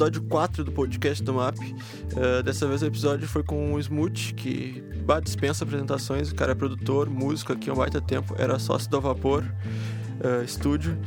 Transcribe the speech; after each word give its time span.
episódio 0.00 0.22
4 0.22 0.64
do 0.64 0.72
podcast 0.72 1.22
do 1.22 1.34
MAP. 1.34 1.58
Uh, 1.58 2.42
dessa 2.42 2.66
vez 2.66 2.80
o 2.80 2.86
episódio 2.86 3.28
foi 3.28 3.42
com 3.42 3.74
o 3.74 3.78
Smooth, 3.78 4.32
que 4.32 4.82
bah, 5.04 5.20
dispensa 5.20 5.62
apresentações. 5.62 6.30
O 6.30 6.34
cara 6.34 6.52
é 6.52 6.54
produtor, 6.54 7.10
músico 7.10 7.52
aqui 7.52 7.68
há 7.68 7.74
um 7.74 7.76
baita 7.76 8.00
tempo, 8.00 8.34
era 8.38 8.58
sócio 8.58 8.88
do 8.88 8.98
Vapor 8.98 9.44
uh, 9.44 10.42
Estúdio. 10.42 10.98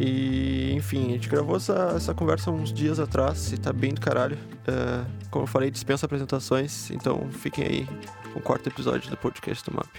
E, 0.00 0.72
enfim, 0.72 1.10
a 1.10 1.12
gente 1.12 1.28
gravou 1.28 1.56
essa, 1.56 1.92
essa 1.94 2.12
conversa 2.12 2.50
uns 2.50 2.72
dias 2.72 2.98
atrás 2.98 3.52
e 3.52 3.56
tá 3.56 3.72
bem 3.72 3.94
do 3.94 4.00
caralho. 4.00 4.36
Uh, 4.66 5.06
como 5.30 5.44
eu 5.44 5.46
falei, 5.46 5.70
dispensa 5.70 6.06
apresentações, 6.06 6.90
então 6.90 7.28
fiquem 7.30 7.64
aí 7.64 7.88
com 8.32 8.40
o 8.40 8.42
quarto 8.42 8.68
episódio 8.68 9.08
do 9.10 9.16
podcast 9.16 9.64
do 9.70 9.76
MAP. 9.76 9.96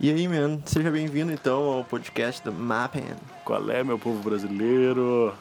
E 0.00 0.10
aí, 0.10 0.26
man, 0.26 0.58
seja 0.64 0.90
bem-vindo 0.90 1.30
então 1.30 1.62
ao 1.70 1.84
podcast 1.84 2.42
do 2.42 2.52
Mappen. 2.52 3.04
Qual 3.44 3.70
é, 3.70 3.84
meu 3.84 3.98
povo 3.98 4.20
brasileiro? 4.28 5.32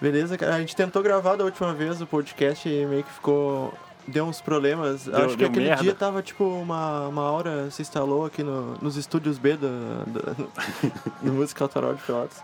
Beleza, 0.00 0.36
cara. 0.38 0.54
A 0.54 0.60
gente 0.60 0.76
tentou 0.76 1.02
gravar 1.02 1.36
da 1.36 1.44
última 1.44 1.72
vez 1.74 2.00
o 2.00 2.06
podcast 2.06 2.68
e 2.68 2.86
meio 2.86 3.02
que 3.04 3.12
ficou. 3.12 3.72
Deu 4.06 4.24
uns 4.24 4.40
problemas. 4.40 5.04
Deu- 5.04 5.26
Acho 5.26 5.36
que 5.36 5.44
aquele 5.44 5.66
merda. 5.66 5.82
dia 5.82 5.94
tava 5.94 6.22
tipo 6.22 6.42
uma, 6.44 7.08
uma 7.08 7.30
hora 7.30 7.70
se 7.70 7.82
instalou 7.82 8.24
aqui 8.24 8.42
no- 8.42 8.74
nos 8.80 8.96
estúdios 8.96 9.36
B 9.36 9.54
do, 9.56 9.68
do, 10.06 10.48
do 11.22 11.32
Música 11.32 11.62
Autoral 11.64 11.94
de 11.94 12.02
Pelotas. 12.02 12.38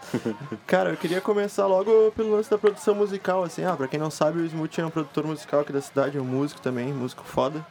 Cara, 0.66 0.90
eu 0.90 0.96
queria 0.98 1.22
começar 1.22 1.66
logo 1.66 2.12
pelo 2.14 2.32
lance 2.36 2.50
da 2.50 2.58
produção 2.58 2.94
musical, 2.94 3.42
assim. 3.44 3.64
Ah, 3.64 3.74
pra 3.74 3.88
quem 3.88 3.98
não 3.98 4.10
sabe, 4.10 4.40
o 4.40 4.44
Smooth 4.44 4.78
é 4.80 4.84
um 4.86 4.90
produtor 4.90 5.24
musical 5.24 5.60
aqui 5.60 5.72
da 5.72 5.80
cidade, 5.80 6.18
é 6.18 6.20
um 6.20 6.24
músico 6.24 6.60
também, 6.60 6.92
músico 6.92 7.24
foda. 7.24 7.64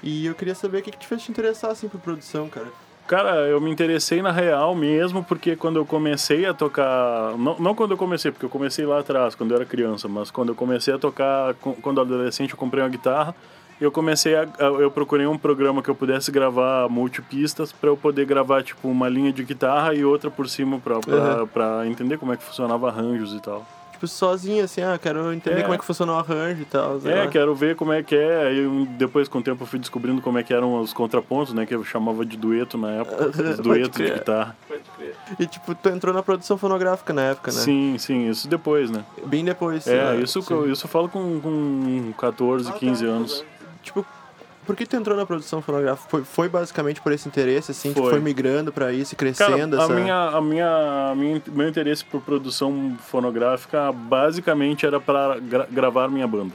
E 0.00 0.26
eu 0.26 0.34
queria 0.36 0.54
saber 0.54 0.78
o 0.78 0.82
que, 0.82 0.92
que 0.92 0.98
te 0.98 1.06
fez 1.08 1.22
te 1.22 1.30
interessar, 1.32 1.70
assim, 1.72 1.88
por 1.88 1.98
produção, 1.98 2.48
cara. 2.48 2.68
Cara, 3.06 3.46
eu 3.48 3.60
me 3.60 3.70
interessei 3.70 4.22
na 4.22 4.32
real 4.32 4.74
mesmo 4.74 5.22
porque 5.22 5.54
quando 5.56 5.76
eu 5.76 5.84
comecei 5.84 6.46
a 6.46 6.54
tocar. 6.54 7.36
Não, 7.36 7.58
não 7.58 7.74
quando 7.74 7.90
eu 7.90 7.96
comecei, 7.98 8.30
porque 8.32 8.46
eu 8.46 8.50
comecei 8.50 8.86
lá 8.86 9.00
atrás, 9.00 9.34
quando 9.34 9.50
eu 9.50 9.56
era 9.56 9.66
criança, 9.66 10.08
mas 10.08 10.30
quando 10.30 10.48
eu 10.50 10.54
comecei 10.54 10.94
a 10.94 10.98
tocar, 10.98 11.52
quando 11.82 12.00
adolescente, 12.00 12.52
eu 12.52 12.56
comprei 12.56 12.82
uma 12.82 12.88
guitarra. 12.88 13.34
E 13.80 13.84
eu 13.84 13.90
comecei 13.92 14.34
a. 14.36 14.42
a- 14.58 14.64
Eu 14.80 14.90
procurei 14.90 15.26
um 15.26 15.36
programa 15.36 15.82
que 15.82 15.90
eu 15.90 15.94
pudesse 15.94 16.30
gravar 16.30 16.88
multipistas 16.88 17.72
para 17.72 17.90
eu 17.90 17.96
poder 17.96 18.24
gravar, 18.24 18.62
tipo, 18.62 18.88
uma 18.88 19.08
linha 19.08 19.32
de 19.32 19.44
guitarra 19.44 19.92
e 19.94 20.02
outra 20.04 20.30
por 20.30 20.48
cima 20.48 20.78
pra, 20.78 20.98
pra, 21.00 21.40
Uhum. 21.40 21.46
pra 21.48 21.86
entender 21.86 22.16
como 22.16 22.32
é 22.32 22.36
que 22.38 22.42
funcionava 22.44 22.88
arranjos 22.88 23.34
e 23.34 23.40
tal. 23.42 23.66
Tipo, 24.04 24.08
sozinho, 24.08 24.64
assim, 24.64 24.82
ah, 24.82 24.98
quero 25.00 25.32
entender 25.32 25.60
É. 25.60 25.62
como 25.62 25.74
é 25.74 25.78
que 25.78 25.84
funciona 25.84 26.12
o 26.12 26.16
arranjo 26.16 26.62
e 26.62 26.64
tal. 26.64 27.00
É, 27.04 27.24
lá. 27.24 27.26
quero 27.28 27.54
ver 27.54 27.74
como 27.76 27.92
é 27.92 28.02
que 28.02 28.14
é. 28.14 28.46
Aí 28.48 28.86
depois, 28.98 29.28
com 29.28 29.38
o 29.38 29.42
tempo, 29.42 29.62
eu 29.62 29.66
fui 29.66 29.78
descobrindo 29.78 30.20
como 30.20 30.38
é 30.38 30.42
que 30.42 30.52
eram 30.52 30.80
os 30.80 30.92
contrapontos, 30.92 31.52
né? 31.54 31.64
Que 31.66 31.74
eu 31.74 31.84
chamava 31.84 32.24
de 32.24 32.36
dueto 32.36 32.76
na 32.78 32.90
época. 32.92 33.26
Os 33.54 33.58
duetos 33.58 33.90
de 33.96 34.04
crer. 34.04 34.14
guitarra. 34.18 34.56
E 35.38 35.46
tipo, 35.46 35.74
tu 35.74 35.88
entrou 35.88 36.14
na 36.14 36.22
produção 36.22 36.56
fonográfica 36.58 37.12
na 37.12 37.22
época, 37.22 37.50
né? 37.50 37.58
Sim, 37.58 37.96
sim, 37.98 38.28
isso 38.28 38.48
depois, 38.48 38.90
né? 38.90 39.04
Bem 39.26 39.44
depois. 39.44 39.86
É, 39.86 40.14
né? 40.14 40.20
isso, 40.22 40.40
Sim. 40.42 40.54
eu- 40.54 40.70
isso 40.70 40.84
eu 40.86 40.90
falo 40.90 41.08
com, 41.08 41.40
com 41.40 42.12
14, 42.18 42.72
15 42.74 43.04
anos. 43.06 43.44
Tipo, 43.82 44.04
por 44.64 44.74
que 44.76 44.86
tu 44.86 44.96
entrou 44.96 45.16
na 45.16 45.24
produção 45.26 45.60
fonográfica? 45.62 46.08
Foi, 46.08 46.24
foi 46.24 46.48
basicamente 46.48 47.00
por 47.00 47.12
esse 47.12 47.28
interesse, 47.28 47.70
assim, 47.70 47.92
que 47.92 48.00
Foi. 48.00 48.10
foi 48.10 48.20
migrando 48.20 48.72
pra 48.72 48.92
isso 48.92 49.14
e 49.14 49.16
Cara, 49.16 49.32
crescendo 49.34 49.80
a 49.80 49.84
essa... 49.84 49.92
minha, 49.94 50.16
a 50.28 50.40
minha, 50.40 51.08
a 51.10 51.14
minha, 51.14 51.42
meu 51.48 51.68
interesse 51.68 52.04
por 52.04 52.20
produção 52.20 52.96
fonográfica 53.06 53.92
basicamente 53.92 54.86
era 54.86 54.98
para 55.00 55.38
gra- 55.40 55.66
gravar 55.70 56.08
minha 56.08 56.26
banda. 56.26 56.52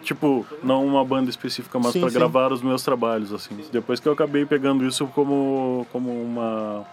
Tipo, 0.00 0.44
não 0.62 0.84
uma 0.84 1.04
banda 1.04 1.30
específica, 1.30 1.78
mas 1.78 1.96
para 1.96 2.10
gravar 2.10 2.52
os 2.52 2.60
meus 2.62 2.82
trabalhos, 2.82 3.32
assim. 3.32 3.56
Depois 3.70 4.00
que 4.00 4.08
eu 4.08 4.12
acabei 4.12 4.44
pegando 4.44 4.84
isso 4.84 5.06
como, 5.06 5.86
como 5.92 6.10
uma, 6.10 6.84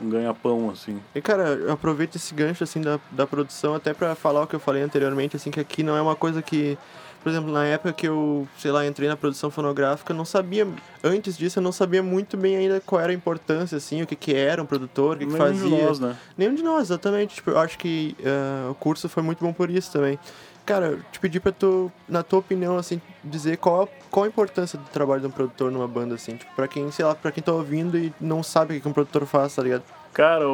um 0.00 0.10
ganha-pão, 0.10 0.68
assim. 0.70 1.00
E, 1.14 1.20
cara, 1.22 1.44
eu 1.44 1.72
aproveito 1.72 2.16
esse 2.16 2.34
gancho, 2.34 2.62
assim, 2.62 2.82
da, 2.82 3.00
da 3.10 3.26
produção 3.26 3.74
até 3.74 3.94
pra 3.94 4.14
falar 4.14 4.42
o 4.42 4.46
que 4.46 4.54
eu 4.54 4.60
falei 4.60 4.82
anteriormente, 4.82 5.34
assim, 5.34 5.50
que 5.50 5.60
aqui 5.60 5.82
não 5.82 5.96
é 5.96 6.02
uma 6.02 6.14
coisa 6.14 6.42
que... 6.42 6.76
Por 7.22 7.30
exemplo, 7.30 7.52
na 7.52 7.64
época 7.64 7.92
que 7.92 8.08
eu, 8.08 8.48
sei 8.58 8.72
lá, 8.72 8.86
entrei 8.86 9.08
na 9.08 9.16
produção 9.16 9.50
fonográfica, 9.50 10.12
não 10.12 10.24
sabia... 10.24 10.66
Antes 11.04 11.36
disso, 11.38 11.58
eu 11.58 11.62
não 11.62 11.72
sabia 11.72 12.02
muito 12.02 12.36
bem 12.36 12.56
ainda 12.56 12.80
qual 12.84 13.00
era 13.00 13.12
a 13.12 13.14
importância, 13.14 13.76
assim, 13.78 14.02
o 14.02 14.06
que 14.06 14.16
que 14.16 14.34
era 14.34 14.62
um 14.62 14.66
produtor, 14.66 15.16
o 15.16 15.18
que 15.18 15.26
que 15.26 15.32
Nenhum 15.32 15.44
fazia. 15.46 15.68
de 15.68 15.82
nós, 15.84 16.00
né? 16.00 16.16
Nenhum 16.36 16.54
de 16.54 16.62
nós, 16.62 16.82
exatamente. 16.90 17.36
Tipo, 17.36 17.50
eu 17.50 17.58
acho 17.58 17.78
que 17.78 18.16
eh, 18.24 18.68
o 18.70 18.74
curso 18.74 19.08
foi 19.08 19.22
muito 19.22 19.44
bom 19.44 19.52
por 19.52 19.70
isso 19.70 19.92
também. 19.92 20.18
Cara, 20.64 20.86
eu 20.86 21.00
te 21.10 21.18
pedi 21.18 21.40
pra 21.40 21.50
tu, 21.50 21.90
na 22.08 22.22
tua 22.22 22.38
opinião, 22.38 22.76
assim, 22.76 23.00
dizer 23.22 23.56
qual, 23.56 23.88
qual 24.10 24.24
a 24.24 24.28
importância 24.28 24.78
do 24.78 24.84
trabalho 24.90 25.20
de 25.20 25.26
um 25.26 25.30
produtor 25.30 25.72
numa 25.72 25.88
banda, 25.88 26.14
assim. 26.14 26.36
Tipo, 26.36 26.54
pra 26.54 26.68
quem, 26.68 26.88
sei 26.92 27.04
lá, 27.04 27.14
pra 27.14 27.32
quem 27.32 27.42
tá 27.42 27.52
ouvindo 27.52 27.98
e 27.98 28.12
não 28.20 28.42
sabe 28.44 28.76
o 28.76 28.80
que 28.80 28.88
um 28.88 28.92
produtor 28.92 29.26
faz, 29.26 29.54
tá 29.56 29.62
ligado? 29.62 29.82
Cara, 30.12 30.44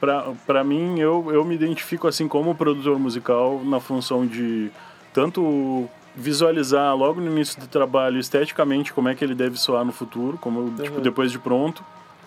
pra, 0.00 0.32
pra 0.46 0.64
mim, 0.64 0.98
eu, 1.00 1.26
eu 1.32 1.44
me 1.44 1.54
identifico 1.54 2.06
assim 2.06 2.28
como 2.28 2.54
produtor 2.54 2.98
musical 2.98 3.60
na 3.64 3.80
função 3.80 4.26
de 4.26 4.70
tanto 5.12 5.88
visualizar 6.16 6.94
logo 6.96 7.20
no 7.20 7.30
início 7.30 7.60
do 7.60 7.66
trabalho 7.66 8.18
esteticamente 8.18 8.92
como 8.92 9.08
é 9.08 9.14
que 9.14 9.24
ele 9.24 9.34
deve 9.34 9.58
soar 9.58 9.84
no 9.84 9.92
futuro, 9.92 10.38
como 10.38 10.70
tipo, 10.82 10.96
Uhum. 10.96 11.02
depois 11.02 11.30
de 11.32 11.38
pronto. 11.38 11.82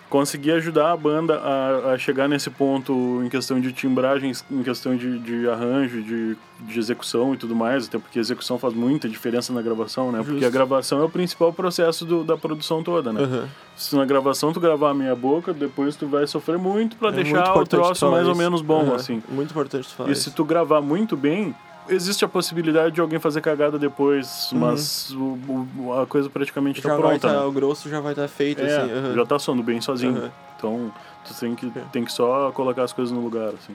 Conseguir 0.08 0.52
ajudar 0.52 0.92
a 0.92 0.96
banda 0.96 1.34
a, 1.40 1.94
a 1.94 1.98
chegar 1.98 2.28
nesse 2.28 2.48
ponto 2.48 3.20
em 3.24 3.28
questão 3.28 3.60
de 3.60 3.72
timbragens, 3.72 4.44
em 4.48 4.62
questão 4.62 4.94
de, 4.96 5.18
de 5.18 5.48
arranjo, 5.48 6.00
de, 6.00 6.36
de 6.60 6.78
execução 6.78 7.34
e 7.34 7.36
tudo 7.36 7.56
mais, 7.56 7.88
até 7.88 7.98
porque 7.98 8.16
a 8.20 8.22
execução 8.22 8.56
faz 8.56 8.72
muita 8.72 9.08
diferença 9.08 9.52
na 9.52 9.60
gravação, 9.60 10.12
né? 10.12 10.18
Porque 10.18 10.34
Justo. 10.34 10.46
a 10.46 10.50
gravação 10.50 11.00
é 11.00 11.04
o 11.04 11.08
principal 11.10 11.52
processo 11.52 12.04
do- 12.04 12.22
da 12.22 12.36
produção 12.36 12.84
toda, 12.84 13.12
né? 13.12 13.20
Aham. 13.20 13.48
Se 13.74 13.96
na 13.96 14.04
gravação 14.04 14.52
tu 14.52 14.60
gravar 14.60 14.90
a 14.90 14.94
meia 14.94 15.16
boca, 15.16 15.52
depois 15.52 15.96
tu 15.96 16.06
vai 16.06 16.24
sofrer 16.28 16.56
muito 16.56 16.94
pra 16.96 17.08
É 17.08 17.10
muito 17.10 17.24
deixar 17.24 17.38
o 17.48 17.50
importante 17.50 17.68
tu 17.70 17.76
troço 17.82 18.08
mais 18.08 18.26
ou 18.26 18.30
isso. 18.32 18.38
menos 18.40 18.62
bom, 18.62 18.82
Aham. 18.82 18.94
assim. 18.94 19.20
Muito 19.28 19.50
importante 19.50 19.88
tu 19.88 19.94
falar 19.96 20.08
E 20.08 20.12
isso. 20.12 20.22
se 20.22 20.30
tu 20.30 20.44
gravar 20.44 20.80
muito 20.80 21.16
bem, 21.16 21.52
existe 21.88 22.24
a 22.24 22.28
possibilidade 22.28 22.94
de 22.94 23.00
alguém 23.00 23.18
fazer 23.18 23.40
cagada 23.40 23.78
depois, 23.78 24.50
mas 24.52 25.10
o- 25.12 25.38
o- 25.78 26.00
a 26.00 26.06
coisa 26.06 26.28
praticamente 26.30 26.78
Uhum. 26.78 26.82
já 26.84 26.90
tá 26.90 26.96
pronta. 26.96 27.28
tá, 27.28 27.32
né? 27.34 27.40
o 27.46 27.52
grosso 27.52 27.88
já 27.88 28.00
vai 28.00 28.12
estar 28.12 28.28
feito, 28.28 28.62
É, 28.62 28.64
assim. 28.82 28.92
aham. 28.92 29.14
já 29.14 29.26
tá 29.26 29.38
soando 29.38 29.62
bem 29.62 29.80
sozinho. 29.80 30.16
Aham. 30.16 30.30
Então, 30.56 30.92
tu 31.24 31.34
tem 31.34 31.54
que, 31.54 31.70
tem 31.92 32.04
que 32.04 32.12
só 32.12 32.50
colocar 32.52 32.82
as 32.84 32.92
coisas 32.92 33.12
no 33.12 33.20
lugar, 33.20 33.48
assim. 33.48 33.74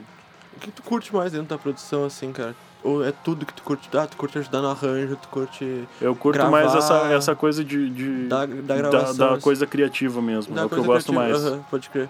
O 0.56 0.60
que 0.60 0.70
tu 0.70 0.82
curte 0.82 1.14
mais 1.14 1.32
dentro 1.32 1.48
da 1.48 1.58
produção, 1.58 2.04
assim, 2.04 2.32
cara? 2.32 2.54
Ou 2.84 3.04
é 3.04 3.12
tudo 3.12 3.46
que 3.46 3.54
tu 3.54 3.62
curte? 3.62 3.88
Ah, 3.96 4.06
tu 4.06 4.16
curte 4.16 4.38
ajudar 4.38 4.60
no 4.60 4.68
arranjo, 4.68 5.16
tu 5.16 5.28
curte 5.28 5.84
Eu 6.00 6.16
curto 6.16 6.34
Gravar- 6.36 6.50
mais 6.50 6.74
essa, 6.74 6.94
essa 7.12 7.34
coisa 7.36 7.64
de... 7.64 7.88
de 7.88 8.26
da, 8.26 8.44
da 8.44 8.76
gravação. 8.76 9.16
da, 9.16 9.32
assim. 9.34 9.40
coisa 9.40 9.66
criativa 9.66 10.20
mesmo, 10.20 10.52
Da 10.54 10.62
é 10.62 10.64
o 10.64 10.68
que 10.68 10.76
eu 10.76 10.84
gosto 10.84 11.12
criativa, 11.12 11.50
mais. 11.50 11.62
pode 11.70 11.88
crer. 11.88 12.08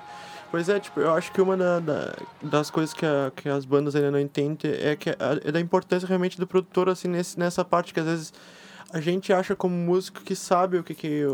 Pois 0.52 0.68
é, 0.68 0.78
tipo, 0.78 1.00
eu 1.00 1.10
acho 1.14 1.32
que 1.32 1.40
uma 1.40 1.56
da, 1.56 1.80
da- 1.80 2.14
das 2.42 2.70
coisas 2.70 2.92
que, 2.94 3.04
a- 3.06 3.32
que 3.34 3.48
as 3.48 3.64
bandas 3.64 3.96
ainda 3.96 4.10
não 4.10 4.20
entendem 4.20 4.70
é, 4.70 4.94
que 4.94 5.08
a- 5.10 5.40
é 5.44 5.50
da 5.50 5.58
importância 5.58 6.06
realmente 6.06 6.38
do 6.38 6.46
produtor, 6.46 6.88
assim, 6.90 7.08
nesse, 7.08 7.38
nessa 7.38 7.64
parte 7.64 7.92
que 7.94 7.98
às 8.00 8.06
vezes 8.06 8.32
a 8.92 9.00
gente 9.00 9.32
acha 9.32 9.56
como 9.56 9.74
músico 9.74 10.20
que 10.20 10.36
sabe 10.36 10.76
o 10.76 10.84
que 10.84 10.94
que... 10.94 11.24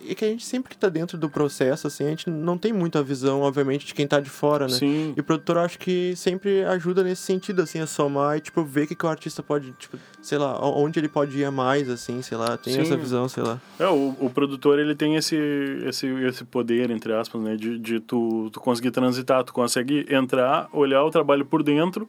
E 0.00 0.14
que 0.14 0.24
a 0.24 0.28
gente 0.28 0.44
sempre 0.44 0.70
que 0.70 0.78
tá 0.78 0.88
dentro 0.88 1.18
do 1.18 1.28
processo, 1.28 1.86
assim, 1.86 2.06
a 2.06 2.10
gente 2.10 2.30
não 2.30 2.56
tem 2.56 2.72
muita 2.72 3.02
visão, 3.02 3.40
obviamente, 3.42 3.86
de 3.86 3.94
quem 3.94 4.06
tá 4.06 4.20
de 4.20 4.30
fora, 4.30 4.66
né? 4.66 4.74
Sim, 4.74 5.14
E 5.16 5.20
o 5.20 5.24
produtor 5.24 5.58
acho 5.58 5.78
que 5.78 6.14
sempre 6.16 6.64
ajuda 6.64 7.02
nesse 7.02 7.22
sentido, 7.22 7.62
assim, 7.62 7.80
a 7.80 7.86
somar 7.86 8.36
e, 8.36 8.40
tipo, 8.40 8.62
ver 8.64 8.84
o 8.84 8.86
que, 8.86 8.94
que 8.94 9.06
o 9.06 9.08
artista 9.08 9.42
pode, 9.42 9.72
tipo, 9.72 9.98
sei 10.22 10.38
lá, 10.38 10.58
onde 10.60 10.98
ele 10.98 11.08
pode 11.08 11.36
ir 11.36 11.44
a 11.44 11.50
mais, 11.50 11.88
assim, 11.88 12.22
sei 12.22 12.36
lá, 12.36 12.56
tem 12.56 12.74
Sim. 12.74 12.80
essa 12.80 12.96
visão, 12.96 13.28
sei 13.28 13.42
lá. 13.42 13.60
É, 13.78 13.86
o, 13.86 14.14
o 14.20 14.30
produtor 14.30 14.78
ele 14.78 14.94
tem 14.94 15.16
esse, 15.16 15.36
esse, 15.84 16.06
esse 16.06 16.44
poder, 16.44 16.90
entre 16.90 17.12
aspas, 17.12 17.40
né? 17.42 17.56
De, 17.56 17.78
de 17.78 18.00
tu, 18.00 18.50
tu 18.52 18.60
conseguir 18.60 18.90
transitar, 18.90 19.42
tu 19.44 19.52
consegue 19.52 20.06
entrar, 20.10 20.68
olhar 20.72 21.04
o 21.04 21.10
trabalho 21.10 21.44
por 21.44 21.62
dentro. 21.62 22.08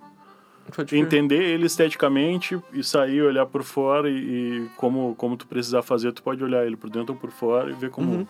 Entender 0.95 1.41
ele 1.43 1.65
esteticamente 1.65 2.59
e 2.73 2.83
sair, 2.83 3.21
olhar 3.21 3.45
por 3.45 3.63
fora 3.63 4.09
e, 4.09 4.13
e 4.15 4.67
como, 4.77 5.15
como 5.15 5.35
tu 5.37 5.47
precisar 5.47 5.81
fazer, 5.81 6.11
tu 6.11 6.21
pode 6.23 6.43
olhar 6.43 6.65
ele 6.65 6.75
por 6.77 6.89
dentro 6.89 7.13
ou 7.13 7.19
por 7.19 7.31
fora 7.31 7.69
e 7.69 7.73
ver 7.73 7.89
como... 7.89 8.11
Uhum. 8.11 8.27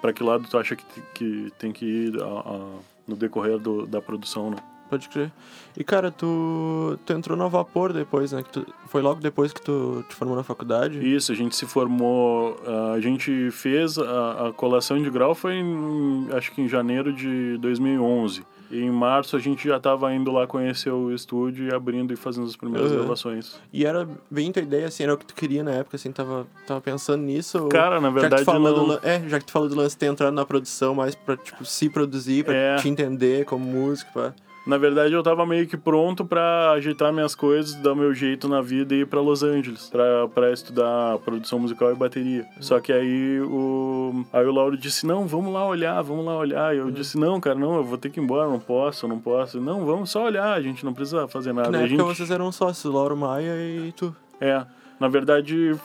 Pra 0.00 0.12
que 0.12 0.22
lado 0.22 0.46
tu 0.50 0.58
acha 0.58 0.76
que, 0.76 0.84
que 1.14 1.50
tem 1.58 1.72
que 1.72 1.84
ir 1.86 2.22
a- 2.22 2.26
a- 2.26 2.78
no 3.08 3.16
decorrer 3.16 3.58
do, 3.58 3.86
da 3.86 4.02
produção, 4.02 4.50
né? 4.50 4.56
Pode 4.90 5.08
crer. 5.08 5.32
E, 5.76 5.82
cara, 5.82 6.10
tu, 6.12 6.96
tu 7.06 7.12
entrou 7.12 7.36
no 7.36 7.48
Vapor 7.48 7.92
depois, 7.92 8.30
né? 8.32 8.42
Que 8.42 8.50
tu, 8.50 8.66
foi 8.88 9.00
logo 9.02 9.20
depois 9.20 9.52
que 9.52 9.60
tu 9.62 10.04
te 10.08 10.14
formou 10.14 10.36
na 10.36 10.42
faculdade? 10.44 10.98
Isso, 10.98 11.32
a 11.32 11.34
gente 11.34 11.56
se 11.56 11.64
formou, 11.66 12.56
a 12.94 13.00
gente 13.00 13.50
fez 13.50 13.98
a, 13.98 14.48
a 14.48 14.52
colação 14.52 15.02
de 15.02 15.08
grau 15.10 15.34
foi 15.34 15.54
em, 15.54 16.28
acho 16.32 16.52
que 16.52 16.60
em 16.60 16.68
janeiro 16.68 17.12
de 17.12 17.56
2011. 17.58 18.44
E 18.70 18.80
em 18.80 18.90
março 18.90 19.36
a 19.36 19.38
gente 19.38 19.68
já 19.68 19.76
estava 19.76 20.12
indo 20.12 20.32
lá 20.32 20.46
conhecer 20.46 20.90
o 20.90 21.12
estúdio 21.14 21.68
e 21.68 21.74
abrindo 21.74 22.12
e 22.12 22.16
fazendo 22.16 22.46
as 22.46 22.56
primeiras 22.56 22.90
Uhum. 22.90 22.98
gravações. 22.98 23.60
E 23.72 23.86
era 23.86 24.08
bem 24.30 24.50
tua 24.50 24.62
ideia, 24.62 24.86
assim, 24.88 25.04
era 25.04 25.14
o 25.14 25.16
que 25.18 25.24
tu 25.24 25.34
queria 25.34 25.62
na 25.62 25.70
época, 25.72 25.96
assim, 25.96 26.10
tava, 26.10 26.46
tava 26.66 26.80
pensando 26.80 27.22
nisso? 27.22 27.62
ou- 27.64 27.68
Cara, 27.68 28.00
na 28.00 28.08
já 28.08 28.14
que, 28.14 28.20
verdade 28.20 28.42
tu 28.42 28.44
falou 28.44 28.74
do, 28.74 28.80
não... 28.80 28.86
lan- 28.88 29.00
é, 29.02 29.28
já 29.28 29.38
que 29.38 29.44
tu 29.44 29.52
falou 29.52 29.68
do 29.68 29.74
lance 29.76 29.94
de 29.94 30.00
ter 30.00 30.06
entrado 30.06 30.34
na 30.34 30.44
produção 30.44 30.94
mais 30.94 31.14
pra, 31.14 31.36
tipo, 31.36 31.64
se 31.64 31.88
produzir, 31.88 32.44
pra 32.44 32.54
É. 32.54 32.76
te 32.76 32.88
entender 32.88 33.44
como 33.44 33.64
músico, 33.64 34.12
pá. 34.12 34.34
Na 34.66 34.76
verdade, 34.78 35.14
eu 35.14 35.22
tava 35.22 35.46
meio 35.46 35.66
que 35.68 35.76
pronto 35.76 36.24
pra 36.24 36.72
ajeitar 36.72 37.12
minhas 37.12 37.36
coisas, 37.36 37.76
dar 37.76 37.94
meu 37.94 38.12
jeito 38.12 38.48
na 38.48 38.60
vida 38.60 38.94
e 38.94 39.02
ir 39.02 39.06
pra 39.06 39.20
Los 39.20 39.44
Angeles, 39.44 39.88
pra, 39.88 40.26
pra 40.26 40.52
estudar 40.52 41.18
produção 41.18 41.60
musical 41.60 41.92
e 41.92 41.94
bateria. 41.94 42.44
Só 42.60 42.80
que 42.80 42.92
aí 42.92 43.40
o, 43.40 44.24
aí 44.32 44.44
o 44.44 44.52
Lauro 44.52 44.76
disse: 44.76 45.06
Não, 45.06 45.24
vamos 45.24 45.54
lá 45.54 45.64
olhar, 45.64 46.02
vamos 46.02 46.24
lá 46.26 46.36
olhar. 46.36 46.74
E 46.74 46.78
eu 46.78 46.90
disse: 46.90 47.16
Não, 47.16 47.40
cara, 47.40 47.54
não, 47.54 47.76
eu 47.76 47.84
vou 47.84 47.96
ter 47.96 48.10
que 48.10 48.18
ir 48.18 48.24
embora, 48.24 48.48
não 48.48 48.58
posso, 48.58 49.06
não 49.06 49.20
posso. 49.20 49.60
Não, 49.60 49.86
vamos 49.86 50.10
só 50.10 50.24
olhar, 50.24 50.52
a 50.52 50.60
gente 50.60 50.84
não 50.84 50.92
precisa 50.92 51.28
fazer 51.28 51.52
nada. 51.52 51.70
Na 51.70 51.78
época 51.78 51.90
gente, 51.90 52.16
vocês 52.16 52.30
eram 52.32 52.50
sócios, 52.50 52.92
Lauro 52.92 53.16
Maia 53.16 53.54
e 53.54 53.92
tu. 53.92 54.14
É, 54.40 54.66
na 54.98 55.06
verdade, 55.06 55.76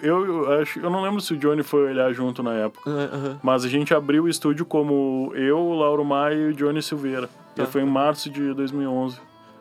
eu, 0.00 0.26
eu 0.26 0.60
acho, 0.60 0.78
eu 0.78 0.90
não 0.90 1.02
lembro 1.02 1.20
se 1.20 1.34
o 1.34 1.36
Johnny 1.36 1.64
foi 1.64 1.90
olhar 1.90 2.12
junto 2.12 2.40
na 2.42 2.54
época. 2.54 2.88
Aham. 2.88 3.40
Mas 3.42 3.64
a 3.64 3.68
gente 3.68 3.92
abriu 3.92 4.24
o 4.24 4.28
estúdio 4.28 4.64
como 4.64 5.32
eu, 5.34 5.58
o 5.58 5.74
Lauro 5.74 6.04
Maia 6.04 6.34
e 6.34 6.46
o 6.50 6.54
Johnny 6.54 6.80
Silveira. 6.82 7.28
Tá. 7.64 7.70
Foi 7.70 7.82
em 7.82 7.86
março 7.86 8.28
de 8.30 8.52
2011. 8.54 9.18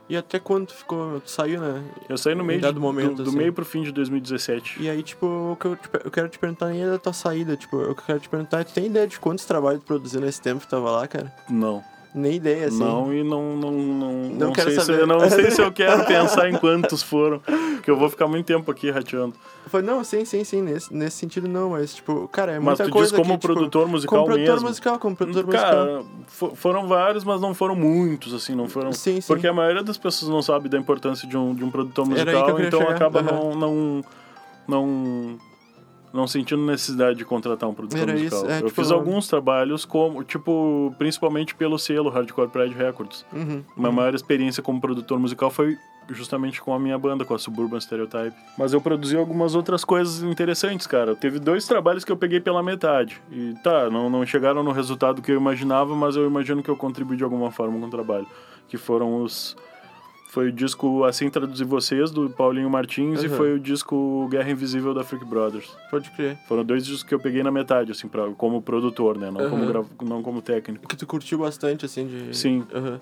E 0.10 0.16
até 0.16 0.40
quando 0.40 0.68
tu 0.68 0.74
ficou. 0.74 1.20
Tu 1.20 1.30
saiu, 1.30 1.60
né? 1.60 1.84
Eu 2.08 2.18
saí 2.18 2.34
no 2.34 2.44
meio, 2.44 2.62
de, 2.62 2.80
momento, 2.80 3.16
do, 3.16 3.24
do 3.24 3.30
assim. 3.30 3.38
meio 3.38 3.52
pro 3.52 3.66
fim 3.66 3.82
de 3.84 3.92
2017. 3.92 4.82
E 4.82 4.90
aí, 4.90 5.04
tipo, 5.04 5.26
o 5.26 5.58
que 5.60 5.66
eu, 5.66 5.76
te 5.76 5.90
per- 5.90 6.02
eu 6.06 6.10
quero 6.12 6.30
te 6.30 6.40
perguntar 6.40 6.68
nem 6.68 6.82
é 6.82 6.90
da 6.90 6.98
tua 6.98 7.12
saída, 7.12 7.58
tipo, 7.58 7.76
eu 7.82 7.94
quero 7.94 8.18
te 8.20 8.30
perguntar, 8.30 8.64
tu 8.64 8.74
tem 8.74 8.86
ideia 8.86 9.06
de 9.06 9.20
quantos 9.20 9.44
trabalhos 9.44 9.82
tu 9.82 9.86
produziu 9.86 10.22
nesse 10.22 10.42
tempo 10.42 10.62
que 10.62 10.68
tu 10.68 10.70
tava 10.70 10.90
lá, 10.92 11.08
cara? 11.08 11.34
Não. 11.50 11.84
Nem 12.18 12.34
ideia, 12.34 12.66
assim. 12.68 12.80
Não, 12.80 13.14
e 13.14 13.24
não, 13.24 13.56
não, 13.56 13.72
não, 13.72 14.12
não, 14.30 14.52
quero 14.52 14.72
sei 14.72 14.80
se, 14.80 14.86
saber. 14.88 15.02
eu 15.02 15.06
não 15.08 15.30
sei 15.30 15.52
se 15.52 15.62
eu 15.62 15.72
quero 15.72 16.04
pensar 16.08 16.50
em 16.50 16.58
quantos 16.58 17.04
foram. 17.04 17.40
Porque 17.75 17.92
eu 17.92 17.96
vou 17.96 18.10
ficar 18.10 18.28
muito 18.28 18.46
tempo 18.48 18.72
aqui 18.72 18.90
rateando. 18.90 19.36
Falei, 19.68 19.86
não, 19.86 20.04
sim, 20.04 20.25
sim, 20.25 20.44
sim, 20.44 20.62
nesse, 20.64 20.92
nesse 20.92 21.18
sentido 21.18 21.48
não, 21.48 21.69
mas, 21.72 21.94
tipo, 21.94 22.28
cara, 22.30 22.54
é 22.54 22.60
Mas 22.60 22.80
muita 22.80 22.86
tu 22.86 22.90
coisa 22.90 23.10
diz 23.10 23.16
como 23.16 23.34
que, 23.36 23.40
tipo, 23.42 23.54
produtor 23.54 23.88
musical 23.88 24.18
como 24.24 24.31
produtor 24.34 24.54
mesmo. 24.56 24.68
musical, 24.69 24.98
como 24.98 25.16
produtor 25.16 25.46
musical. 25.46 25.69
Cara, 25.69 26.04
fo- 26.28 26.56
foram 26.56 26.88
vários, 26.88 27.24
mas 27.24 27.40
não 27.40 27.54
foram 27.54 27.75
muitos, 27.75 28.34
assim, 28.34 28.56
não 28.56 28.68
foram. 28.68 28.92
Sim, 28.94 29.22
sim. 29.22 29.28
Porque 29.28 29.46
a 29.46 29.54
maioria 29.54 29.84
das 29.84 29.98
pessoas 30.00 30.31
não 30.31 30.42
sabe 30.42 30.70
da 30.70 30.78
importância 30.80 31.28
de 31.28 31.38
um, 31.38 31.54
de 31.54 31.63
um 31.63 31.70
produtor 31.70 32.08
musical, 32.08 32.60
então 32.60 32.80
chegar. 32.80 32.96
acaba 32.96 33.20
Aham. 33.20 33.31
não, 33.31 33.56
não, 33.56 34.06
não, 34.68 35.38
não 36.18 36.28
sentindo 36.28 36.66
necessidade 36.66 37.18
de 37.18 37.24
contratar 37.24 37.69
um 37.69 37.74
produtor 37.74 38.02
Era 38.02 38.12
musical. 38.14 38.40
isso, 38.44 38.52
é, 38.52 38.58
eu 38.58 38.68
tipo- 38.68 38.81
fiz 38.81 38.92
alguns 38.92 39.28
trabalhos, 39.28 39.86
como, 39.86 40.24
tipo, 40.24 40.94
principalmente 40.98 41.56
pelo 41.56 41.78
selo 41.78 42.10
Hardcore 42.10 42.50
Pride 42.50 42.75
Records. 42.75 43.25
Uhum. 43.31 43.64
Minha 43.78 43.92
maior 43.92 44.14
experiência 44.16 44.62
como 44.64 44.81
produtor 44.81 45.19
musical 45.19 45.50
foi 45.50 45.78
justamente 46.10 46.62
com 46.62 46.74
a 46.74 46.80
minha 46.80 46.98
banda, 46.98 47.25
com 47.25 47.34
a 47.36 47.38
Suburban 47.40 47.80
Stereotype. 47.80 48.34
Mas 48.58 48.72
eu 48.74 48.80
produzi 48.81 49.16
algumas 49.18 49.56
outras 49.56 49.84
coisas 49.84 50.24
interessantes, 50.24 50.88
cara. 50.88 51.16
Teve 51.16 51.38
dois 51.38 51.68
trabalhos 51.68 52.04
que 52.06 52.12
eu 52.12 52.18
peguei 52.18 52.40
pela 52.40 52.63
metade. 52.63 53.22
E 53.31 53.54
tá, 53.63 53.90
não, 53.90 54.10
não 54.10 54.25
chegaram 54.25 54.63
no 54.63 54.72
resultado 54.72 55.22
que 55.22 55.31
eu 55.31 55.36
imaginava, 55.36 55.94
mas 55.96 56.16
eu 56.16 56.25
imagino 56.25 56.63
que 56.63 56.70
eu 56.70 56.78
contribuí 56.78 57.18
de 57.18 57.24
alguma 57.25 57.52
forma 57.52 57.78
com 57.80 57.86
o 57.86 57.90
trabalho. 57.90 58.25
Que 58.70 58.78
foram 58.78 59.22
os. 59.22 59.56
Foi 60.29 60.50
o 60.50 60.51
disco 60.51 61.03
Assim 61.06 61.29
Traduzir 61.29 61.63
Vocês, 61.65 62.12
do 62.12 62.29
Paulinho 62.29 62.69
Martins, 62.69 63.24
e 63.24 63.27
Uhum. 63.27 63.35
foi 63.38 63.53
o 63.56 63.59
disco 63.59 64.27
Guerra 64.29 64.51
Invisível 64.51 64.94
da 64.94 65.03
Freak 65.03 65.24
Brothers. 65.25 65.65
Pode 65.89 66.09
crer. 66.12 66.38
Foram 66.47 66.63
dois 66.65 66.85
discos 66.85 67.01
que 67.03 67.15
eu 67.15 67.19
peguei 67.19 67.41
na 67.41 67.50
metade, 67.50 67.91
assim, 67.91 68.07
pra, 68.07 68.27
como 68.31 68.62
produtor, 68.62 69.18
né? 69.18 69.31
Não, 69.31 69.50
como, 69.50 69.63
Uhum. 69.63 69.71
gra- 69.71 69.85
não 70.03 70.21
como 70.21 70.41
técnico. 70.41 70.85
Que 70.88 70.97
tu 70.97 71.07
curtiu 71.07 71.39
bastante, 71.39 71.85
assim, 71.85 72.06
de... 72.06 72.35
Sim. 72.38 72.65
Aham. 72.75 73.00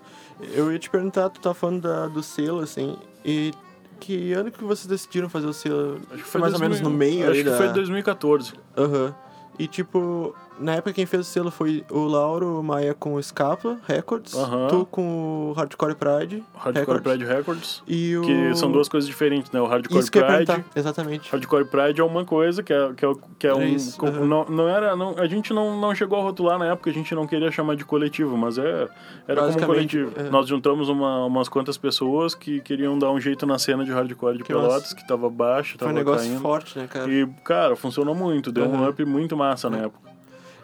Eu 0.54 0.72
ia 0.72 0.78
te 0.80 0.90
perguntar, 0.90 1.30
tu 1.30 1.42
tá 1.42 1.54
falando 1.54 1.82
da, 1.82 2.08
do 2.08 2.22
selo, 2.22 2.60
assim, 2.60 2.96
e 3.26 3.52
que 4.00 4.34
ano 4.34 4.52
que 4.52 4.64
vocês 4.64 4.86
decidiram 4.86 5.28
fazer 5.28 5.48
o 5.48 5.54
selo? 5.54 6.00
Acho 6.12 6.24
que 6.24 6.30
foi 6.30 6.40
mais 6.42 6.54
ou 6.54 6.60
menos 6.60 6.80
2000 6.80 6.92
no 6.92 6.96
meio 6.98 7.32
Acho 7.32 7.44
que 7.44 7.50
da... 7.50 7.58
foi 7.58 7.70
2014. 7.74 8.54
Aham. 8.78 9.16
E 9.58 9.68
tipo, 9.68 10.36
na 10.60 10.76
época 10.76 10.94
quem 10.94 11.06
fez 11.06 11.22
o 11.28 11.30
selo 11.30 11.52
foi 11.52 11.84
o 11.92 12.06
Lauro 12.06 12.62
Maia 12.64 12.94
com 12.94 13.16
o 13.16 13.22
Scapa 13.24 13.78
Records, 13.88 14.34
tu 14.70 14.86
com 14.90 15.50
o 15.50 15.54
Hardcore 15.54 15.96
Pride 15.96 16.44
Hardcore 16.56 16.80
Records, 16.80 17.04
Pride 17.04 17.26
Records. 17.26 17.84
e 17.88 18.16
o... 18.18 18.22
Que 18.22 18.56
são 18.56 18.72
duas 18.72 18.88
coisas 18.88 19.08
diferentes, 19.08 19.52
né? 19.52 19.60
O 19.62 19.66
Hardcore 19.66 20.00
Isso 20.00 20.12
que 20.12 20.20
Pride. 20.22 20.46
perguntar, 20.46 20.66
exatamente. 20.76 21.30
Hardcore 21.32 21.66
Pride 21.66 22.00
é 22.00 22.04
uma 22.04 22.24
coisa 22.26 22.64
que 22.64 22.72
é, 22.74 22.94
que 22.94 23.06
é, 23.06 23.14
que 23.40 23.48
é 23.48 23.50
Era 23.50 23.60
um. 23.60 23.64
isso, 23.64 23.98
com- 23.98 24.10
não, 24.12 24.46
não 24.46 24.68
era. 24.68 24.96
Não, 24.96 25.16
a 25.18 25.28
gente 25.28 25.54
não, 25.54 25.80
não 25.80 25.94
chegou 25.96 26.20
a 26.20 26.22
rotular 26.22 26.58
na 26.58 26.68
época, 26.68 26.90
a 26.90 26.94
gente 26.94 27.14
não 27.14 27.28
queria 27.28 27.52
chamar 27.52 27.76
de 27.76 27.84
coletivo, 27.86 28.38
mas 28.38 28.58
é, 28.58 28.88
era 29.28 29.42
como 29.48 29.58
um 29.58 29.66
coletivo. 29.66 30.12
é. 30.16 30.24
Nós 30.30 30.48
juntamos 30.48 30.90
uma, 30.90 31.26
umas 31.26 31.50
quantas 31.50 31.78
pessoas 31.78 32.34
que 32.36 32.62
queriam 32.62 32.98
dar 32.98 33.12
um 33.12 33.20
jeito 33.20 33.46
na 33.46 33.58
cena 33.60 33.84
de 33.84 33.92
hardcore 33.92 34.38
de 34.38 34.44
Que 34.44 34.54
Pelotas, 34.54 34.74
massa. 34.84 34.96
que 34.96 35.08
tava 35.08 35.30
baixo, 35.30 35.72
Foi 35.72 35.80
tava 35.80 35.92
um 35.92 35.96
negócio 35.96 36.28
caindo. 36.28 36.42
forte, 36.42 36.78
né, 36.80 36.88
cara? 36.88 37.12
E, 37.12 37.28
cara, 37.44 37.76
funcionou 37.76 38.16
muito, 38.16 38.52
deu 38.52 38.66
um 38.66 38.88
up 38.88 39.04
muito 39.06 39.36
massa 39.36 39.70
na 39.70 39.78
É. 39.80 39.86
época. 39.86 40.15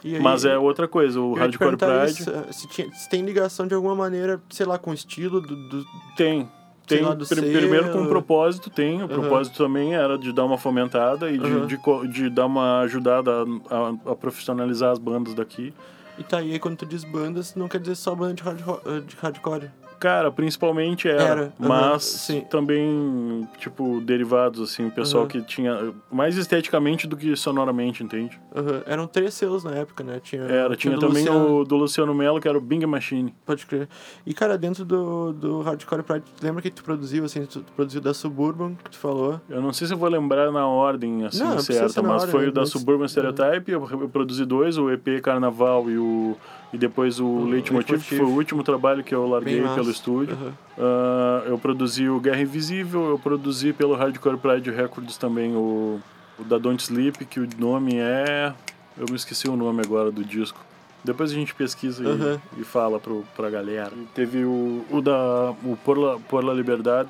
Aí, 0.03 0.19
Mas 0.19 0.45
é 0.45 0.57
outra 0.57 0.87
coisa, 0.87 1.19
o 1.21 1.33
Hardcore 1.33 1.77
Pride 1.77 2.21
isso, 2.21 2.31
se, 2.51 2.67
tinha- 2.69 2.91
se 2.93 3.09
tem 3.09 3.23
ligação 3.23 3.67
de 3.67 3.73
alguma 3.75 3.95
maneira, 3.95 4.41
sei 4.49 4.65
lá, 4.65 4.77
com 4.77 4.91
o 4.91 4.93
estilo 4.93 5.39
do... 5.41 5.55
do- 5.55 5.85
Tem. 6.17 6.49
Tem, 6.87 7.01
lá, 7.03 7.13
do 7.13 7.25
pr- 7.25 7.35
primeiro 7.35 7.91
com 7.91 7.99
um 7.99 8.07
propósito, 8.07 8.69
tem. 8.69 9.01
O 9.01 9.07
propósito 9.07 9.55
também 9.63 9.93
era 9.95 10.17
de 10.17 10.33
dar 10.33 10.43
uma 10.43 10.57
fomentada 10.57 11.29
e 11.31 11.37
de, 11.37 11.45
Aham. 11.45 11.65
de, 11.67 11.77
co- 11.77 12.05
de 12.05 12.29
dar 12.29 12.47
uma 12.47 12.79
ajudada 12.81 13.31
a, 13.69 13.75
a- 13.75 14.11
a 14.11 14.15
profissionalizar 14.15 14.91
as 14.91 14.99
bandas 14.99 15.33
daqui. 15.33 15.73
E 16.17 16.23
tá, 16.23 16.39
aí 16.39 16.59
quando 16.59 16.77
tu 16.77 16.85
diz 16.85 17.03
bandas, 17.05 17.55
não 17.55 17.69
quer 17.69 17.79
dizer 17.79 17.95
só 17.95 18.13
banda 18.13 18.33
de, 18.33 18.43
hardco- 18.43 18.81
eh, 18.85 18.99
de 18.99 19.15
hardcore. 19.21 19.69
Cara, 20.01 20.31
principalmente 20.31 21.07
era, 21.07 21.21
Era, 21.23 21.53
mas 21.59 22.01
sim. 22.03 22.41
também, 22.49 23.47
tipo, 23.59 24.01
derivados, 24.01 24.59
assim, 24.59 24.89
pessoal 24.89 25.25
Aham. 25.25 25.29
que 25.29 25.41
tinha 25.43 25.93
mais 26.11 26.37
esteticamente 26.37 27.05
do 27.05 27.15
que 27.15 27.35
sonoramente, 27.35 28.03
entende? 28.03 28.41
Aham. 28.55 28.81
Eram 28.87 29.05
três 29.05 29.35
selos 29.35 29.63
na 29.63 29.75
época, 29.75 30.03
né? 30.03 30.19
Tinha, 30.19 30.41
Era, 30.41 30.75
tinha 30.75 30.95
do 30.95 31.01
também 31.01 31.23
Luciano, 31.27 31.59
o 31.59 31.63
do 31.63 31.75
Luciano 31.75 32.15
Mello, 32.15 32.41
que 32.41 32.47
era 32.47 32.57
o 32.57 32.61
Bing 32.61 32.83
Machine. 32.87 33.31
Pode 33.45 33.63
crer. 33.67 33.87
E, 34.25 34.33
cara, 34.33 34.57
dentro 34.57 34.83
do, 34.83 35.33
do 35.33 35.61
Hardcore 35.61 36.01
Pride, 36.01 36.23
tu 36.35 36.43
lembra 36.43 36.63
que 36.63 36.71
tu 36.71 36.83
produziu, 36.83 37.23
assim, 37.23 37.45
tu 37.45 37.63
produziu 37.75 38.01
da 38.01 38.11
Suburban, 38.11 38.73
que 38.83 38.89
tu 38.89 38.97
falou? 38.97 39.39
Eu 39.47 39.61
não 39.61 39.71
sei 39.71 39.85
se 39.85 39.93
eu 39.93 39.97
vou 39.99 40.09
lembrar 40.09 40.51
na 40.51 40.65
ordem, 40.65 41.25
assim, 41.27 41.43
Não, 41.43 41.59
certa, 41.59 42.01
mas 42.01 42.23
ordem, 42.23 42.31
foi 42.31 42.47
o 42.47 42.51
da 42.51 42.61
Mas- 42.61 42.69
Suburban 42.71 43.07
Stereotype, 43.07 43.71
eu, 43.71 43.87
eu 44.01 44.09
produzi 44.09 44.45
dois, 44.45 44.79
o 44.79 44.89
EP 44.89 45.21
Carnaval 45.21 45.87
e 45.91 45.97
o... 45.99 46.35
E 46.73 46.77
depois 46.77 47.19
o 47.19 47.43
Leitmotiv, 47.43 48.01
que 48.01 48.15
foi 48.15 48.25
o 48.25 48.29
último 48.29 48.63
trabalho 48.63 49.03
que 49.03 49.13
eu 49.13 49.27
larguei 49.27 49.59
massa. 49.59 49.90
Pelo 49.91 50.27
estúdio. 50.27 50.33
Aham. 50.35 50.53
Ah, 50.77 51.43
eu 51.47 51.57
produzi 51.57 52.09
o 52.09 52.19
Guerra 52.19 52.41
Invisível, 52.41 53.09
eu 53.09 53.19
produzi 53.19 53.73
pelo 53.73 53.95
Hardcore 53.95 54.37
Pride 54.37 54.71
Records 54.71 55.17
também 55.17 55.55
o, 55.55 55.99
o 56.39 56.43
da 56.43 56.57
Don't 56.57 56.81
Sleep, 56.81 57.25
que 57.25 57.39
o 57.39 57.47
nome 57.57 57.95
é. 57.97 58.53
Eu 58.97 59.05
me 59.09 59.15
esqueci 59.15 59.47
o 59.47 59.55
nome 59.55 59.81
agora 59.83 60.11
do 60.11 60.23
disco. 60.23 60.59
Depois 61.03 61.31
a 61.31 61.33
gente 61.33 61.55
pesquisa 61.55 62.03
e, 62.03 62.07
Aham. 62.07 62.41
e 62.57 62.63
fala 62.63 62.99
pro, 62.99 63.25
pra 63.35 63.49
galera. 63.49 63.91
E 63.95 64.05
teve 64.13 64.43
o, 64.43 64.85
o 64.89 65.01
da. 65.01 65.51
O 65.63 65.77
Por 65.83 65.97
la, 65.97 66.19
Por 66.19 66.43
la 66.43 66.53
Liberdade? 66.53 67.09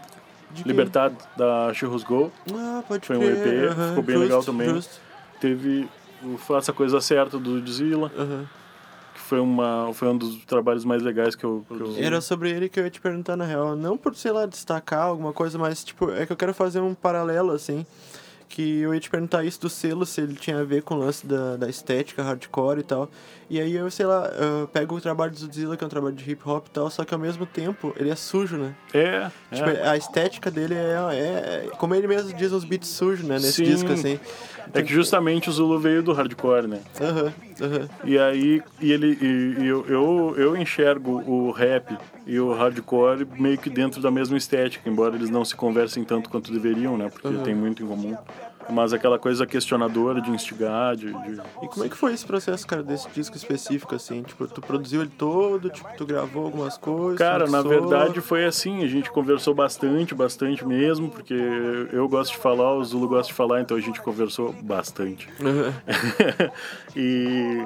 Libertad 0.65 1.13
da 1.37 1.73
Churros 1.73 2.03
Go. 2.03 2.29
Ah, 2.53 2.83
pode 2.85 3.05
Foi 3.07 3.15
um. 3.17 3.23
EP, 3.23 3.71
aham, 3.71 3.89
ficou 3.89 4.03
bem 4.03 4.15
justo, 4.15 4.27
legal 4.27 4.43
também. 4.43 4.69
Justo. 4.69 4.99
Teve 5.39 5.87
o 6.23 6.37
Faça 6.37 6.71
a 6.71 6.73
Coisa 6.75 6.99
Certa 6.99 7.39
do 7.39 7.65
Zilla, 7.71 8.11
Aham. 8.17 8.45
Foi, 9.31 9.39
uma, 9.39 9.93
foi 9.93 10.09
um 10.09 10.17
dos 10.17 10.43
trabalhos 10.43 10.83
mais 10.83 11.01
legais 11.01 11.35
que 11.35 11.45
eu. 11.45 11.63
Que 11.65 11.79
eu 11.79 11.95
Era 11.97 12.19
sobre 12.19 12.49
ele 12.51 12.67
que 12.67 12.77
eu 12.77 12.83
ia 12.83 12.89
te 12.89 12.99
perguntar, 12.99 13.37
na 13.37 13.45
real. 13.45 13.77
Não 13.77 13.95
por, 13.97 14.13
sei 14.13 14.29
lá, 14.29 14.45
destacar 14.45 15.03
alguma 15.03 15.31
coisa, 15.31 15.57
mas, 15.57 15.85
tipo, 15.85 16.11
é 16.11 16.25
que 16.25 16.33
eu 16.33 16.35
quero 16.35 16.53
fazer 16.53 16.81
um 16.81 16.93
paralelo, 16.93 17.53
assim. 17.53 17.85
Que 18.49 18.81
eu 18.81 18.93
ia 18.93 18.99
te 18.99 19.09
perguntar 19.09 19.45
isso 19.45 19.61
do 19.61 19.69
selo, 19.69 20.05
se 20.05 20.19
ele 20.19 20.35
tinha 20.35 20.59
a 20.59 20.63
ver 20.65 20.83
com 20.83 20.95
o 20.95 20.97
lance 20.97 21.25
da, 21.25 21.55
da 21.55 21.69
estética 21.69 22.21
hardcore 22.21 22.81
e 22.81 22.83
tal. 22.83 23.09
E 23.49 23.57
aí 23.61 23.73
eu, 23.73 23.89
sei 23.89 24.05
lá, 24.05 24.25
eu 24.27 24.67
pego 24.67 24.95
o 24.97 24.99
trabalho 24.99 25.31
do 25.31 25.53
Zilla, 25.53 25.77
que 25.77 25.83
é 25.85 25.87
um 25.87 25.89
trabalho 25.89 26.13
de 26.13 26.29
hip 26.29 26.41
hop 26.45 26.67
e 26.67 26.71
tal, 26.71 26.89
só 26.89 27.05
que 27.05 27.13
ao 27.13 27.19
mesmo 27.19 27.45
tempo 27.45 27.93
ele 27.95 28.09
é 28.09 28.15
sujo, 28.17 28.57
né? 28.57 28.75
É, 28.93 29.31
Tipo, 29.53 29.69
é. 29.69 29.87
a 29.87 29.95
estética 29.95 30.51
dele 30.51 30.73
é, 30.73 30.97
é, 31.13 31.69
como 31.77 31.95
ele 31.95 32.07
mesmo 32.07 32.33
diz, 32.33 32.51
uns 32.51 32.65
beats 32.65 32.89
sujos, 32.89 33.25
né? 33.25 33.35
Nesse 33.35 33.53
Sim. 33.53 33.63
disco, 33.63 33.93
assim. 33.93 34.19
É 34.73 34.81
que 34.81 34.93
justamente 34.93 35.49
o 35.49 35.53
Zulu 35.53 35.79
veio 35.79 36.03
do 36.03 36.11
hardcore, 36.11 36.67
né? 36.67 36.81
Aham, 36.99 37.33
aham. 37.61 37.89
E 38.03 38.17
aí, 38.17 38.61
e 38.79 38.91
ele, 38.91 39.17
e, 39.21 39.61
e 39.63 39.67
eu, 39.67 39.85
eu, 39.87 40.35
eu 40.37 40.57
enxergo 40.57 41.11
o 41.11 41.51
rap 41.51 41.97
e 42.25 42.39
o 42.39 42.53
hardcore 42.53 43.25
meio 43.25 43.57
que 43.57 43.69
dentro 43.69 44.01
da 44.01 44.09
mesma 44.11 44.37
estética, 44.37 44.89
embora 44.89 45.15
eles 45.15 45.29
não 45.29 45.45
se 45.45 45.55
conversem 45.55 46.03
tanto 46.03 46.29
quanto 46.29 46.51
deveriam, 46.51 46.97
né? 46.97 47.09
Porque 47.09 47.27
Uhum. 47.27 47.43
tem 47.43 47.55
muito 47.55 47.83
em 47.83 47.87
comum. 47.87 48.17
Mas 48.69 48.93
aquela 48.93 49.19
coisa 49.19 49.45
questionadora 49.45 50.21
de 50.21 50.29
instigar, 50.31 50.95
de... 50.95 51.11
de- 51.11 51.41
E 51.61 51.67
como 51.67 51.85
é 51.85 51.89
que 51.89 51.97
foi 51.97 52.13
esse 52.13 52.25
processo, 52.25 52.65
cara, 52.65 52.81
desse 52.81 53.09
disco 53.09 53.35
específico, 53.35 53.93
assim? 53.95 54.23
Tipo, 54.23 54.47
tu 54.47 54.61
produziu 54.61 55.01
ele 55.01 55.11
todo, 55.17 55.69
tipo, 55.69 55.87
tu 55.97 56.05
gravou 56.05 56.45
algumas 56.45 56.77
coisas? 56.77 57.17
Cara, 57.17 57.45
na 57.47 57.61
mixou? 57.63 57.69
verdade 57.69 58.21
foi 58.21 58.45
assim, 58.45 58.83
a 58.83 58.87
gente 58.87 59.09
conversou 59.11 59.53
bastante, 59.53 60.15
bastante 60.15 60.65
mesmo, 60.65 61.09
porque 61.09 61.33
eu 61.91 62.07
gosto 62.07 62.31
de 62.33 62.37
falar, 62.37 62.73
o 62.75 62.83
Zulu 62.83 63.07
gosta 63.09 63.27
de 63.31 63.33
falar, 63.33 63.61
então 63.61 63.75
a 63.75 63.81
gente 63.81 63.99
conversou 64.01 64.53
bastante. 64.61 65.27
Aham. 65.41 65.73
e 66.95 67.65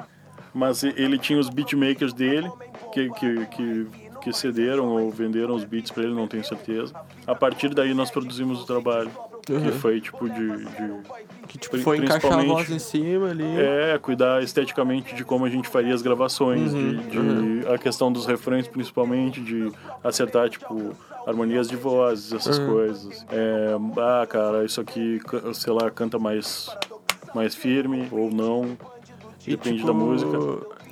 mas 0.54 0.82
ele 0.82 1.18
tinha 1.18 1.38
os 1.38 1.50
beatmakers 1.50 2.14
dele 2.14 2.50
que, 2.92 3.10
que, 3.10 3.46
que, 3.46 3.86
que 4.22 4.32
cederam 4.32 4.86
ou 4.88 5.10
venderam 5.10 5.54
os 5.54 5.64
beats 5.64 5.90
para 5.90 6.04
ele, 6.04 6.14
não 6.14 6.26
tenho 6.26 6.42
certeza. 6.44 6.94
A 7.26 7.34
partir 7.34 7.74
daí 7.74 7.92
nós 7.92 8.10
produzimos 8.10 8.62
o 8.62 8.66
trabalho. 8.66 9.10
Que 9.46 9.52
Uhum. 9.52 9.72
foi 9.72 10.00
tipo 10.00 10.28
de, 10.28 10.64
de 10.64 10.92
Que 11.46 11.56
tipo, 11.58 11.78
foi 11.78 11.98
encaixar 11.98 12.32
a 12.40 12.42
voz 12.42 12.68
em 12.70 12.78
cima 12.80 13.30
ali. 13.30 13.44
É, 13.56 13.96
cuidar 13.98 14.42
esteticamente 14.42 15.14
de 15.14 15.24
como 15.24 15.44
a 15.44 15.48
gente 15.48 15.68
faria 15.68 15.94
as 15.94 16.02
gravações, 16.02 16.72
Uhum, 16.74 16.96
de, 17.08 17.60
de 17.62 17.68
a 17.68 17.78
questão 17.78 18.10
dos 18.10 18.26
refrões 18.26 18.66
principalmente, 18.66 19.40
de 19.40 19.70
acertar, 20.02 20.48
tipo, 20.48 20.92
harmonias 21.26 21.68
de 21.68 21.76
vozes, 21.76 22.32
essas 22.32 22.58
Uhum. 22.58 22.66
coisas. 22.66 23.24
É, 23.30 23.76
ah, 23.98 24.26
cara, 24.26 24.64
isso 24.64 24.80
aqui, 24.80 25.20
sei 25.54 25.72
lá, 25.72 25.90
canta 25.90 26.18
mais, 26.18 26.68
mais 27.34 27.54
firme 27.54 28.08
ou 28.10 28.30
não, 28.30 28.76
E, 29.46 29.50
depende 29.50 29.76
tipo, 29.76 29.86
da 29.86 29.92
música. 29.94 30.36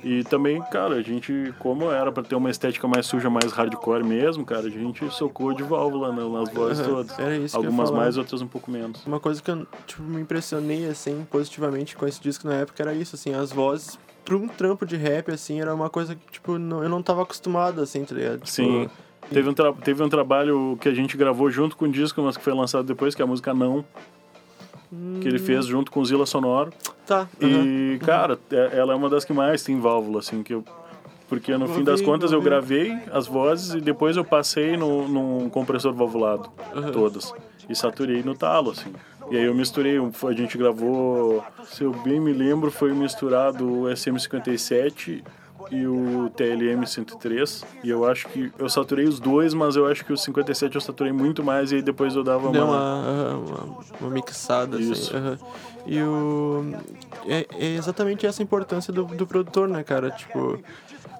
E 0.05 0.23
também, 0.23 0.61
cara, 0.61 0.93
a 0.97 1.01
gente, 1.01 1.51
como 1.57 1.91
era 1.91 2.11
pra 2.11 2.21
ter 2.21 2.35
uma 2.35 2.51
estética 2.51 2.87
mais 2.87 3.07
suja, 3.07 3.27
mais 3.27 3.51
hardcore 3.51 4.03
mesmo, 4.03 4.45
cara, 4.45 4.67
a 4.67 4.69
gente 4.69 5.09
socou 5.09 5.51
de 5.51 5.63
válvula 5.63 6.11
né, 6.13 6.23
nas 6.31 6.53
vozes 6.53 6.85
Uhum, 6.85 6.93
todas. 6.93 7.17
Era 7.17 7.35
isso 7.35 7.57
Algumas 7.57 7.89
mais, 7.89 8.15
outras 8.15 8.39
um 8.39 8.47
pouco 8.47 8.69
menos. 8.69 9.03
Uma 9.07 9.19
coisa 9.19 9.41
que 9.41 9.49
eu 9.49 9.65
tipo, 9.87 10.03
me 10.03 10.21
impressionei 10.21 10.85
assim 10.87 11.25
positivamente 11.31 11.97
com 11.97 12.05
esse 12.07 12.21
disco 12.21 12.47
na 12.47 12.53
época 12.53 12.83
era 12.83 12.93
isso, 12.93 13.15
assim, 13.15 13.33
as 13.33 13.51
vozes 13.51 13.97
pra 14.23 14.35
um 14.37 14.47
trampo 14.47 14.85
de 14.85 14.95
rap 14.95 15.31
assim 15.31 15.59
era 15.59 15.73
uma 15.73 15.89
coisa 15.89 16.13
que 16.15 16.33
tipo 16.33 16.59
não- 16.59 16.83
eu 16.83 16.89
não 16.89 17.01
tava 17.01 17.23
acostumado 17.23 17.81
assim, 17.81 18.05
tá 18.05 18.13
ligado? 18.13 18.35
Tipo, 18.41 18.51
Sim. 18.51 18.87
Teve 19.31 19.49
um, 19.49 19.53
teve 19.81 20.03
um 20.03 20.09
trabalho 20.09 20.77
que 20.79 20.87
a 20.87 20.93
gente 20.93 21.17
gravou 21.17 21.49
junto 21.49 21.75
com 21.75 21.85
o 21.85 21.91
disco, 21.91 22.21
mas 22.21 22.37
que 22.37 22.43
foi 22.43 22.53
lançado 22.53 22.85
depois, 22.85 23.15
que 23.15 23.23
é 23.23 23.25
a 23.25 23.27
música 23.27 23.55
Não, 23.55 23.83
que 25.21 25.27
ele 25.27 25.39
fez 25.39 25.65
junto 25.65 25.91
com 25.91 25.99
o 26.01 26.05
Zila 26.05 26.25
Sonoro. 26.25 26.71
Tá. 27.05 27.27
aham. 27.41 27.63
E, 27.65 27.99
cara, 28.03 28.39
é- 28.51 28.77
ela 28.77 28.93
é 28.93 28.95
uma 28.95 29.09
das 29.09 29.23
que 29.25 29.33
mais 29.33 29.63
tem 29.63 29.79
válvula, 29.79 30.19
assim, 30.19 30.43
que 30.43 30.53
eu. 30.53 30.63
Porque 31.27 31.57
no 31.57 31.67
fim 31.67 31.83
das 31.83 32.01
contas 32.01 32.31
eu 32.31 32.39
gravei 32.41 32.95
as 33.11 33.25
vozes 33.25 33.73
e 33.73 33.81
depois 33.81 34.15
eu 34.15 34.23
passei 34.23 34.77
no, 34.77 35.07
num 35.07 35.49
compressor 35.49 35.91
valvulado, 35.91 36.49
Aham. 36.75 36.91
todas. 36.91 37.33
E 37.67 37.75
saturei 37.75 38.21
no 38.21 38.35
talo, 38.35 38.69
assim. 38.71 38.93
E 39.31 39.37
aí 39.37 39.43
eu 39.45 39.55
misturei, 39.55 39.97
a 39.97 40.31
gente 40.33 40.55
gravou, 40.55 41.43
se 41.65 41.83
eu 41.83 41.91
bem 41.91 42.19
me 42.19 42.31
lembro, 42.31 42.69
foi 42.69 42.93
misturado 42.93 43.65
o 43.67 43.83
SM57 43.85 45.23
e 45.71 45.85
o 45.87 46.29
TLM 46.35 46.85
103. 46.85 47.63
E 47.83 47.89
eu 47.89 48.05
acho 48.05 48.27
que 48.29 48.51
eu 48.57 48.69
saturei 48.69 49.05
os 49.05 49.19
dois, 49.19 49.53
mas 49.53 49.75
eu 49.75 49.87
acho 49.87 50.05
que 50.05 50.13
o 50.13 50.17
57 50.17 50.75
eu 50.75 50.81
saturei 50.81 51.11
muito 51.11 51.43
mais 51.43 51.71
e 51.71 51.75
aí 51.75 51.81
depois 51.81 52.15
eu 52.15 52.23
dava 52.23 52.49
uma. 52.49 52.63
uma, 52.63 53.35
uma, 53.35 53.79
uma 54.01 54.09
mixada, 54.09 54.79
Isso. 54.79 55.15
assim. 55.15 55.17
aham. 55.17 55.37
E 55.85 56.01
o. 56.01 56.65
É, 57.27 57.45
é 57.57 57.75
exatamente 57.75 58.25
essa 58.25 58.41
a 58.41 58.43
importância 58.43 58.91
do, 58.91 59.03
do 59.05 59.27
produtor, 59.27 59.67
né, 59.67 59.83
cara? 59.83 60.09
Tipo, 60.11 60.59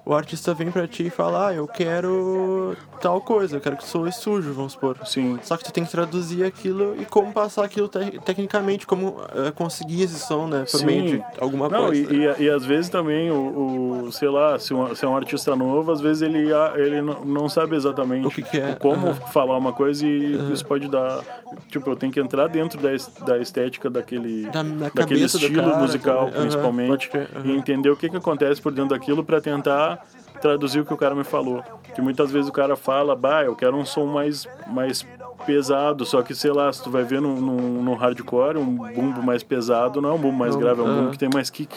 o 0.06 0.14
artista 0.14 0.54
vem 0.54 0.70
pra 0.70 0.86
ti 0.86 1.08
e 1.08 1.10
fala, 1.10 1.48
ah, 1.48 1.52
eu 1.54 1.66
quero 1.66 2.76
tal 3.00 3.20
coisa, 3.20 3.56
eu 3.56 3.60
quero 3.60 3.76
que 3.76 3.84
soe 3.84 4.12
sujo, 4.12 4.52
vamos 4.52 4.72
supor. 4.72 4.96
Sim. 5.04 5.36
Só 5.42 5.56
que 5.56 5.64
tu 5.64 5.72
tem 5.72 5.84
que 5.84 5.90
traduzir 5.90 6.44
aquilo 6.44 6.94
e 7.00 7.04
como 7.04 7.32
passar 7.32 7.64
aquilo 7.64 7.88
te- 7.88 8.20
tecnicamente, 8.24 8.86
como 8.86 9.16
eh, 9.34 9.50
conseguir 9.50 10.02
esse 10.04 10.18
som, 10.20 10.46
né? 10.46 10.60
Por 10.70 10.78
Sim. 10.78 10.86
meio 10.86 11.02
de 11.18 11.24
alguma 11.40 11.68
Não, 11.68 11.86
coisa. 11.86 12.14
e, 12.14 12.24
e, 12.24 12.44
e 12.44 12.50
às 12.50 12.64
vezes 12.64 12.88
também 12.88 13.32
o, 13.32 14.04
o- 14.06 14.12
sei 14.12 14.28
lá, 14.28 14.56
se, 14.60 14.72
um, 14.72 14.94
se 14.94 15.04
é 15.04 15.08
um 15.08 15.16
artista 15.16 15.56
novo, 15.56 15.90
às 15.90 16.00
vezes 16.00 16.22
ele, 16.22 16.52
a- 16.52 16.74
ele 16.76 17.02
não, 17.02 17.48
sabe 17.48 17.74
exatamente 17.74 18.28
O 18.28 18.30
que 18.30 18.42
que 18.42 18.58
é, 18.58 18.76
como 18.76 19.08
aham. 19.08 19.14
falar 19.32 19.58
uma 19.58 19.72
coisa 19.72 20.06
e 20.06 20.52
isso 20.52 20.64
pode 20.64 20.88
dar. 20.88 21.20
Tipo, 21.68 21.90
eu 21.90 21.96
tenho 21.96 22.12
que 22.12 22.20
entrar 22.20 22.46
dentro 22.48 22.80
da, 22.80 22.90
da 23.24 23.38
estética 23.38 23.90
daquele, 23.90 24.46
Da- 24.50 24.62
na 24.62 24.88
daquele 24.88 25.24
estilo 25.24 25.62
cara 25.70 25.76
musical. 25.76 26.22
Aham, 26.28 26.40
principalmente, 26.42 27.10
e 27.44 27.50
entender 27.56 27.90
o 27.90 27.96
que, 27.96 28.08
que 28.08 28.16
acontece 28.16 28.62
por 28.62 28.70
dentro 28.72 28.90
daquilo 28.96 29.24
para 29.24 29.40
tentar 29.40 29.95
traduzir 30.40 30.80
o 30.80 30.84
que 30.84 30.92
o 30.92 30.96
cara 30.96 31.14
me 31.14 31.24
falou. 31.24 31.62
Que 31.94 32.00
muitas 32.00 32.30
vezes 32.30 32.48
o 32.48 32.52
cara 32.52 32.76
fala, 32.76 33.16
bah, 33.16 33.44
eu 33.44 33.56
quero 33.56 33.76
um 33.76 33.84
som 33.84 34.06
mais, 34.06 34.46
mais 34.66 35.06
pesado, 35.46 36.04
só 36.04 36.22
que 36.22 36.34
sei 36.34 36.52
lá, 36.52 36.72
se 36.72 36.82
tu 36.82 36.90
vai 36.90 37.04
ver 37.04 37.20
no, 37.20 37.36
no, 37.36 37.94
hardcore, 37.94 38.58
um 38.58 38.76
bumbo 38.76 39.22
mais 39.22 39.42
pesado 39.42 40.00
não 40.00 40.10
é 40.10 40.12
um 40.12 40.18
bumbo 40.18 40.36
mais 40.36 40.54
Não, 40.54 40.60
grave, 40.60 40.80
é 40.80 40.84
um 40.84 40.86
bumbo 40.86 41.00
aham. 41.02 41.10
que 41.10 41.18
tem 41.18 41.28
mais 41.32 41.50
kick. 41.50 41.74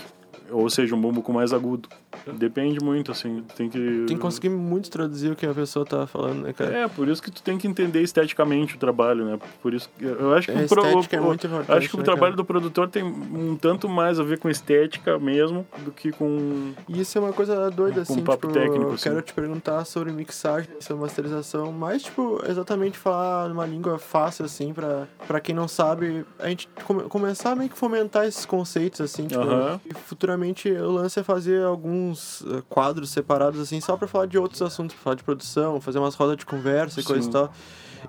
Ou 0.51 0.70
seja, 0.70 0.96
um 0.96 1.01
bumbo 1.01 1.22
com 1.22 1.32
mais 1.34 1.53
agudo. 1.53 1.88
Depende 2.34 2.84
muito, 2.84 3.12
assim. 3.12 3.44
Tem 3.56 3.70
que. 3.70 3.77
Tem 4.08 4.15
que 4.18 4.22
conseguir 4.22 4.50
muito 4.50 4.89
traduzir 4.89 5.32
o 5.32 5.36
que 5.36 5.46
a 5.46 5.53
pessoa 5.53 5.86
tá 5.86 6.06
falando, 6.06 6.41
né, 6.44 6.53
cara? 6.53 6.75
É, 6.77 6.88
por 6.88 7.08
isso 7.08 7.22
que 7.22 7.32
tu 7.32 7.41
tem 7.41 7.58
que 7.58 7.68
entender 7.68 8.01
esteticamente 8.01 8.75
o 8.75 8.79
trabalho, 8.79 9.25
né? 9.25 9.39
Por 9.62 9.74
isso 9.74 9.89
que 9.98 10.06
eu 10.06 10.34
acho 10.34 10.48
que 10.51 10.58
É, 10.58 10.63
o, 10.65 10.68
pro- 10.68 10.86
é 10.86 11.20
muito 11.20 11.48
importante, 11.48 11.72
acho 11.77 11.89
que 11.89 11.96
o 11.96 12.00
né, 12.00 12.03
trabalho 12.03 12.34
cara? 12.34 12.36
do 12.38 12.46
produtor 12.46 12.89
tem 12.89 13.03
um 13.03 13.56
tanto 13.56 13.88
mais 13.88 14.20
a 14.20 14.24
ver 14.24 14.38
com 14.39 14.50
estética 14.50 15.18
mesmo 15.18 15.65
do 15.79 15.91
que 15.91 16.12
com 16.12 16.74
E 16.88 17.00
isso 17.01 17.18
é 17.18 17.22
uma 17.22 17.34
coisa 17.34 17.70
doida, 17.72 18.03
Com 18.06 18.13
assim, 18.13 18.24
papo 18.24 18.48
tipo, 18.48 18.53
técnico, 18.60 18.91
eu 18.91 18.94
assim. 18.94 19.03
quero 19.10 19.22
te 19.22 19.34
perguntar 19.34 19.86
sobre 19.86 20.12
mixagem, 20.12 20.70
sobre 20.79 21.01
masterização, 21.03 21.72
mas, 21.72 22.03
tipo, 22.03 22.41
exatamente 22.48 22.98
falar 22.98 23.48
numa 23.50 23.65
língua 23.65 23.98
fácil, 23.98 24.46
assim, 24.46 24.74
pra, 24.74 25.08
pra 25.27 25.39
quem 25.39 25.53
não 25.56 25.68
sabe, 25.68 26.25
a 26.38 26.48
gente 26.50 26.68
come- 26.86 27.03
começar 27.03 27.51
a 27.51 27.56
meio 27.56 27.70
que 27.70 27.77
fomentar 27.77 28.25
esses 28.25 28.46
conceitos, 28.46 29.00
assim, 29.01 29.27
tipo, 29.27 29.41
Aham. 29.41 29.79
e 29.86 29.94
futuramente 29.94 30.38
o 30.41 30.91
lance 30.91 31.19
é 31.19 31.24
fazer 31.24 31.63
alguns 31.63 32.43
eh, 32.48 32.62
quadros 32.69 33.10
separados, 33.10 33.60
assim, 33.60 33.79
só 33.81 33.96
pra 33.98 34.08
falar 34.08 34.25
de 34.25 34.38
outros 34.38 34.62
assuntos, 34.62 34.96
pra 34.96 35.03
falar 35.03 35.15
de 35.15 35.24
produção, 35.24 35.79
fazer 35.81 36.00
umas 36.00 36.15
rodas 36.15 36.38
de 36.38 36.46
conversa 36.46 37.00
e 37.00 37.03
coisa 37.03 37.27
e 37.27 37.31
tal. 37.31 37.53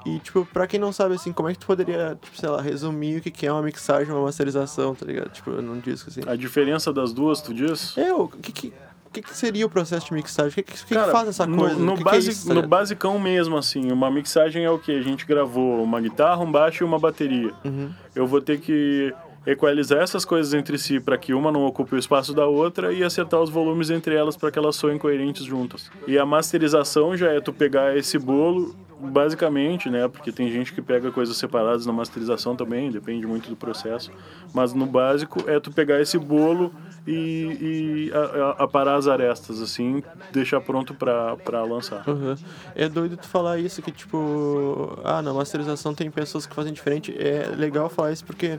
E, 0.06 0.18
tipo, 0.20 0.46
pra 0.46 0.66
quem 0.68 0.78
não 0.78 0.92
sabe, 0.92 1.14
assim, 1.16 1.32
como 1.32 1.48
é 1.48 1.52
que 1.52 1.58
tu 1.58 1.66
poderia, 1.66 2.16
tipo, 2.22 2.36
sei 2.38 2.48
lá, 2.48 2.60
resumir 2.62 3.18
o 3.18 3.20
que 3.22 3.44
é 3.46 3.52
uma 3.52 3.62
mixagem, 3.62 4.12
uma 4.12 4.22
masterização, 4.22 4.94
tá 4.94 5.04
ligado? 5.04 5.30
Tipo, 5.30 5.50
num 5.50 5.80
disco, 5.80 6.08
assim. 6.10 6.20
a 6.26 6.36
diferença 6.36 6.92
das 6.92 7.12
duas, 7.12 7.40
tu 7.40 7.52
diz? 7.52 7.96
É, 7.98 8.12
o 8.14 8.28
que 8.28 8.52
que, 8.52 8.66
o 8.68 9.10
que 9.12 9.20
que 9.22 9.36
seria 9.36 9.66
o 9.66 9.68
processo 9.68 10.06
de 10.06 10.14
mixagem? 10.14 10.50
O 10.52 10.54
que 10.54 10.62
que, 10.62 10.84
que 10.84 10.94
faz 10.94 11.28
essa 11.28 11.44
no- 11.44 11.58
coisa? 11.58 11.74
No, 11.74 11.94
o 11.94 12.04
que 12.04 12.08
é 12.08 12.18
isso, 12.18 12.46
tá 12.46 12.54
no 12.54 12.62
basicão 12.66 13.18
mesmo, 13.18 13.56
assim, 13.56 13.90
uma 13.90 14.08
mixagem 14.12 14.64
é 14.64 14.70
o 14.70 14.78
que? 14.78 14.92
A 14.92 15.02
gente 15.02 15.26
gravou 15.26 15.82
uma 15.82 16.00
guitarra, 16.00 16.40
um 16.40 16.52
baixo 16.52 16.84
e 16.84 16.86
uma 16.86 16.98
bateria. 16.98 17.52
Uhum. 17.64 17.90
Eu 18.14 18.28
vou 18.28 18.40
ter 18.40 18.60
que 18.60 19.12
equalizar 19.46 20.02
essas 20.02 20.24
coisas 20.24 20.52
entre 20.54 20.78
si 20.78 21.00
para 21.00 21.16
que 21.16 21.32
uma 21.32 21.50
não 21.50 21.64
ocupe 21.64 21.94
o 21.94 21.98
espaço 21.98 22.34
da 22.34 22.46
outra 22.46 22.92
e 22.92 23.02
acertar 23.02 23.40
os 23.40 23.50
volumes 23.50 23.90
entre 23.90 24.14
elas 24.14 24.36
para 24.36 24.50
que 24.50 24.58
elas 24.58 24.76
soem 24.76 24.98
coerentes 24.98 25.44
juntas. 25.44 25.90
E 26.06 26.18
a 26.18 26.26
masterização 26.26 27.16
já 27.16 27.32
é 27.32 27.40
tu 27.40 27.52
pegar 27.52 27.96
esse 27.96 28.18
bolo 28.18 28.74
basicamente, 29.00 29.88
né, 29.88 30.06
porque 30.08 30.30
tem 30.30 30.50
gente 30.50 30.74
que 30.74 30.82
pega 30.82 31.10
coisas 31.10 31.36
separadas 31.36 31.86
na 31.86 31.92
masterização 31.92 32.54
também, 32.54 32.90
depende 32.90 33.26
muito 33.26 33.48
do 33.48 33.56
processo, 33.56 34.10
mas 34.52 34.74
no 34.74 34.84
básico 34.84 35.42
é 35.48 35.58
tu 35.58 35.72
pegar 35.72 36.00
esse 36.02 36.18
bolo 36.18 36.70
e, 37.06 38.10
e 38.10 38.12
aparar 38.58 38.96
as 38.96 39.08
arestas 39.08 39.62
assim, 39.62 40.02
deixar 40.32 40.60
pronto 40.60 40.94
para 40.94 41.64
lançar. 41.64 42.06
Uhum. 42.08 42.34
É 42.74 42.88
doido 42.88 43.16
tu 43.16 43.26
falar 43.26 43.58
isso, 43.58 43.80
que 43.80 43.90
tipo, 43.90 44.98
ah, 45.02 45.22
na 45.22 45.32
masterização 45.32 45.94
tem 45.94 46.10
pessoas 46.10 46.46
que 46.46 46.54
fazem 46.54 46.72
diferente. 46.72 47.14
É 47.18 47.50
legal 47.56 47.88
falar 47.88 48.12
isso 48.12 48.24
porque 48.24 48.58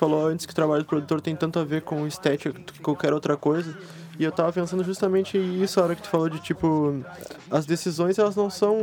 falou 0.00 0.26
antes 0.26 0.46
que 0.46 0.52
o 0.52 0.54
trabalho 0.54 0.82
do 0.82 0.86
produtor 0.86 1.20
tem 1.20 1.36
tanto 1.36 1.58
a 1.58 1.64
ver 1.64 1.82
com 1.82 2.06
estética 2.06 2.58
que 2.58 2.80
qualquer 2.80 3.12
outra 3.12 3.36
coisa. 3.36 3.76
E 4.20 4.24
eu 4.24 4.30
tava 4.30 4.52
pensando 4.52 4.84
justamente 4.84 5.38
isso 5.38 5.80
a 5.80 5.84
hora 5.84 5.94
que 5.96 6.02
tu 6.02 6.10
falou 6.10 6.28
de 6.28 6.38
tipo, 6.40 6.94
as 7.50 7.64
decisões 7.64 8.18
elas 8.18 8.36
não 8.36 8.50
são 8.50 8.76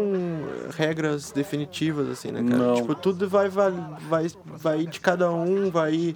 regras 0.75 1.31
definitivas, 1.31 2.09
assim, 2.09 2.31
né, 2.31 2.43
cara? 2.43 2.57
Não. 2.57 2.73
Tipo, 2.73 2.95
tudo 2.95 3.29
vai, 3.29 3.47
vai, 3.47 3.71
vai, 4.09 4.27
vai 4.47 4.85
de 4.87 4.99
cada 4.99 5.31
um, 5.31 5.69
vai. 5.69 6.15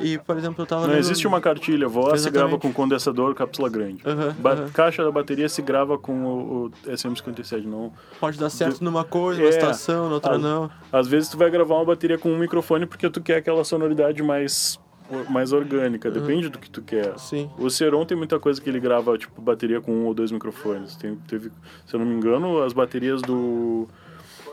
E, 0.00 0.18
por 0.18 0.36
exemplo, 0.36 0.62
eu 0.62 0.66
tava 0.66 0.82
Não 0.82 0.88
lendo- 0.88 0.98
existe 0.98 1.26
uma 1.28 1.40
cartilha, 1.40 1.88
voz 1.88 2.20
se 2.20 2.28
grava 2.28 2.58
com 2.58 2.70
condensador, 2.72 3.34
cápsula 3.36 3.68
grande. 3.70 4.02
Ba- 4.38 4.52
aham. 4.52 4.68
Caixa 4.74 5.02
da 5.04 5.10
bateria 5.12 5.48
se 5.48 5.62
grava 5.62 5.96
com 5.96 6.24
o, 6.24 6.64
o 6.66 6.70
SM57, 6.86 7.64
não. 7.64 7.92
Pode 8.20 8.36
dar 8.38 8.50
certo 8.50 8.82
numa 8.84 9.04
coisa, 9.04 9.40
numa 9.40 9.48
É, 9.48 9.52
situação, 9.52 10.08
na 10.08 10.14
outra 10.16 10.34
a- 10.34 10.38
não. 10.38 10.68
Às 10.92 11.06
vezes 11.06 11.28
tu 11.30 11.38
vai 11.38 11.48
gravar 11.50 11.76
uma 11.76 11.84
bateria 11.84 12.18
com 12.18 12.30
um 12.30 12.38
microfone 12.38 12.84
porque 12.84 13.08
tu 13.08 13.22
quer 13.22 13.36
aquela 13.36 13.64
sonoridade 13.64 14.22
mais 14.22 14.78
mais 15.30 15.52
orgânica, 15.52 16.10
depende 16.10 16.48
do 16.48 16.58
que 16.58 16.68
tu 16.68 16.82
quer. 16.82 17.18
Sim. 17.18 17.50
O 17.58 17.70
Seron 17.70 18.04
tem 18.04 18.16
muita 18.16 18.38
coisa 18.38 18.60
que 18.60 18.68
ele 18.68 18.80
grava, 18.80 19.16
tipo, 19.16 19.40
bateria 19.40 19.80
com 19.80 19.92
um 19.92 20.06
ou 20.06 20.14
dois 20.14 20.30
microfones. 20.30 20.96
Tem, 20.96 21.16
teve, 21.28 21.50
se 21.86 21.94
eu 21.94 22.00
não 22.00 22.06
me 22.06 22.14
engano, 22.14 22.62
as 22.62 22.72
baterias 22.72 23.22
do. 23.22 23.88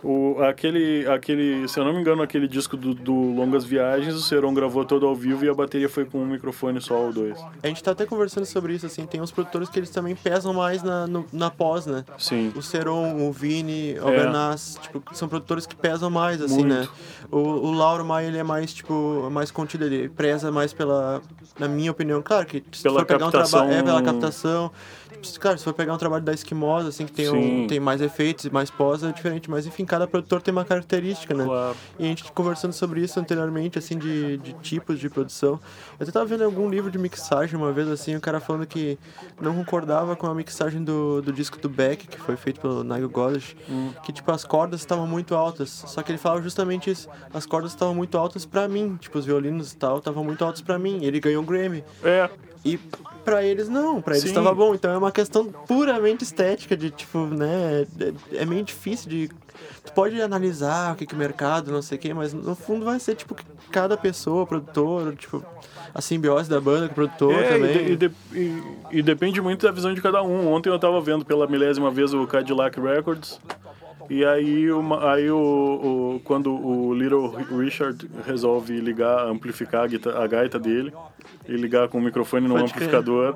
O, 0.03 0.35
aquele, 0.43 1.07
aquele, 1.07 1.65
se 1.69 1.79
eu 1.79 1.85
não 1.85 1.93
me 1.93 2.01
engano, 2.01 2.21
aquele 2.21 2.45
disco 2.47 2.75
do, 2.75 2.93
do 2.93 3.13
Longas 3.13 3.63
Viagens, 3.63 4.13
o 4.13 4.19
Seron 4.21 4.53
gravou 4.53 4.83
todo 4.83 5.05
ao 5.07 5.15
vivo 5.15 5.45
e 5.45 5.49
a 5.49 5.53
bateria 5.53 5.87
foi 5.87 6.03
com 6.03 6.17
um 6.19 6.25
microfone 6.25 6.81
só 6.81 6.95
ou 6.95 7.13
dois. 7.13 7.39
A 7.63 7.67
gente 7.67 7.81
tá 7.81 7.91
até 7.91 8.05
conversando 8.05 8.45
sobre 8.45 8.73
isso, 8.73 8.85
assim, 8.85 9.05
tem 9.05 9.21
uns 9.21 9.31
produtores 9.31 9.69
que 9.69 9.79
eles 9.79 9.89
também 9.89 10.13
pesam 10.13 10.53
mais 10.53 10.83
na, 10.83 11.07
no- 11.07 11.25
na 11.31 11.49
pós, 11.49 11.85
né? 11.85 12.03
Sim. 12.17 12.51
O 12.53 12.61
Seron, 12.61 13.27
o 13.27 13.31
Vini, 13.31 13.97
o 13.99 14.05
Bernaz, 14.05 14.77
tipo, 14.81 15.01
são 15.15 15.29
produtores 15.29 15.65
que 15.65 15.75
pesam 15.75 16.09
mais, 16.09 16.41
assim, 16.41 16.65
Muito. 16.65 16.67
né? 16.73 16.87
O, 17.31 17.37
o 17.37 17.71
Lauro 17.71 18.03
Maia, 18.03 18.27
ele 18.27 18.37
é 18.37 18.43
mais, 18.43 18.73
tipo, 18.73 19.29
mais 19.31 19.51
contido, 19.51 19.85
ele 19.85 20.09
preza 20.09 20.51
mais 20.51 20.73
pela, 20.73 21.21
na 21.57 21.67
minha 21.69 21.91
opinião, 21.91 22.21
claro 22.21 22.45
que 22.45 22.61
se 22.73 22.83
Pela 22.83 22.99
for 22.99 23.05
pegar 23.05 23.27
um 23.27 23.31
captação- 23.31 23.59
trabalho, 23.61 23.79
é, 23.79 23.83
pela 23.83 24.01
captação, 24.01 24.69
Tipo, 25.21 25.39
claro, 25.39 25.57
se 25.57 25.63
for 25.63 25.73
pegar 25.73 25.93
um 25.93 25.97
trabalho 25.97 26.23
da 26.23 26.33
Esquimosa, 26.33 26.89
assim, 26.89 27.05
que 27.05 27.11
tem, 27.11 27.29
um, 27.29 27.67
tem 27.67 27.79
mais 27.79 28.01
efeitos 28.01 28.45
e 28.45 28.49
mais 28.49 28.69
pós, 28.69 29.03
é 29.03 29.11
diferente, 29.11 29.49
mas 29.49 29.65
enfim, 29.65 29.85
cada 29.85 30.07
produtor 30.07 30.41
tem 30.41 30.51
uma 30.51 30.65
característica, 30.65 31.33
né? 31.33 31.45
Claro. 31.45 31.75
E 31.99 32.03
a 32.03 32.07
gente 32.07 32.23
conversando 32.31 32.73
sobre 32.73 33.01
isso 33.01 33.19
anteriormente, 33.19 33.77
assim, 33.77 33.97
de, 33.97 34.37
de 34.37 34.53
tipos 34.53 34.99
de 34.99 35.09
produção. 35.09 35.59
Eu 35.99 36.03
até 36.03 36.11
tava 36.11 36.25
vendo 36.25 36.43
algum 36.43 36.69
livro 36.69 36.91
de 36.91 36.97
mixagem 36.97 37.55
uma 37.55 37.71
vez, 37.71 37.87
assim, 37.87 38.15
o 38.15 38.21
cara 38.21 38.39
falando 38.39 38.65
que 38.65 38.97
não 39.39 39.55
concordava 39.55 40.15
com 40.15 40.27
a 40.27 40.35
mixagem 40.35 40.83
do, 40.83 41.21
do 41.21 41.31
disco 41.31 41.57
do 41.59 41.69
Beck, 41.69 42.07
que 42.07 42.19
foi 42.19 42.35
feito 42.35 42.59
pelo 42.59 42.83
Nigel 42.83 43.09
Godrich, 43.09 43.55
que, 44.03 44.11
tipo, 44.11 44.31
as 44.31 44.43
cordas 44.43 44.79
estavam 44.79 45.07
muito 45.07 45.35
altas. 45.35 45.83
Só 45.87 46.01
que 46.01 46.11
ele 46.11 46.19
falava 46.19 46.41
justamente 46.41 46.89
isso. 46.89 47.07
As 47.33 47.45
cordas 47.45 47.71
estavam 47.71 47.93
muito 47.93 48.17
altas 48.17 48.45
pra 48.45 48.67
mim, 48.67 48.97
tipo, 48.99 49.17
os 49.17 49.25
violinos 49.25 49.73
e 49.73 49.77
tal, 49.77 49.97
estavam 49.97 50.23
muito 50.23 50.43
altos 50.43 50.61
pra 50.61 50.77
mim. 50.79 51.03
Ele 51.03 51.19
ganhou 51.19 51.41
um 51.41 51.45
Grammy. 51.45 51.83
É, 52.03 52.29
E 52.65 52.77
pra 53.25 53.43
eles 53.43 53.67
não, 53.67 54.01
pra 54.01 54.13
eles 54.15 54.25
estava 54.25 54.53
bom. 54.53 54.73
Então 54.73 54.91
é 54.91 54.97
uma 54.97 55.11
questão 55.11 55.45
puramente 55.45 56.23
estética, 56.23 56.75
de 56.77 56.89
tipo, 56.91 57.25
né? 57.25 57.85
É, 58.31 58.41
é 58.41 58.45
meio 58.45 58.63
difícil 58.63 59.09
de. 59.09 59.29
Tu 59.85 59.91
pode 59.93 60.21
analisar 60.21 60.93
o 60.93 60.95
que, 60.95 61.05
que 61.05 61.13
o 61.13 61.17
mercado, 61.17 61.71
não 61.71 61.81
sei 61.81 61.97
o 61.97 62.01
que, 62.01 62.13
mas 62.13 62.33
no 62.33 62.55
fundo 62.55 62.85
vai 62.85 62.99
ser 62.99 63.15
tipo 63.15 63.35
que 63.35 63.43
cada 63.69 63.97
pessoa, 63.97 64.45
produtor, 64.47 65.15
tipo, 65.15 65.45
a 65.93 66.01
simbiose 66.01 66.49
da 66.49 66.59
banda 66.59 66.87
com 66.87 66.91
o 66.93 66.95
produtor 66.95 67.33
É, 67.33 67.49
também. 67.49 67.69
e, 67.71 67.73
de- 67.73 67.91
e 67.91 67.95
de- 67.95 68.11
e- 68.33 68.63
e 68.99 69.01
depende 69.01 69.41
muito 69.41 69.65
da 69.65 69.71
visão 69.71 69.93
de 69.93 70.01
cada 70.01 70.23
um. 70.23 70.51
Ontem 70.51 70.69
eu 70.69 70.79
tava 70.79 70.99
vendo 71.01 71.25
pela 71.25 71.45
milésima 71.47 71.91
vez 71.91 72.13
o 72.13 72.25
Cadillac 72.25 72.79
Records. 72.79 73.39
E 74.09 74.23
aí, 74.25 74.71
uma, 74.71 75.11
aí 75.13 75.29
o, 75.31 75.37
o- 76.15 76.21
quando 76.23 76.53
o 76.53 76.93
Little 76.93 77.27
Richard 77.57 78.09
resolve 78.25 78.79
ligar, 78.79 79.25
amplificar 79.27 79.85
a, 79.87 80.23
a 80.23 80.27
gaita 80.27 80.59
dele 80.59 80.93
e 81.47 81.53
ligar 81.55 81.87
com 81.87 81.97
o 81.97 82.01
microfone 82.01 82.47
no 82.47 82.55
Pode 82.55 82.73
crer. 82.73 82.87
amplificador, 82.89 83.35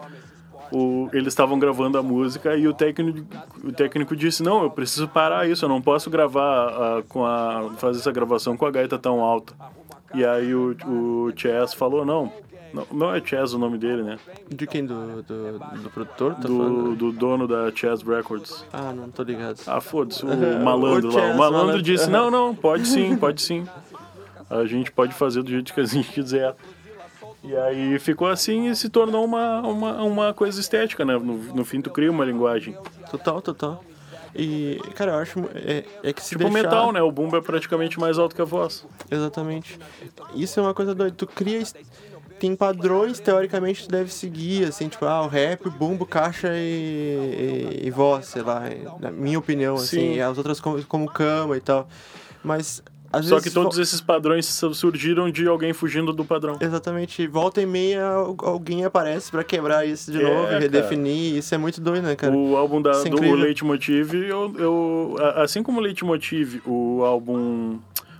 o- 0.71 1.09
eles 1.13 1.27
estavam 1.29 1.57
gravando 1.57 1.97
a 1.97 2.03
música 2.03 2.55
e 2.55 2.67
o 2.67 2.73
técnico, 2.73 3.19
o 3.63 3.71
técnico 3.71 4.15
disse: 4.15 4.43
Não, 4.43 4.63
eu 4.63 4.69
preciso 4.69 5.07
parar 5.07 5.47
isso, 5.49 5.63
eu 5.65 5.69
não 5.69 5.81
posso 5.81 6.09
gravar 6.09 6.67
ah, 6.69 7.03
com 7.07 7.25
a, 7.25 7.71
fazer 7.77 7.99
essa 7.99 8.11
gravação 8.11 8.57
com 8.57 8.65
a 8.65 8.71
gaita 8.71 8.97
tão 8.99 9.21
alta. 9.21 9.53
E 10.13 10.23
aí 10.25 10.53
o, 10.55 10.75
o 10.85 11.31
Chess 11.35 11.73
falou: 11.73 12.05
Não, 12.05 12.31
não, 12.73 12.87
não 12.91 13.15
é 13.15 13.21
Chess 13.23 13.53
o 13.53 13.59
nome 13.59 13.77
dele, 13.77 14.03
né? 14.03 14.17
De 14.49 14.67
quem? 14.67 14.85
Do, 14.85 15.21
do, 15.23 15.59
do 15.83 15.89
produtor? 15.89 16.35
Tá 16.35 16.47
do, 16.47 16.95
do 16.95 17.11
dono 17.11 17.47
da 17.47 17.71
Chess 17.73 18.03
Records. 18.03 18.65
Ah, 18.71 18.91
não 18.93 19.09
tô 19.09 19.23
ligado. 19.23 19.59
Ah, 19.67 19.81
foda-se, 19.81 20.25
o 20.25 20.27
malandro 20.63 21.09
o 21.09 21.15
lá. 21.15 21.31
O 21.31 21.37
malandro 21.37 21.81
disse. 21.81 22.09
Não, 22.09 22.29
não, 22.29 22.53
pode 22.55 22.87
sim, 22.87 23.15
pode 23.15 23.41
sim. 23.41 23.65
A 24.49 24.65
gente 24.65 24.91
pode 24.91 25.13
fazer 25.13 25.43
do 25.43 25.49
jeito 25.49 25.73
que 25.73 25.79
a 25.79 25.85
gente 25.85 26.09
quiser. 26.09 26.55
E 27.43 27.55
aí 27.55 27.99
ficou 27.99 28.27
assim 28.27 28.67
e 28.67 28.75
se 28.75 28.89
tornou 28.89 29.23
uma, 29.23 29.61
uma, 29.61 30.03
uma 30.03 30.33
coisa 30.33 30.59
estética, 30.59 31.05
né? 31.05 31.13
No, 31.13 31.37
no 31.37 31.65
fim, 31.65 31.81
tu 31.81 31.89
cria 31.89 32.11
uma 32.11 32.25
linguagem. 32.25 32.75
Total, 33.09 33.41
total. 33.41 33.83
E, 34.35 34.79
cara, 34.93 35.13
eu 35.13 35.19
acho. 35.19 35.39
É, 35.55 35.83
é 36.03 36.13
que 36.13 36.21
se 36.21 36.29
Tipo 36.29 36.43
deixar... 36.43 36.63
metal, 36.63 36.91
né? 36.91 37.01
O 37.01 37.11
bumbo 37.11 37.35
é 37.37 37.41
praticamente 37.41 37.99
mais 37.99 38.19
alto 38.19 38.35
que 38.35 38.41
a 38.41 38.45
voz. 38.45 38.85
Exatamente. 39.09 39.79
Isso 40.35 40.59
é 40.59 40.63
uma 40.63 40.73
coisa 40.73 40.93
doida. 40.93 41.15
Tu 41.17 41.25
cria. 41.25 41.63
Tem 42.39 42.55
padrões, 42.55 43.19
teoricamente, 43.19 43.85
tu 43.85 43.89
deve 43.89 44.11
seguir, 44.13 44.65
assim, 44.65 44.87
tipo, 44.87 45.05
ah, 45.05 45.23
o 45.23 45.27
rap, 45.27 45.67
o 45.67 45.71
bumbo, 45.71 46.05
caixa 46.05 46.49
e, 46.53 47.79
e, 47.83 47.87
e 47.87 47.91
voz, 47.91 48.27
sei 48.27 48.41
lá, 48.43 48.63
na 48.99 49.09
minha 49.11 49.39
opinião, 49.39 49.75
assim, 49.75 49.85
Sim. 49.99 50.13
e 50.15 50.21
as 50.21 50.37
outras 50.37 50.59
como, 50.59 50.83
como 50.85 51.09
cama 51.09 51.57
e 51.57 51.59
tal. 51.59 51.87
Mas, 52.43 52.83
às 53.11 53.25
Só 53.25 53.35
vezes. 53.35 53.49
que 53.49 53.53
todos 53.59 53.77
esses 53.79 53.99
padrões 54.01 54.45
surgiram 54.73 55.31
de 55.31 55.47
alguém 55.47 55.73
fugindo 55.73 56.13
do 56.13 56.23
padrão. 56.23 56.57
Exatamente, 56.61 57.25
volta 57.25 57.61
e 57.61 57.65
meia 57.65 58.05
al- 58.05 58.35
alguém 58.43 58.85
aparece 58.85 59.31
pra 59.31 59.43
quebrar 59.43 59.87
isso 59.87 60.11
de 60.11 60.21
É, 60.21 60.23
novo, 60.23 60.43
cara. 60.45 60.57
e 60.57 60.59
redefinir, 60.59 61.35
isso 61.37 61.55
é 61.55 61.57
muito 61.57 61.81
doido, 61.81 62.03
né, 62.03 62.15
cara? 62.15 62.35
O 62.35 62.55
álbum 62.55 62.81
da, 62.81 62.91
é 62.91 63.09
do. 63.09 63.19
Leitmotiv, 63.35 64.13
eu, 64.13 64.53
eu, 64.59 65.15
assim 65.37 65.63
como 65.63 65.79
o 65.79 65.81
Leitmotiv, 65.81 66.61
o 66.65 67.03
álbum, 67.03 67.79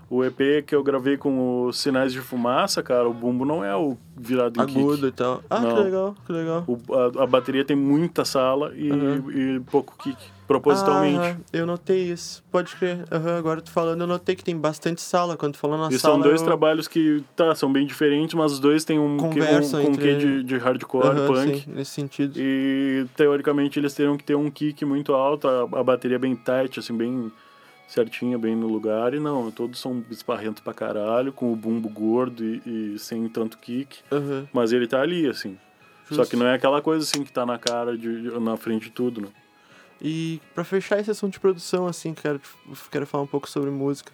o 0.10 0.24
EP 0.24 0.64
que 0.66 0.74
eu 0.74 0.82
gravei 0.84 1.18
com 1.18 1.66
os 1.66 1.80
Sinais 1.80 2.14
de 2.14 2.20
Fumaça, 2.22 2.82
cara, 2.82 3.08
o 3.10 3.14
bumbo 3.14 3.44
não 3.46 3.64
é 3.64 3.76
o 3.76 3.98
virado 4.16 4.58
em 4.60 4.64
Agudo 4.64 4.96
kick. 4.98 5.08
e 5.08 5.12
tal. 5.12 5.44
Ah, 5.50 5.60
Não. 5.60 5.76
que 5.76 5.82
legal, 5.84 6.16
que 6.26 6.32
legal. 6.32 6.64
O, 6.68 6.78
a, 6.94 7.24
a 7.24 7.28
bateria 7.28 7.64
tem 7.66 7.76
muita 7.76 8.24
sala 8.26 8.72
e, 8.76 8.92
Uhum. 8.92 9.32
e 9.32 9.60
pouco 9.70 9.94
kick, 9.98 10.18
propositalmente. 10.48 11.20
Ah, 11.20 11.36
eu 11.54 11.66
notei 11.66 12.10
isso. 12.12 12.44
Pode 12.52 12.76
crer. 12.76 13.06
Aham, 13.12 13.38
agora 13.38 13.62
tu 13.62 13.70
falando, 13.70 14.02
eu 14.02 14.08
notei 14.08 14.36
que 14.36 14.44
tem 14.44 14.58
bastante 14.58 15.02
sala. 15.02 15.36
Quando 15.38 15.54
tu 15.54 15.60
falou 15.60 15.78
na 15.78 15.90
E 15.90 16.00
sala. 16.00 16.16
são 16.16 16.22
dois 16.24 16.40
eu... 16.42 16.48
trabalhos 16.48 16.88
que, 16.88 17.24
tá, 17.36 17.54
são 17.54 17.72
bem 17.72 17.86
diferentes, 17.86 18.34
mas 18.34 18.54
os 18.54 18.60
dois 18.60 18.84
têm 18.86 18.98
um, 18.98 19.18
que, 19.18 19.40
um, 19.42 19.44
um 19.44 19.92
entre- 19.92 20.18
de, 20.18 20.44
de 20.44 20.58
hardcore, 20.58 21.08
Aham, 21.08 21.28
punk. 21.28 21.60
sim, 21.60 21.64
nesse 21.68 21.92
sentido. 21.92 22.34
E 22.38 23.06
teoricamente 23.16 23.78
eles 23.80 23.94
teriam 23.94 24.18
que 24.18 24.24
ter 24.24 24.36
um 24.36 24.50
kick 24.50 24.84
muito 24.86 25.14
alto, 25.14 25.48
a, 25.48 25.64
a 25.80 25.84
bateria 25.84 26.18
bem 26.18 26.34
tight, 26.36 26.80
assim, 26.80 26.96
bem 26.96 27.32
certinha, 27.88 28.38
bem 28.38 28.56
no 28.56 28.68
lugar. 28.68 29.14
E 29.14 29.20
não, 29.20 29.50
todos 29.52 29.80
são 29.80 30.04
esparrentos 30.12 30.62
pra 30.62 30.74
caralho, 30.74 31.32
com 31.32 31.52
o 31.52 31.56
bumbo 31.56 31.88
gordo 31.90 32.44
e, 32.44 32.94
e 32.96 33.00
sem 33.00 33.28
tanto 33.30 33.58
kick. 33.58 34.00
Aham. 34.12 34.48
Mas 34.54 34.72
ele 34.72 34.88
tá 34.88 35.02
ali, 35.02 35.28
assim. 35.28 35.58
Só 36.10 36.16
Justo. 36.18 36.30
que 36.32 36.36
não 36.38 36.46
é 36.48 36.54
aquela 36.54 36.82
coisa 36.82 37.04
assim 37.04 37.24
que 37.24 37.32
tá 37.32 37.46
na 37.46 37.58
cara, 37.58 37.98
de, 37.98 38.10
na 38.40 38.56
frente 38.58 38.84
de 38.86 38.92
tudo, 38.92 39.22
né? 39.22 39.28
E 40.02 40.40
pra 40.54 40.64
fechar 40.64 41.00
esse 41.00 41.10
assunto 41.12 41.34
de 41.34 41.40
produção, 41.40 41.88
assim, 41.88 42.14
quero, 42.14 42.40
quero 42.92 43.06
falar 43.08 43.24
um 43.24 43.28
pouco 43.28 43.50
sobre 43.50 43.70
música. 43.72 44.12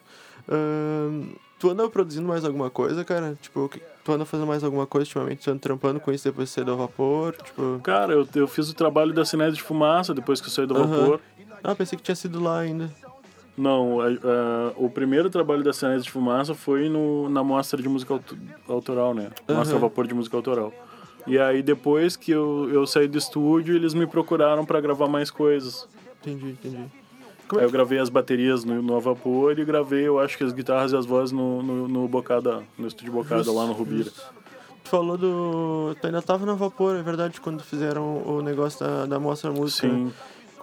Ahn, 0.50 1.34
tu 1.60 1.70
anda 1.70 1.88
produzindo 1.90 2.28
mais 2.28 2.44
alguma 2.46 2.70
coisa, 2.70 3.04
cara? 3.04 3.38
Tipo, 3.42 3.68
que- 3.70 3.82
tu 4.04 4.12
anda 4.12 4.26
fazendo 4.26 4.48
mais 4.48 4.64
alguma 4.64 4.88
coisa 4.88 5.06
ultimamente? 5.06 5.44
Tu 5.44 5.52
anda 5.52 5.60
trampando 5.60 6.00
com 6.00 6.12
isso 6.12 6.24
depois 6.24 6.50
de 6.50 6.56
sair 6.56 6.64
do 6.64 6.76
vapor? 6.78 7.36
Tipo. 7.36 7.80
Cara, 7.84 8.14
eu, 8.14 8.28
eu 8.36 8.48
fiz 8.48 8.70
o 8.70 8.74
trabalho 8.74 9.14
da 9.14 9.24
Sinés 9.26 9.56
de 9.56 9.62
Fumaça 9.62 10.14
depois 10.14 10.40
que 10.42 10.48
eu 10.48 10.52
saí 10.52 10.66
do 10.66 10.74
vapor. 10.74 11.20
Ah, 11.64 11.76
pensei 11.76 11.98
que 11.98 12.04
tinha 12.04 12.16
sido 12.16 12.42
lá 12.42 12.60
ainda. 12.60 12.90
Não, 13.56 14.02
a- 14.02 14.08
a- 14.08 14.72
o 14.78 14.90
primeiro 14.90 15.30
trabalho 15.30 15.64
da 15.64 15.72
Sinés 15.74 16.04
de 16.04 16.10
Fumaça 16.12 16.54
foi 16.56 16.90
no, 16.90 17.30
na 17.30 17.44
mostra 17.44 17.82
de 17.82 17.88
música 17.88 18.14
auto- 18.16 18.38
autoral, 18.68 19.14
né? 19.14 19.30
Mostra 19.48 19.76
Aham. 19.76 19.82
Vapor 19.82 20.08
de 20.08 20.14
Música 20.14 20.36
Autoral. 20.36 20.74
E 21.28 21.38
aí 21.38 21.62
depois 21.62 22.16
que 22.18 22.32
eu, 22.32 22.68
eu 22.72 22.86
saí 22.88 23.08
do 23.08 23.18
estúdio, 23.18 23.76
eles 23.76 23.94
me 23.94 24.06
procuraram 24.08 24.66
pra 24.66 24.82
gravar 24.82 25.08
mais 25.08 25.30
coisas. 25.32 25.88
Entendi, 26.22 26.50
entendi. 26.52 26.78
Aí 27.56 27.64
eu 27.64 27.70
gravei 27.70 28.00
as 28.00 28.10
baterias 28.10 28.64
no, 28.66 28.82
no 28.82 29.00
Vapor 29.00 29.58
e 29.60 29.64
gravei, 29.64 30.08
eu 30.08 30.20
acho 30.20 30.36
que 30.38 30.44
as 30.44 30.52
guitarras 30.52 30.92
e 30.92 30.98
as 30.98 31.06
vozes 31.06 31.32
no, 31.32 31.62
no, 31.62 31.88
no 31.88 32.08
Bocada, 32.08 32.64
no 32.78 32.88
estúdio 32.88 33.14
Bocada 33.14 33.52
lá 33.52 33.66
no 33.68 33.74
Rubira. 33.74 34.10
Tu 34.84 34.90
falou 34.90 35.16
do. 35.18 35.96
Tu 36.02 36.08
ainda 36.08 36.22
tava 36.22 36.46
no 36.46 36.56
vapor, 36.58 36.96
é 36.96 37.02
verdade, 37.02 37.40
quando 37.40 37.64
fizeram 37.64 38.18
o 38.28 38.42
negócio 38.42 38.80
da, 38.86 39.06
da 39.06 39.20
mostra 39.20 39.50
música. 39.52 39.88
né? 39.88 40.12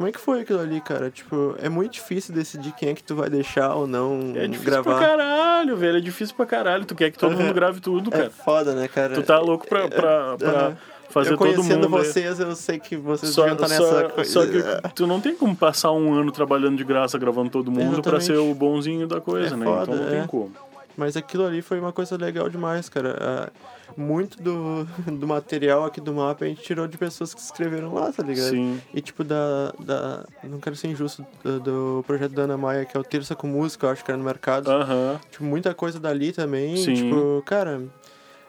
Como 0.00 0.08
é 0.08 0.12
que 0.12 0.18
foi 0.18 0.40
aquilo 0.40 0.60
ali, 0.60 0.80
cara? 0.80 1.10
Tipo, 1.10 1.54
é 1.58 1.68
muito 1.68 1.92
difícil 1.92 2.34
decidir 2.34 2.72
quem 2.72 2.88
é 2.88 2.94
que 2.94 3.04
tu 3.04 3.14
vai 3.14 3.28
deixar 3.28 3.74
ou 3.74 3.86
não 3.86 4.32
É 4.34 4.46
difícil 4.46 4.64
gravar. 4.72 4.96
pra 4.96 5.06
caralho, 5.06 5.76
velho. 5.76 5.98
É 5.98 6.00
difícil 6.00 6.34
pra 6.34 6.46
caralho. 6.46 6.86
Tu 6.86 6.94
quer 6.94 7.10
que 7.10 7.18
todo 7.18 7.32
Aham. 7.34 7.42
mundo 7.42 7.52
grave 7.52 7.80
tudo, 7.80 8.08
É 8.08 8.16
cara. 8.16 8.30
foda, 8.30 8.74
né, 8.74 8.88
cara? 8.88 9.12
Tu 9.14 9.22
tá 9.22 9.38
louco 9.38 9.68
pra, 9.68 9.88
pra, 9.88 10.38
pra 10.38 10.48
Aham. 10.48 10.76
fazer 11.10 11.32
eu 11.34 11.36
todo 11.36 11.62
mundo. 11.62 11.84
é. 11.84 11.88
vocês, 11.90 12.40
eu 12.40 12.56
sei 12.56 12.78
que 12.78 12.96
vocês 12.96 13.30
Só, 13.30 13.42
deviam 13.44 13.60
nessa 13.68 13.76
só, 13.76 14.08
coisa. 14.08 14.30
só 14.32 14.46
que 14.46 14.94
tu 14.94 15.06
não 15.06 15.20
tem 15.20 15.36
como 15.36 15.54
passar 15.54 15.92
um 15.92 16.14
ano 16.14 16.32
trabalhando 16.32 16.78
de 16.78 16.84
graça, 16.84 17.18
gravando 17.18 17.50
todo 17.50 17.70
mundo 17.70 18.00
pra 18.00 18.16
Exatamente. 18.16 18.24
ser 18.24 18.38
o 18.38 18.54
bonzinho 18.54 19.06
da 19.06 19.20
coisa, 19.20 19.54
É 19.54 19.58
né? 19.58 19.66
foda, 19.66 19.82
então 19.82 19.96
não 19.96 20.06
é. 20.08 20.18
tem 20.20 20.26
como. 20.26 20.50
Mas 20.96 21.14
aquilo 21.14 21.44
ali 21.44 21.60
foi 21.60 21.78
uma 21.78 21.92
coisa 21.92 22.16
legal 22.16 22.48
demais, 22.48 22.88
cara. 22.88 23.18
Ah, 23.20 23.48
muito 23.96 24.42
do, 24.42 24.85
do 25.18 25.26
material 25.26 25.85
aqui 25.85 26.00
do 26.00 26.12
mapa 26.12 26.44
a 26.44 26.48
gente 26.48 26.62
tirou 26.62 26.87
de 26.88 26.96
pessoas 26.98 27.33
que 27.35 27.40
escreveram 27.40 27.92
lá, 27.94 28.12
tá 28.12 28.22
ligado? 28.22 28.50
Sim. 28.50 28.81
E 28.94 29.00
tipo, 29.00 29.22
da, 29.24 29.72
da. 29.81 30.24
Não 30.44 30.59
quero 30.61 30.76
ser 30.76 30.88
injusto, 30.88 31.24
do, 31.42 31.61
do 31.61 32.05
projeto 32.07 32.33
da 32.33 32.42
Ana 32.42 32.57
Maia, 32.57 32.85
que 32.85 32.96
é 32.96 33.00
o 33.00 33.05
Terça 33.05 33.35
com 33.37 33.46
Música, 33.46 33.87
eu 33.87 33.90
acho 33.90 34.05
que 34.05 34.11
era 34.11 34.18
no 34.18 34.24
mercado. 34.24 34.70
Aham. 34.70 35.20
Tipo, 35.31 35.44
muita 35.44 35.74
coisa 35.74 35.98
dali 36.00 36.33
também. 36.33 36.76
Sim. 36.76 36.94
Tipo, 36.94 37.42
cara, 37.46 37.83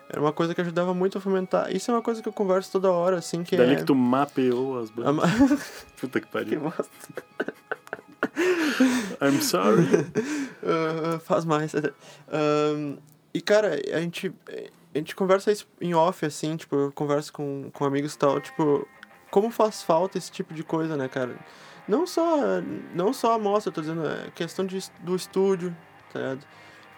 era 0.10 0.20
uma 0.22 0.34
coisa 0.34 0.54
que 0.54 0.62
ajudava 0.62 0.94
muito 0.94 1.18
a 1.18 1.22
fomentar. 1.22 1.74
Isso 1.76 1.90
é 1.90 1.94
uma 1.94 2.02
coisa 2.02 2.22
que 2.22 2.28
eu 2.28 2.34
converso 2.34 2.72
toda 2.72 2.92
hora, 2.92 3.18
assim, 3.18 3.44
que 3.44 3.56
Dali 3.56 3.74
é. 3.74 3.76
que 3.78 3.84
tu 3.86 3.96
mapeou 3.96 4.80
as 4.80 4.90
bandas. 4.90 5.16
ma- 5.16 5.24
Puta 6.00 6.20
que 6.20 6.26
que 6.28 6.32
pariu. 6.32 6.60
bosta. 6.62 6.84
I'm 9.22 9.42
sorry. 9.42 9.86
Ah, 10.64 11.20
faz 11.24 11.46
mais. 11.46 11.74
Ahn, 11.76 12.98
e, 13.34 13.42
cara, 13.42 13.80
a 13.94 14.00
gente, 14.02 14.32
a 14.94 14.98
gente 14.98 15.16
conversa 15.16 15.52
isso 15.52 15.68
em 15.80 15.94
off, 15.94 16.26
assim, 16.26 16.58
tipo, 16.58 16.76
eu 16.76 16.92
converso 16.92 17.32
com, 17.32 17.70
com 17.72 17.86
amigos 17.86 18.14
e 18.14 18.18
tal, 18.18 18.40
tipo, 18.40 18.88
como 19.30 19.50
faz 19.50 19.82
falta 19.82 20.18
esse 20.18 20.32
tipo 20.32 20.54
de 20.54 20.64
coisa, 20.64 20.98
né, 20.98 21.08
cara? 21.08 21.36
Não 21.88 22.06
só, 22.06 22.38
não 22.94 23.14
só 23.14 23.34
a 23.34 23.40
mostra, 23.40 23.72
tô 23.72 23.82
dizendo, 23.82 24.06
é 24.06 24.30
questão 24.36 24.66
de, 24.66 24.80
do 25.02 25.16
estúdio, 25.16 25.76
tá 26.12 26.20
ligado? 26.20 26.46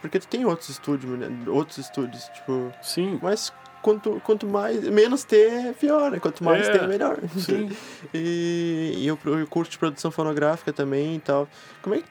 Porque 0.02 0.20
tu 0.20 0.28
tem 0.28 0.46
outros 0.46 0.70
estúdios, 0.70 1.18
né? 1.18 1.30
Outros 1.48 1.78
estúdios, 1.78 2.26
tipo... 2.26 2.74
Sim. 2.82 3.18
Mas 3.22 3.54
quanto, 3.82 4.20
quanto 4.26 4.46
mais... 4.46 4.84
Menos 4.90 5.24
ter 5.24 5.74
pior, 5.76 6.12
né? 6.12 6.20
Quanto 6.20 6.44
mais 6.44 6.68
É, 6.68 6.78
ter, 6.78 6.88
melhor. 6.88 7.20
Sim. 7.38 7.70
E, 8.14 8.96
e 8.98 9.08
eu, 9.08 9.18
eu 9.24 9.48
curto 9.48 9.72
de 9.72 9.78
produção 9.78 10.12
fonográfica 10.12 10.74
também 10.74 11.16
e 11.16 11.20
tal. 11.20 11.48
Como 11.82 11.96
é 11.96 12.00
que 12.00 12.08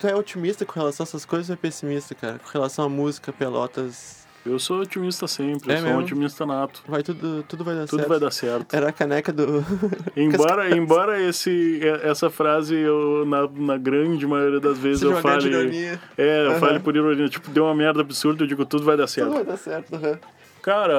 tu 0.00 0.08
é 0.08 0.14
otimista 0.14 0.66
com 0.66 0.72
relação 0.72 1.04
a 1.04 1.06
essas 1.06 1.24
coisas 1.24 1.48
ou 1.50 1.54
é 1.54 1.56
pessimista, 1.56 2.16
cara? 2.16 2.40
Com 2.40 2.50
relação 2.50 2.86
à 2.86 2.88
música, 2.88 3.32
Pelotas, 3.32 4.19
Eu 4.44 4.58
sou 4.58 4.80
otimista 4.80 5.26
sempre, 5.28 5.70
É 5.70 5.74
eu 5.76 5.78
sou 5.80 5.86
um 5.88 5.90
mesmo? 5.92 6.02
otimista 6.04 6.46
nato. 6.46 6.82
Vai 6.88 7.02
tudo, 7.02 7.42
tudo 7.46 7.62
vai 7.62 7.74
dar 7.74 7.86
Tudo 7.86 7.98
certo. 7.98 8.08
vai 8.08 8.18
dar 8.20 8.30
certo. 8.30 8.74
Era 8.74 8.88
a 8.88 8.92
caneca 8.92 9.30
do. 9.32 9.62
Embora, 10.16 10.70
embora 10.74 11.20
esse, 11.20 11.50
e- 11.50 11.86
essa 12.08 12.30
frase, 12.30 12.74
eu, 12.74 13.24
na, 13.26 13.46
na 13.48 13.76
grande 13.76 14.26
maioria 14.26 14.58
das 14.58 14.78
vezes, 14.78 15.00
Se 15.00 15.04
eu 15.06 15.14
fale. 15.18 15.46
ironia. 15.48 16.00
É, 16.16 16.46
eu 16.46 16.50
Aham. 16.52 16.58
fale 16.60 16.80
por 16.80 16.96
ironia. 16.96 17.28
Tipo, 17.28 17.50
deu 17.50 17.64
uma 17.64 17.74
merda 17.74 18.00
absurda, 18.00 18.42
eu 18.44 18.46
digo, 18.48 18.64
tudo 18.64 18.82
vai 18.84 18.96
dar 18.96 19.02
Tudo 19.04 19.10
certo. 19.12 19.32
vai 19.32 19.44
dar 19.44 19.56
certo. 19.58 19.94
aham. 19.94 20.18
Cara, 20.62 20.92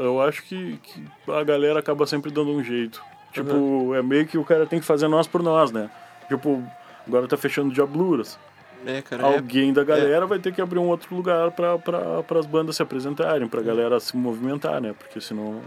eu 0.00 0.20
acho 0.22 0.42
que, 0.44 0.78
que 0.82 1.02
a 1.30 1.42
galera 1.42 1.78
acaba 1.78 2.06
sempre 2.06 2.30
dando 2.30 2.50
um 2.50 2.62
jeito. 2.62 3.02
Tipo, 3.32 3.94
é 3.94 4.02
meio 4.02 4.26
que 4.26 4.38
o 4.38 4.44
cara 4.44 4.64
tem 4.66 4.78
que 4.80 4.86
fazer 4.86 5.08
nós 5.08 5.26
por 5.26 5.42
nós, 5.42 5.70
né? 5.72 5.90
Tipo, 6.28 6.62
agora 7.06 7.26
tá 7.26 7.36
fechando 7.36 7.72
Diabluras. 7.74 8.38
É, 8.86 9.02
cara. 9.02 9.22
é- 9.28 9.36
Alguém 9.36 9.72
da 9.72 9.82
galera 9.84 10.26
vai 10.26 10.38
ter 10.38 10.52
que 10.52 10.60
abrir 10.60 10.78
um 10.78 10.88
outro 10.88 11.14
lugar 11.14 11.50
pra, 11.52 11.78
pra, 11.78 12.22
pras 12.22 12.46
bandas 12.46 12.76
se 12.76 12.82
apresentarem, 12.82 13.46
pra 13.48 13.60
galera 13.62 13.98
se 14.00 14.16
movimentar, 14.16 14.80
né? 14.80 14.94
Porque 14.98 15.20
senão. 15.20 15.60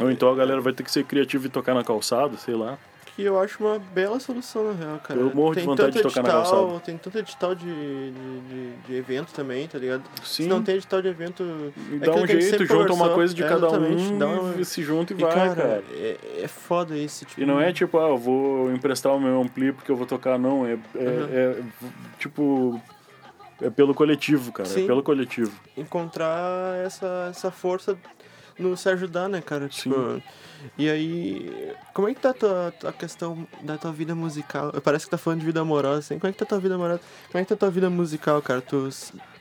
Ou 0.00 0.10
então 0.10 0.30
a 0.30 0.34
galera 0.36 0.60
vai 0.60 0.72
ter 0.72 0.82
que 0.82 0.90
ser 0.92 1.04
criativa 1.04 1.46
e 1.46 1.50
tocar 1.50 1.74
na 1.74 1.82
calçada, 1.82 2.36
sei 2.36 2.54
lá. 2.54 2.78
Que 3.18 3.24
eu 3.24 3.40
acho 3.40 3.58
uma 3.64 3.80
bela 3.80 4.20
solução, 4.20 4.72
na 4.72 4.72
real, 4.84 5.00
cara. 5.00 5.18
Eu 5.18 5.34
morro 5.34 5.50
de 5.50 5.56
tem 5.56 5.64
vontade 5.66 5.92
tanto 5.92 6.06
de 6.08 6.14
tocar 6.14 6.22
na 6.22 6.38
edital, 6.38 6.56
calçada. 6.60 6.80
Tem 6.84 6.96
tanto 6.96 7.18
edital 7.18 7.52
de, 7.56 7.64
de, 7.66 8.40
de, 8.48 8.72
de 8.86 8.94
evento 8.94 9.32
também, 9.32 9.66
tá 9.66 9.76
ligado? 9.76 10.04
Sim. 10.22 10.44
Se 10.44 10.48
não 10.48 10.62
tem 10.62 10.76
edital 10.76 11.02
de 11.02 11.08
evento. 11.08 11.42
E 11.90 11.96
é 11.96 11.98
dá 11.98 12.12
um 12.14 12.24
jeito, 12.24 12.64
junta 12.64 12.92
uma 12.92 13.08
coisa 13.10 13.34
de 13.34 13.42
É, 13.42 13.48
cada 13.48 13.68
um 13.72 14.18
dá 14.18 14.26
uma- 14.28 14.62
se 14.64 14.84
junta 14.84 15.12
e, 15.12 15.16
E, 15.16 15.20
vai, 15.20 15.32
cara, 15.34 15.54
cara. 15.56 15.84
É, 15.90 16.16
é 16.44 16.46
foda 16.46 16.96
isso, 16.96 17.24
tipo. 17.24 17.40
E 17.40 17.44
não 17.44 17.60
é 17.60 17.72
tipo, 17.72 17.98
ah, 17.98 18.08
eu 18.08 18.16
vou 18.16 18.70
emprestar 18.70 19.12
o 19.12 19.18
meu 19.18 19.42
ampli 19.42 19.72
porque 19.72 19.90
eu 19.90 19.96
vou 19.96 20.06
tocar, 20.06 20.38
não. 20.38 20.64
É, 20.64 20.74
é, 20.74 20.76
Uhum. 21.00 21.28
é, 21.32 21.56
tipo. 22.20 22.80
É 23.60 23.68
pelo 23.68 23.92
coletivo, 23.92 24.52
cara. 24.52 24.68
Sim. 24.68 24.84
É 24.84 24.86
pelo 24.86 25.02
coletivo. 25.02 25.50
encontrar 25.76 26.76
essa, 26.86 27.26
essa 27.30 27.50
força 27.50 27.98
no 28.58 28.76
se 28.76 28.88
ajudar, 28.88 29.28
né, 29.28 29.40
cara? 29.40 29.68
Tipo, 29.68 30.20
e 30.76 30.88
aí, 30.90 31.72
como 31.94 32.08
é 32.08 32.14
que 32.14 32.20
tá 32.20 32.30
a 32.30 32.34
tua, 32.34 32.74
a 32.84 32.92
questão 32.92 33.46
da 33.62 33.76
tua 33.78 33.92
vida 33.92 34.14
musical? 34.14 34.72
Parece 34.82 35.04
que 35.04 35.10
tá 35.10 35.18
falando 35.18 35.40
de 35.40 35.46
vida 35.46 35.60
amorosa, 35.60 36.00
assim. 36.00 36.18
Como 36.18 36.28
é 36.28 36.32
que 36.32 36.38
tá 36.38 36.44
a 36.44 36.48
tua 36.48 36.58
vida 36.60 36.74
amorosa? 36.74 37.00
Como 37.30 37.40
é 37.40 37.44
que 37.44 37.48
tá 37.48 37.54
a 37.54 37.58
tua 37.58 37.70
vida 37.70 37.88
musical, 37.88 38.42
cara? 38.42 38.60
Tu, 38.60 38.88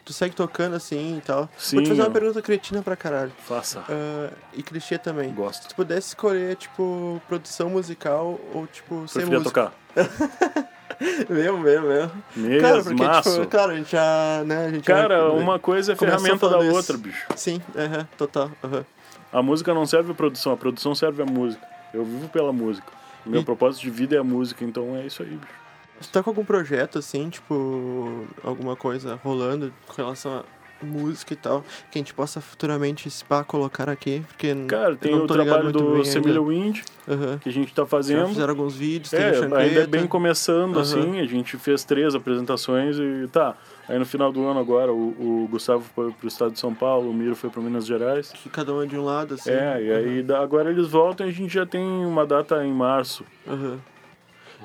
tu 0.05 0.13
segue 0.13 0.35
tocando 0.35 0.75
assim 0.75 1.17
e 1.17 1.21
tal? 1.21 1.49
Sim, 1.57 1.77
Vou 1.77 1.83
te 1.83 1.89
fazer 1.89 2.01
uma 2.03 2.11
pergunta 2.11 2.41
cretina 2.41 2.81
pra 2.83 2.95
caralho. 2.95 3.31
Faça. 3.39 3.83
Ah, 3.89 4.29
e 4.53 4.61
clichê 4.61 4.97
também. 4.97 5.29
Se 5.29 5.35
Gosto. 5.35 5.67
tu 5.69 5.75
pudesse 5.75 6.09
escolher, 6.09 6.55
tipo, 6.55 7.21
produção 7.27 7.69
musical 7.69 8.39
ou, 8.53 8.67
tipo, 8.67 9.07
ser 9.07 9.19
Preferia 9.25 9.39
músico. 9.39 9.53
tocar. 9.53 9.73
Mesmo, 11.29 11.59
mesmo, 11.59 11.87
mesmo. 11.87 12.11
Mesmo, 12.35 12.61
Cara, 12.61 12.81
porque, 12.83 13.03
maço. 13.03 13.31
tipo, 13.35 13.47
claro, 13.51 13.71
a 13.71 13.75
gente 13.75 13.91
já, 13.91 14.43
né, 14.47 14.65
a 14.65 14.69
gente 14.71 14.87
já- 14.87 14.93
Cara, 14.95 15.31
uma 15.31 15.59
coisa 15.59 15.93
é 15.93 15.95
ferramenta 15.95 16.33
da 16.49 16.53
falando 16.53 16.73
outra, 16.73 16.93
isso. 16.95 16.97
bicho. 16.97 17.27
Sim, 17.35 17.61
aham, 17.75 18.07
total, 18.17 18.49
aham. 18.63 18.83
A 19.37 19.41
música 19.43 19.71
não 19.71 19.85
serve 19.85 20.11
a 20.11 20.15
produção, 20.15 20.51
a 20.53 20.57
produção 20.57 20.95
serve 20.95 21.21
a 21.21 21.25
música. 21.25 21.63
Eu 21.93 22.03
vivo 22.03 22.27
pela 22.29 22.51
música. 22.51 22.87
O 23.23 23.29
meu 23.29 23.41
E- 23.41 23.45
propósito 23.45 23.83
de 23.83 23.91
vida 23.91 24.15
é 24.15 24.19
a 24.19 24.23
música, 24.23 24.65
então 24.65 24.95
é 24.95 25.05
isso 25.05 25.21
aí, 25.21 25.29
bicho. 25.29 25.53
Tu 26.01 26.09
tá 26.09 26.23
com 26.23 26.31
algum 26.31 26.43
projeto, 26.43 26.97
assim, 26.97 27.29
tipo, 27.29 28.25
alguma 28.43 28.75
coisa 28.75 29.19
rolando 29.23 29.71
com 29.85 29.93
relação 30.01 30.43
a 30.81 30.85
música 30.85 31.33
e 31.33 31.35
tal, 31.35 31.63
que 31.91 31.97
a 31.97 32.01
gente 32.01 32.15
possa 32.15 32.41
futuramente 32.41 33.09
se 33.11 33.23
pá, 33.23 33.43
colocar 33.43 33.87
aqui, 33.89 34.23
porque 34.27 34.55
Cara, 34.67 34.95
tem 34.95 35.13
o 35.13 35.27
trabalho 35.27 35.71
do 35.71 36.03
Semilha. 36.03 36.41
Wind, 36.41 36.81
Aham. 37.07 37.37
que 37.37 37.49
a 37.49 37.53
gente 37.53 37.71
tá 37.75 37.83
Já 37.83 37.87
fazendo. 37.87 38.27
fizeram 38.29 38.49
alguns 38.49 38.75
vídeos, 38.75 39.11
tem 39.11 39.19
É, 39.19 39.39
ainda 39.39 39.81
é 39.81 39.87
bem 39.87 40.07
começando, 40.07 40.73
Aham. 40.77 40.81
assim, 40.81 41.19
a 41.19 41.25
gente 41.25 41.57
fez 41.57 41.83
três 41.83 42.15
apresentações 42.15 42.97
e 42.97 43.27
tá. 43.31 43.55
Aí 43.89 43.97
no 43.97 44.05
final 44.05 44.31
do 44.33 44.45
ano 44.45 44.59
agora, 44.59 44.91
o, 44.91 45.43
o 45.43 45.47
Gustavo 45.49 45.83
foi 45.95 46.11
pro 46.11 46.27
estado 46.27 46.51
de 46.51 46.59
São 46.59 46.73
Paulo, 46.73 47.09
o 47.09 47.13
Miro 47.13 47.35
foi 47.35 47.49
para 47.49 47.61
Minas 47.61 47.85
Gerais. 47.85 48.31
Que 48.33 48.49
cada 48.49 48.73
um 48.73 48.81
é 48.83 48.85
de 48.85 48.97
um 48.97 49.03
lado, 49.05 49.35
assim. 49.35 49.49
É, 49.49 49.81
e 49.81 49.91
aí 49.93 50.23
da- 50.23 50.39
agora 50.41 50.69
eles 50.69 50.87
voltam 50.87 51.25
e 51.25 51.29
a 51.29 51.33
gente 51.33 51.53
já 51.53 51.65
tem 51.65 51.81
uma 52.05 52.25
data 52.25 52.63
em 52.65 52.73
março. 52.73 53.23
Aham. 53.47 53.79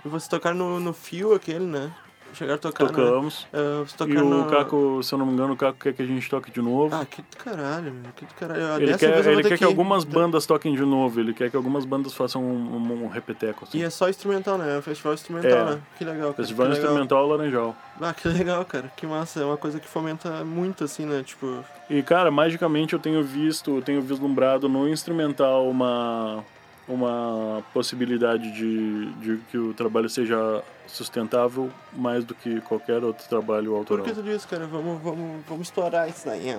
E 0.04 0.08
vocês 0.08 0.26
tocaram 0.28 0.56
no, 0.56 0.80
no 0.80 0.92
fio 0.92 1.34
aquele, 1.34 1.64
né? 1.66 1.92
Chegaram 2.32 2.56
a 2.56 2.58
tocar, 2.58 2.84
né? 2.84 2.90
Tocamos. 2.90 3.46
Ah, 3.52 3.84
vocês 3.84 4.10
E 4.10 4.16
o. 4.18 4.44
Caco, 4.46 5.02
se 5.02 5.12
eu 5.14 5.18
não 5.18 5.26
me 5.26 5.32
engano, 5.32 5.52
o 5.52 5.56
Caco 5.56 5.78
quer 5.78 5.92
que 5.92 6.02
a 6.02 6.06
gente 6.06 6.28
toque 6.28 6.50
de 6.50 6.60
novo. 6.62 6.94
Ah, 6.94 7.04
que 7.04 7.22
do 7.22 7.36
caralho, 7.36 7.92
meu. 7.92 8.12
Que 8.16 8.24
do 8.24 8.34
caralho. 8.34 8.82
ele 8.82 8.96
quer, 8.96 9.26
ele 9.26 9.42
quer 9.42 9.58
que 9.58 9.64
algumas 9.64 10.04
bandas 10.04 10.46
toquem 10.46 10.74
de 10.74 10.82
novo, 10.84 11.20
ele 11.20 11.32
quer 11.34 11.50
que 11.50 11.56
algumas 11.56 11.84
bandas 11.84 12.14
façam 12.14 12.42
um, 12.42 12.76
um, 12.76 13.04
um 13.04 13.08
repeteco. 13.08 13.64
Assim. 13.64 13.78
E 13.78 13.82
é 13.82 13.90
só 13.90 14.08
instrumental, 14.08 14.58
né? 14.58 14.74
É 14.74 14.78
um 14.78 14.82
festival 14.82 15.14
instrumental, 15.14 15.50
É. 15.50 15.64
né? 15.72 15.80
Que 15.98 16.04
legal, 16.04 16.30
cara. 16.30 16.34
Festival 16.34 16.66
que 16.66 16.72
legal. 16.72 16.84
Instrumental 16.90 17.26
Laranjal. 17.26 17.76
Ah, 18.00 18.14
que 18.14 18.28
legal, 18.28 18.64
cara. 18.64 18.92
Que 18.96 19.06
massa. 19.06 19.40
É 19.40 19.44
uma 19.44 19.56
coisa 19.56 19.78
que 19.78 19.88
fomenta 19.88 20.44
muito, 20.44 20.84
assim, 20.84 21.04
né? 21.06 21.22
Tipo... 21.24 21.64
E 21.90 22.02
cara, 22.02 22.30
magicamente 22.30 22.94
eu 22.94 22.98
tenho 22.98 23.22
visto, 23.22 23.76
eu 23.76 23.82
tenho 23.82 24.00
vislumbrado 24.00 24.68
no 24.68 24.88
instrumental 24.88 25.68
uma 25.68 26.42
uma 26.88 27.62
possibilidade 27.72 28.50
de, 28.52 29.06
de 29.14 29.38
que 29.50 29.56
o 29.58 29.72
trabalho 29.72 30.08
seja 30.08 30.62
sustentável 30.86 31.70
mais 31.92 32.24
do 32.24 32.34
que 32.34 32.60
qualquer 32.62 33.02
outro 33.04 33.26
trabalho 33.28 33.70
Por 33.70 33.76
autoral. 33.78 34.04
que 34.04 34.12
tu 34.12 34.22
diz, 34.22 34.44
cara? 34.44 34.66
Vamos, 34.66 35.00
vamos, 35.02 35.42
vamos 35.48 35.66
explorar 35.68 36.08
isso 36.08 36.26
daí. 36.26 36.56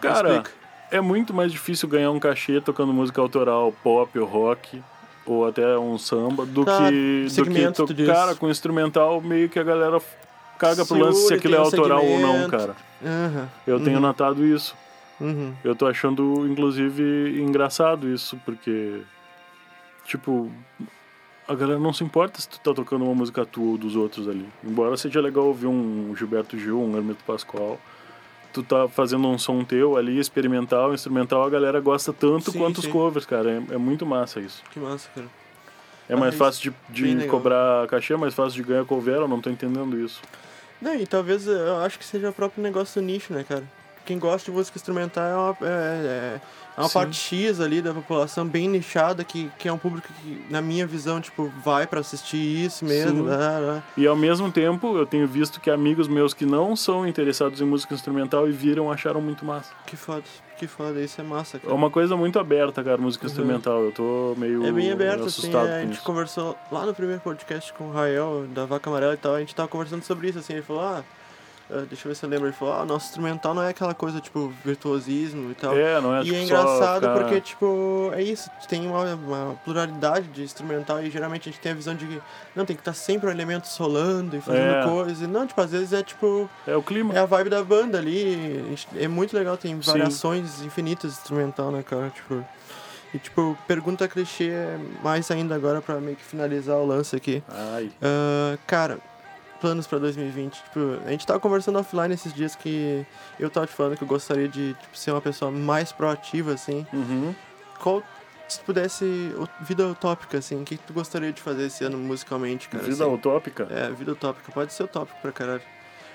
Cara, 0.00 0.42
é 0.90 1.00
muito 1.00 1.34
mais 1.34 1.50
difícil 1.52 1.88
ganhar 1.88 2.10
um 2.10 2.20
cachê 2.20 2.60
tocando 2.60 2.92
música 2.92 3.20
autoral 3.20 3.72
pop 3.82 4.18
ou 4.18 4.26
rock 4.26 4.82
ou 5.26 5.46
até 5.46 5.76
um 5.78 5.98
samba 5.98 6.46
do 6.46 6.64
Claro, 6.64 6.90
que 6.90 7.26
do 7.36 7.44
que 7.44 7.72
tu 7.94 8.06
cara 8.06 8.34
com 8.34 8.48
instrumental 8.48 9.20
meio 9.20 9.48
que 9.48 9.58
a 9.58 9.62
galera 9.64 10.00
caga 10.58 10.86
pro 10.86 10.96
lance 10.98 11.26
se 11.26 11.34
aquilo 11.34 11.54
é 11.54 11.58
autoral 11.58 12.04
ou 12.04 12.18
não, 12.20 12.48
cara. 12.48 12.74
Aham. 13.04 13.48
Eu 13.66 13.78
tenho 13.80 13.96
Uhum. 13.96 14.02
notado 14.02 14.44
isso. 14.46 14.74
Uhum. 15.20 15.52
Eu 15.64 15.74
tô 15.74 15.86
achando, 15.86 16.46
inclusive, 16.48 17.40
engraçado 17.42 18.08
isso, 18.08 18.40
porque, 18.44 19.02
tipo, 20.08 20.50
a 21.46 21.54
galera 21.54 21.78
não 21.78 21.92
se 21.92 22.02
importa 22.02 22.40
se 22.40 22.48
tu 22.48 22.58
tá 22.58 22.74
tocando 22.74 23.04
uma 23.04 23.14
música 23.14 23.44
tua 23.44 23.72
ou 23.72 23.78
dos 23.78 23.94
outros 23.94 24.26
ali. 24.28 24.46
Embora 24.64 24.96
seja 24.96 25.20
legal 25.20 25.44
ouvir 25.44 25.66
um 25.66 26.14
Gilberto 26.16 26.58
Gil, 26.58 26.80
um 26.80 26.96
Hermeto 26.96 27.22
Pascoal, 27.24 27.78
tu 28.52 28.62
tá 28.62 28.88
fazendo 28.88 29.28
um 29.28 29.38
som 29.38 29.62
teu 29.62 29.96
ali, 29.96 30.18
experimental, 30.18 30.92
instrumental, 30.94 31.44
a 31.44 31.50
galera 31.50 31.78
gosta 31.80 32.12
tanto 32.12 32.50
Sim, 32.50 32.58
quanto 32.58 32.80
sim. 32.80 32.86
os 32.88 32.92
covers, 32.92 33.26
cara. 33.26 33.50
É, 33.50 33.74
é 33.74 33.78
muito 33.78 34.04
massa 34.06 34.40
isso. 34.40 34.62
Que 34.72 34.80
massa, 34.80 35.08
cara. 35.14 35.26
É 36.08 36.14
Ah, 36.14 36.16
mais 36.16 36.34
fácil 36.34 36.74
de, 36.88 37.14
de 37.14 37.26
cobrar 37.26 37.86
cachê, 37.86 38.14
é 38.14 38.16
mais 38.16 38.32
fácil 38.32 38.62
de 38.62 38.66
ganhar 38.66 38.84
cover, 38.86 39.16
eu 39.16 39.28
não 39.28 39.42
tô 39.42 39.50
entendendo 39.50 39.98
isso. 40.00 40.22
Não, 40.80 40.94
e 40.94 41.06
talvez 41.06 41.46
eu 41.46 41.76
acho 41.78 41.98
que 41.98 42.04
seja 42.04 42.30
o 42.30 42.32
próprio 42.32 42.62
negócio 42.62 43.00
do 43.00 43.04
nicho, 43.04 43.32
né, 43.32 43.44
cara? 43.46 43.64
Quem 44.08 44.18
gosta 44.18 44.50
de 44.50 44.56
música 44.56 44.78
instrumental 44.78 45.22
é 45.22 45.34
uma, 45.36 45.56
é, 45.68 45.70
é- 45.70 46.40
é 46.78 46.80
uma 46.80 46.88
parte 46.88 47.14
X 47.14 47.60
ali 47.60 47.82
da 47.82 47.92
população 47.92 48.46
bem 48.46 48.66
nichada, 48.66 49.22
que, 49.22 49.50
que 49.58 49.68
é 49.68 49.72
um 49.72 49.76
público 49.76 50.08
que, 50.22 50.46
na 50.48 50.62
minha 50.62 50.86
visão, 50.86 51.20
tipo, 51.20 51.52
vai 51.62 51.86
pra 51.86 52.00
assistir 52.00 52.38
isso 52.38 52.86
mesmo. 52.86 53.24
Né, 53.24 53.36
né. 53.36 53.82
E 53.98 54.06
ao 54.06 54.16
mesmo 54.16 54.50
tempo, 54.50 54.96
eu 54.96 55.04
tenho 55.04 55.28
visto 55.28 55.60
que 55.60 55.68
amigos 55.68 56.08
meus 56.08 56.32
que 56.32 56.46
não 56.46 56.74
são 56.74 57.06
interessados 57.06 57.60
em 57.60 57.64
música 57.66 57.92
instrumental 57.94 58.48
e 58.48 58.52
viram 58.52 58.90
acharam 58.90 59.20
muito 59.20 59.44
massa. 59.44 59.72
Que 59.84 59.94
foda, 59.94 60.22
que 60.56 60.66
foda, 60.66 60.98
isso 61.02 61.20
é 61.20 61.24
massa, 61.24 61.58
É 61.58 61.60
cara. 61.60 61.74
uma 61.74 61.90
coisa 61.90 62.16
muito 62.16 62.38
aberta, 62.38 62.82
cara, 62.82 62.96
música 62.96 63.26
Uhum. 63.26 63.30
instrumental. 63.30 63.82
Eu 63.82 63.92
tô 63.92 64.34
meio 64.38 64.64
É 64.64 64.72
bem 64.72 64.90
aberto, 64.90 65.24
assim, 65.24 65.52
é, 65.54 65.58
a 65.58 65.80
gente 65.82 65.94
isso. 65.96 66.02
conversou 66.02 66.56
lá 66.72 66.86
no 66.86 66.94
primeiro 66.94 67.20
podcast 67.20 67.74
com 67.74 67.88
o 67.88 67.92
Rael, 67.92 68.46
da 68.54 68.64
Vaca 68.64 68.88
Amarela 68.88 69.12
e 69.12 69.18
tal, 69.18 69.34
a 69.34 69.40
gente 69.40 69.54
tava 69.54 69.68
conversando 69.68 70.02
sobre 70.02 70.28
isso, 70.30 70.38
assim, 70.38 70.54
ele 70.54 70.62
falou, 70.62 70.82
ah, 70.82 71.04
deixa 71.88 72.06
eu 72.06 72.10
ver 72.10 72.14
se 72.14 72.24
eu 72.24 72.30
lembro, 72.30 72.46
ele 72.46 72.54
falou, 72.54 72.74
ah, 72.74 72.84
nosso 72.84 73.06
instrumental 73.06 73.52
não 73.54 73.62
é 73.62 73.68
aquela 73.70 73.94
coisa, 73.94 74.20
tipo, 74.20 74.52
virtuosismo 74.64 75.50
e 75.50 75.54
tal. 75.54 75.76
É, 75.76 76.00
não 76.00 76.14
é 76.14 76.20
E 76.20 76.24
tipo 76.24 76.36
é 76.36 76.42
engraçado 76.42 77.00
ficar- 77.02 77.14
porque, 77.18 77.40
tipo, 77.40 78.10
é 78.14 78.22
isso, 78.22 78.50
tem 78.68 78.86
uma, 78.86 79.14
uma 79.14 79.54
pluralidade 79.64 80.28
de 80.28 80.42
instrumental 80.42 81.02
e 81.02 81.10
geralmente 81.10 81.48
a 81.48 81.52
gente 81.52 81.60
tem 81.60 81.72
a 81.72 81.74
visão 81.74 81.94
de 81.94 82.06
que 82.06 82.20
não, 82.56 82.64
tem 82.64 82.74
que 82.74 82.80
estar 82.80 82.92
sempre 82.94 83.28
um 83.28 83.30
elemento 83.30 83.68
solando 83.68 84.36
e 84.36 84.40
fazendo 84.40 84.74
É. 84.74 84.84
coisa. 84.84 85.24
E 85.24 85.26
não, 85.26 85.46
tipo, 85.46 85.60
às 85.60 85.70
vezes 85.70 85.92
é 85.92 86.02
tipo, 86.02 86.48
É 86.66 86.74
o 86.76 86.82
clima. 86.82 87.14
é 87.14 87.18
a 87.18 87.26
vibe 87.26 87.50
da 87.50 87.62
banda 87.62 87.98
ali. 87.98 88.76
É 88.96 89.06
muito 89.08 89.36
legal, 89.36 89.56
tem 89.56 89.74
Sim. 89.82 89.90
variações 89.90 90.62
infinitas 90.62 91.12
de 91.12 91.18
instrumental, 91.18 91.70
né, 91.70 91.82
cara? 91.82 92.10
Tipo. 92.10 92.44
E 93.14 93.18
tipo, 93.18 93.56
pergunta 93.66 94.06
clichê 94.06 94.50
é 94.50 94.78
mais 95.02 95.30
ainda 95.30 95.54
agora 95.54 95.80
pra 95.80 95.94
meio 95.98 96.14
que 96.14 96.22
finalizar 96.22 96.76
o 96.76 96.84
lance 96.86 97.16
aqui. 97.16 97.42
Ai. 97.48 97.90
Ah, 98.02 98.58
cara, 98.66 98.98
planos 99.60 99.86
pra 99.86 99.98
2020. 99.98 100.54
Tipo, 100.62 100.98
a 101.06 101.10
gente 101.10 101.26
tava 101.26 101.40
conversando 101.40 101.78
offline 101.78 102.14
esses 102.14 102.32
dias 102.32 102.54
que 102.56 103.04
eu 103.38 103.50
tava 103.50 103.66
te 103.66 103.72
falando 103.72 103.96
que 103.96 104.02
eu 104.02 104.08
gostaria 104.08 104.48
de 104.48 104.74
tipo, 104.74 104.96
ser 104.96 105.10
uma 105.12 105.20
pessoa 105.20 105.50
mais 105.50 105.92
proativa, 105.92 106.52
assim. 106.52 106.86
Uhum. 106.92 107.34
Qual, 107.80 108.02
se 108.48 108.60
pudesse, 108.60 109.32
vida 109.60 109.86
utópica, 109.86 110.38
assim, 110.38 110.60
o 110.62 110.64
que 110.64 110.76
tu 110.78 110.92
gostaria 110.92 111.32
de 111.32 111.40
fazer 111.40 111.66
esse 111.66 111.84
ano 111.84 111.98
musicalmente, 111.98 112.68
cara? 112.68 112.82
Vida 112.82 113.04
assim? 113.04 113.14
utópica. 113.14 113.66
É, 113.70 113.90
vida 113.90 114.12
utópica, 114.12 114.50
pode 114.52 114.72
ser 114.72 114.84
utópico 114.84 115.18
pra 115.20 115.32
caralho. 115.32 115.62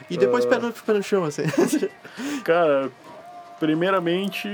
E 0.09 0.17
depois 0.17 0.45
Ah. 0.45 0.49
pé, 0.49 0.59
no, 0.59 0.73
pé 0.73 0.93
no 0.93 1.03
chão, 1.03 1.23
assim. 1.23 1.43
Cara, 2.43 2.91
primeiramente, 3.59 4.47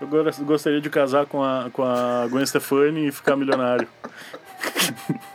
eu 0.00 0.08
gostaria 0.44 0.80
de 0.80 0.90
casar 0.90 1.26
com 1.26 1.44
a, 1.44 1.68
com 1.72 1.84
a 1.84 2.26
Gwen 2.28 2.44
Stefani 2.44 3.08
e 3.08 3.12
ficar 3.12 3.36
milionário. 3.36 3.86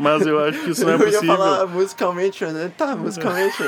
Mas 0.00 0.26
eu 0.26 0.42
acho 0.42 0.58
que 0.64 0.70
isso 0.70 0.82
não 0.84 0.92
é 0.92 0.94
eu 0.94 0.98
possível. 0.98 1.22
ia 1.22 1.36
falar 1.36 1.66
musicalmente, 1.66 2.44
né? 2.46 2.72
Tá, 2.76 2.96
musicalmente. 2.96 3.62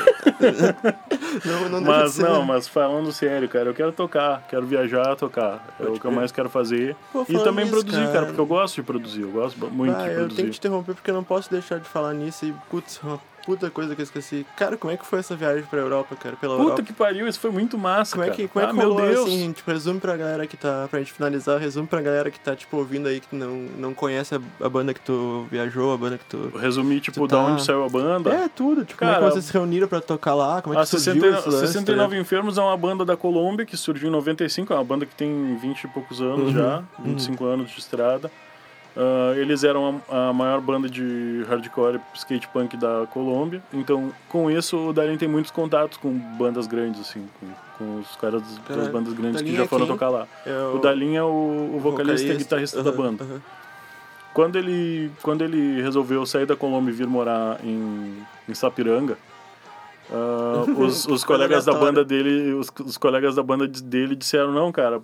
não, 1.45 1.69
não 1.69 1.81
Mas 1.81 2.13
ser, 2.15 2.23
não, 2.23 2.41
né? 2.41 2.45
mas 2.49 2.67
falando 2.69 3.13
sério, 3.13 3.49
cara, 3.49 3.69
eu 3.71 3.75
quero 3.75 3.93
tocar, 3.93 4.43
quero 4.49 4.67
viajar, 4.67 5.15
tocar. 5.17 5.65
É 5.79 5.85
o 5.85 5.93
que 5.99 6.05
eu 6.05 6.11
mais 6.13 6.33
quero 6.33 6.49
fazer. 6.49 6.97
Pô, 7.13 7.25
e 7.29 7.39
também 7.39 7.65
nisso, 7.65 7.77
produzir, 7.77 8.01
cara. 8.01 8.13
cara. 8.13 8.27
porque 8.27 8.41
eu 8.41 8.47
gosto 8.47 8.75
de 8.77 8.83
produzir, 8.83 9.23
eu 9.23 9.31
gosto 9.31 9.59
muito 9.71 9.95
Ah, 9.97 10.03
de 10.03 10.09
eu 10.09 10.15
produzir. 10.17 10.37
tenho 10.37 10.49
que 10.49 10.55
te 10.55 10.59
interromper 10.59 10.95
porque 10.95 11.11
eu 11.11 11.15
não 11.15 11.25
posso 11.25 11.51
deixar 11.51 11.79
de 11.79 11.89
falar 11.89 12.15
nisso 12.15 12.45
e, 12.47 12.53
putz, 12.71 13.01
puta 13.45 13.71
coisa 13.71 13.95
que 13.95 14.01
eu 14.01 14.05
esqueci. 14.05 14.47
Cara, 14.57 14.77
como 14.77 14.93
é 14.93 14.97
que 14.97 15.05
foi 15.07 15.19
essa 15.19 15.35
viagem 15.37 15.65
pra 15.65 15.79
Europa, 15.81 16.15
cara? 16.17 16.37
Pela 16.37 16.55
Puta 16.57 16.65
Europa? 16.65 16.83
que 16.83 16.93
pariu, 16.93 17.27
isso 17.29 17.39
foi 17.41 17.51
muito 17.51 17.77
massa, 17.77 18.13
Como 18.13 18.25
é 18.25 18.27
cara. 18.29 18.37
que, 18.37 18.49
como 18.49 18.65
é 18.65 18.69
ah, 18.69 18.71
que 18.71 18.77
meu 18.77 18.89
rolou, 18.93 19.07
Deus. 19.07 19.27
assim, 19.27 19.53
tipo, 19.53 19.71
resume 19.71 20.01
pra 20.01 20.17
galera 20.17 20.47
que 20.47 20.57
tá, 20.57 20.87
pra 20.91 20.99
gente 21.01 21.13
finalizar, 21.13 21.59
resume 21.59 21.87
pra 21.87 22.01
galera 22.01 22.31
que 22.31 22.39
tá, 22.41 22.55
tipo, 22.57 22.77
ouvindo 22.77 23.09
aí, 23.09 23.21
que 23.21 23.35
não, 23.35 23.51
não 23.79 23.95
conhece 23.95 24.35
a, 24.35 24.41
a 24.65 24.69
banda 24.69 24.95
que 24.95 25.01
tu 25.01 25.47
viajou, 25.51 25.93
a 25.93 25.97
banda 25.97 26.19
que 26.19 26.25
tu... 26.25 26.53
Resumir, 26.59 27.01
tipo, 27.01 27.21
Tu 27.21 27.29
da 27.29 27.37
tá- 27.37 27.43
onde 27.45 27.65
saiu 27.65 27.85
a 27.85 27.89
banda. 27.89 28.31
É, 28.31 28.49
tudo, 28.49 28.85
tipo, 28.85 28.99
como 28.99 29.11
é 29.11 29.15
Cara, 29.15 29.27
que 29.27 29.33
vocês 29.33 29.45
se 29.47 29.53
reuniram 29.53 29.89
pra 29.89 30.01
tocar 30.01 30.35
lá, 30.35 30.63
como 30.63 30.75
é 30.79 30.81
que 30.83 30.87
surgiu 30.87 31.13
60, 31.15 31.27
esse 31.27 31.49
lance, 31.49 31.61
tá 31.61 31.67
69 31.67 32.19
Enfermos 32.19 32.59
é 32.59 32.61
uma 32.63 32.77
banda 32.77 33.05
da 33.05 33.17
Colômbia 33.17 33.67
que 33.67 33.77
surgiu 33.77 34.09
em 34.09 34.13
95, 34.13 34.73
é 34.73 34.77
uma 34.77 34.85
banda 34.85 35.05
que 35.07 35.15
tem 35.15 35.57
20 35.57 35.85
e 35.85 35.89
poucos 35.89 36.21
anos 36.21 36.49
Uhum, 36.49 36.53
já, 36.53 36.83
25 37.01 37.45
anos 37.45 37.71
de 37.71 37.79
estrada. 37.79 38.31
Ah, 38.97 39.33
eles 39.37 39.65
eram 39.65 40.03
a, 40.11 40.29
a 40.29 40.33
maior 40.33 40.61
banda 40.61 40.89
de 40.89 41.45
hardcore 41.49 41.99
skate 42.15 42.47
punk 42.49 42.77
da 42.77 43.07
Colômbia, 43.11 43.63
então 43.73 44.13
com 44.29 44.51
isso 44.51 44.77
o 44.89 44.93
Darin 44.93 45.17
tem 45.17 45.29
muitos 45.29 45.51
contatos 45.51 45.97
com 45.97 46.13
bandas 46.13 46.67
grandes, 46.67 47.01
assim, 47.01 47.27
com, 47.41 47.47
com 47.79 48.01
os 48.01 48.15
caras 48.17 48.43
das 48.43 48.59
Caralho, 48.67 48.93
bandas 48.93 49.13
grandes 49.15 49.41
que 49.41 49.57
já 49.57 49.63
é 49.63 49.67
foram 49.67 49.87
quem? 49.87 49.95
tocar 49.95 50.11
lá. 50.11 50.27
É 50.45 50.53
O 50.75 50.79
Dalin 50.79 51.17
é 51.17 51.23
o, 51.23 51.73
o 51.75 51.79
vocalista 51.81 52.33
e 52.33 52.37
guitarrista 52.37 52.83
da 52.83 52.91
Aham, 52.91 52.97
banda. 52.99 53.25
aham. 53.25 53.41
Quando 54.35 54.57
ele, 54.57 55.11
quando 55.23 55.43
ele 55.43 55.81
resolveu 55.83 56.25
sair 56.25 56.47
da 56.47 56.57
Colômbia 56.57 56.91
e 56.91 56.95
vir 56.95 57.07
morar 57.07 57.59
em, 57.65 58.17
em 58.49 58.55
Sapiranga, 58.55 59.17
ah, 60.11 60.65
os, 60.77 61.07
os 61.07 61.25
colegas 61.25 61.65
da 61.65 61.73
banda 61.75 62.05
dele, 62.05 62.53
os, 62.55 62.71
os 62.85 62.97
colegas 62.99 63.35
da 63.37 63.43
banda 63.43 63.67
de- 63.69 63.83
dele 63.83 64.15
disseram 64.17 64.53
não, 64.53 64.71
cara, 64.73 65.01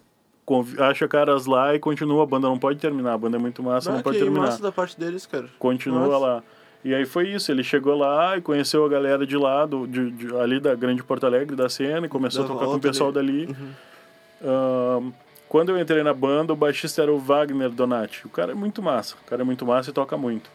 acha 0.78 1.06
caras 1.08 1.46
lá 1.46 1.74
e 1.74 1.78
continua, 1.78 2.22
a 2.22 2.26
banda 2.26 2.48
não 2.48 2.58
pode 2.58 2.78
terminar, 2.78 3.12
a 3.14 3.18
banda 3.18 3.36
é 3.36 3.40
muito 3.40 3.62
massa, 3.62 3.90
Ah, 3.90 3.94
não 3.94 4.02
pode 4.02 4.18
que 4.18 4.24
terminar. 4.24 4.46
massa 4.46 4.62
da 4.62 4.72
parte 4.72 4.98
deles, 4.98 5.26
cara. 5.26 5.46
Continua 5.58 6.06
Massa. 6.06 6.18
lá. 6.18 6.42
E 6.84 6.94
aí 6.94 7.04
foi 7.04 7.28
isso, 7.28 7.50
ele 7.50 7.64
chegou 7.64 7.96
lá 7.96 8.36
e 8.36 8.40
conheceu 8.40 8.84
a 8.84 8.88
galera 8.88 9.26
de 9.26 9.36
lá, 9.36 9.66
do, 9.66 9.86
de, 9.86 10.10
de- 10.12 10.36
ali 10.36 10.60
da 10.60 10.74
Grande 10.74 11.02
Porto 11.02 11.26
Alegre, 11.26 11.56
da 11.56 11.68
cena, 11.68 12.06
e 12.06 12.08
começou 12.08 12.44
Da 12.44 12.50
a 12.50 12.52
tocar 12.54 12.66
com 12.66 12.74
o 12.76 12.80
pessoal 12.80 13.10
ali. 13.16 13.46
dali. 13.46 13.56
Ahn, 14.44 15.10
quando 15.48 15.70
eu 15.70 15.78
entrei 15.80 16.02
na 16.02 16.14
banda, 16.14 16.52
o 16.52 16.56
baixista 16.56 17.02
era 17.02 17.12
o 17.12 17.18
Wagner 17.18 17.70
Donati. 17.70 18.26
O 18.26 18.30
cara 18.30 18.52
é 18.52 18.54
muito 18.54 18.82
massa, 18.82 19.16
o 19.20 19.28
cara 19.28 19.42
é 19.42 19.44
muito 19.44 19.66
massa 19.66 19.90
e 19.90 19.92
toca 19.92 20.16
muito. 20.16 20.48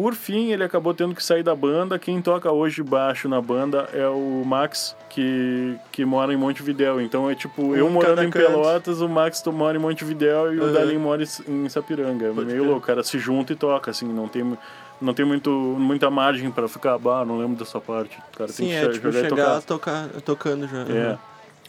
Por 0.00 0.14
fim, 0.14 0.52
ele 0.52 0.62
acabou 0.62 0.94
tendo 0.94 1.12
que 1.12 1.24
sair 1.24 1.42
da 1.42 1.56
banda. 1.56 1.98
Quem 1.98 2.22
toca 2.22 2.52
hoje 2.52 2.84
baixo 2.84 3.28
na 3.28 3.40
banda 3.40 3.88
é 3.92 4.06
o 4.06 4.44
Max, 4.46 4.94
que, 5.10 5.74
que 5.90 6.04
mora 6.04 6.32
em 6.32 6.36
Montevidéu. 6.36 7.00
Então 7.00 7.28
é 7.28 7.34
tipo, 7.34 7.62
Um 7.62 7.74
eu 7.74 7.90
morando 7.90 8.22
em 8.22 8.30
canto. 8.30 8.46
Pelotas, 8.46 9.00
o 9.00 9.08
Max 9.08 9.42
mora 9.46 9.76
em 9.76 9.80
Montevidéu 9.80 10.54
e 10.54 10.60
o 10.60 10.66
Uhum. 10.66 10.72
Dalin 10.72 10.98
mora 10.98 11.24
em 11.48 11.68
Sapiranga. 11.68 12.26
É 12.26 12.32
Pode 12.32 12.46
meio 12.46 12.62
louco, 12.62 12.78
o 12.78 12.80
cara 12.86 13.02
se 13.02 13.18
junta 13.18 13.52
e 13.52 13.56
toca, 13.56 13.90
assim, 13.90 14.06
não 14.06 14.28
tem, 14.28 14.56
não 15.02 15.12
tem 15.12 15.24
muito, 15.26 15.50
muita 15.50 16.08
margem 16.08 16.48
pra 16.48 16.68
ficar, 16.68 16.96
bah, 16.96 17.24
não 17.24 17.36
lembro 17.36 17.56
dessa 17.58 17.80
parte. 17.80 18.16
O 18.32 18.38
cara 18.38 18.52
Sim, 18.52 18.68
tem 18.68 18.78
que 18.80 18.86
é, 18.86 18.88
tipo, 18.90 19.10
jogar 19.10 19.18
e 19.18 19.28
chegar 19.28 19.60
tocar. 19.62 20.08
tocar, 20.08 20.20
tocando 20.24 20.68
já. 20.68 20.78
É. 20.82 21.10
Uhum. 21.10 21.18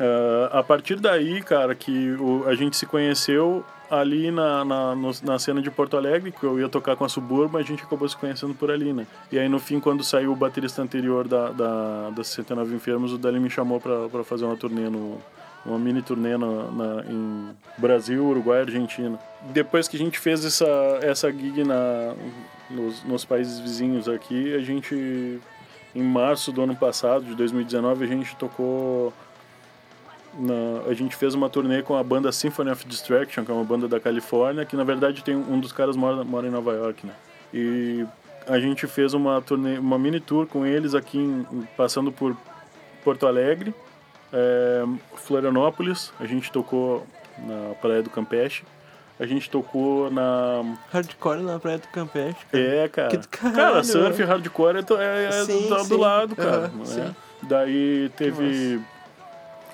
Ah, 0.02 0.60
a 0.60 0.64
partir 0.64 0.98
daí, 1.00 1.42
cara, 1.42 1.74
que 1.74 2.12
o- 2.20 2.44
a 2.48 2.54
gente 2.54 2.78
se 2.78 2.86
conheceu 2.86 3.66
ali 3.90 4.30
na, 4.32 4.64
na, 4.64 4.96
na 5.24 5.40
cena 5.40 5.62
de 5.62 5.72
Porto 5.72 5.98
Alegre, 5.98 6.32
que 6.32 6.44
eu 6.44 6.60
ia 6.60 6.70
tocar 6.70 6.96
com 6.96 7.04
a 7.06 7.10
Suburba, 7.10 7.60
a 7.60 7.64
gente 7.64 7.84
acabou 7.84 8.08
se 8.08 8.16
conhecendo 8.16 8.54
por 8.54 8.70
ali, 8.70 8.94
né? 8.94 9.08
E 9.32 9.40
aí, 9.40 9.50
no 9.50 9.60
fim, 9.60 9.80
quando 9.80 10.04
saiu 10.04 10.32
o 10.32 10.36
baterista 10.36 10.82
anterior 10.82 11.28
da, 11.28 11.50
da, 11.50 12.10
da 12.12 12.24
69 12.24 12.76
Enfermos, 12.76 13.12
o 13.14 13.18
Dali 13.18 13.40
me 13.40 13.50
chamou 13.50 13.80
pra 13.80 14.24
fazer 14.24 14.46
uma 14.46 14.56
turnê 14.56 14.90
no, 14.90 15.18
uma 15.66 15.78
mini 15.80 16.02
turnê 16.02 16.38
na, 16.38 16.48
na- 16.72 17.04
em 17.10 17.50
Brasil, 17.78 18.26
Uruguai 18.26 18.62
Argentina. 18.62 19.20
Depois 19.52 19.88
que 19.88 19.96
a 19.96 20.00
gente 20.00 20.20
fez 20.20 20.46
essa, 20.46 20.66
essa 21.02 21.32
gig 21.32 21.64
na, 21.64 22.14
nos, 22.70 23.04
nos 23.04 23.26
países 23.26 23.60
vizinhos 23.60 24.08
aqui, 24.08 24.54
a 24.54 24.60
gente, 24.60 25.40
em 25.96 26.04
março 26.04 26.52
do 26.52 26.62
ano 26.62 26.76
passado, 26.76 27.26
de 27.26 27.36
2019, 27.36 28.04
a 28.04 28.08
gente 28.08 28.36
tocou. 28.36 29.12
Na- 30.40 30.90
a 30.90 30.94
gente 30.94 31.16
fez 31.16 31.34
uma 31.36 31.50
turnê 31.50 31.82
com 31.82 31.96
a 31.96 32.04
banda 32.04 32.32
Symphony 32.32 32.72
of 32.72 32.86
Distraction, 32.88 33.44
que 33.46 33.52
é 33.52 33.54
uma 33.54 33.64
banda 33.64 33.88
da 33.88 34.00
Califórnia, 34.00 34.66
que 34.66 34.76
na 34.76 34.84
verdade 34.84 35.24
tem 35.24 35.36
um 35.36 35.60
dos 35.60 35.72
caras 35.72 35.96
mora, 35.96 36.24
mora 36.24 36.48
em 36.48 36.52
Nova 36.52 36.72
York, 36.74 37.06
né? 37.06 37.14
E 37.54 38.06
a 38.48 38.60
gente 38.60 38.88
fez 38.88 39.14
uma 39.14 39.42
turnê, 39.42 39.78
uma 39.78 40.00
mini 40.00 40.20
tour 40.20 40.48
com 40.48 40.66
eles 40.66 40.96
aqui, 40.96 41.18
em- 41.18 41.46
passando 41.78 42.12
por 42.12 42.36
Porto 43.04 43.28
Alegre, 43.28 43.74
é, 44.34 44.84
Florianópolis, 45.16 46.12
a 46.20 46.26
gente 46.26 46.52
tocou 46.52 47.06
na 47.38 47.74
Praia 47.82 48.02
do 48.04 48.10
Campeche, 48.10 48.64
a 49.20 49.26
gente 49.26 49.50
tocou 49.50 50.10
na. 50.10 50.78
Hardcore 50.92 51.42
na 51.42 51.60
Praia 51.60 51.78
do 51.78 51.88
Campeche, 51.90 52.38
cara. 52.52 52.64
É, 52.64 52.88
cara. 52.88 53.10
Que 53.10 53.18
do 53.18 53.28
caralho, 53.28 53.56
cara, 53.58 53.84
surf 53.84 54.22
e 54.22 54.26
hardcore 54.26 54.78
é, 54.78 55.04
é, 55.04 55.26
é 55.26 55.32
Sim, 55.46 55.68
do, 55.68 55.76
do 55.76 55.84
sim. 55.84 55.98
lado, 55.98 56.36
cara. 56.36 56.72
Sim. 56.86 57.16
Daí 57.44 58.10
teve. 58.16 58.80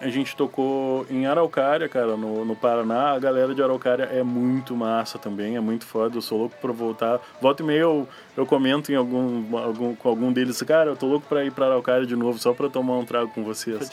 A 0.02 0.10
gente 0.10 0.36
tocou 0.36 1.06
em 1.10 1.26
Araucária, 1.26 1.88
cara, 1.88 2.18
no, 2.18 2.44
no 2.44 2.56
Paraná. 2.56 3.12
A 3.14 3.20
galera 3.20 3.56
de 3.56 3.64
Araucária 3.64 4.04
é 4.04 4.22
muito 4.24 4.76
massa 4.76 5.18
também, 5.18 5.56
é 5.56 5.60
muito 5.62 5.86
foda. 5.86 6.18
Eu 6.18 6.22
sou 6.22 6.38
louco 6.38 6.56
pra 6.62 6.72
voltar. 6.74 7.20
Volta 7.42 7.64
e 7.64 7.66
meia 7.66 7.80
eu, 7.80 8.08
eu 8.36 8.46
comento 8.46 8.92
em 8.92 8.96
algum, 8.96 9.58
algum, 9.58 9.96
com 9.96 10.10
algum 10.10 10.34
deles, 10.34 10.62
cara, 10.64 10.90
eu 10.90 10.98
tô 10.98 11.06
louco 11.08 11.26
pra 11.28 11.46
ir 11.46 11.52
pra 11.52 11.68
Araucária 11.68 12.06
de 12.06 12.16
novo, 12.16 12.38
só 12.38 12.54
pra 12.54 12.68
tomar 12.70 12.98
um 12.98 13.06
trago 13.06 13.32
com 13.32 13.44
vocês. 13.44 13.90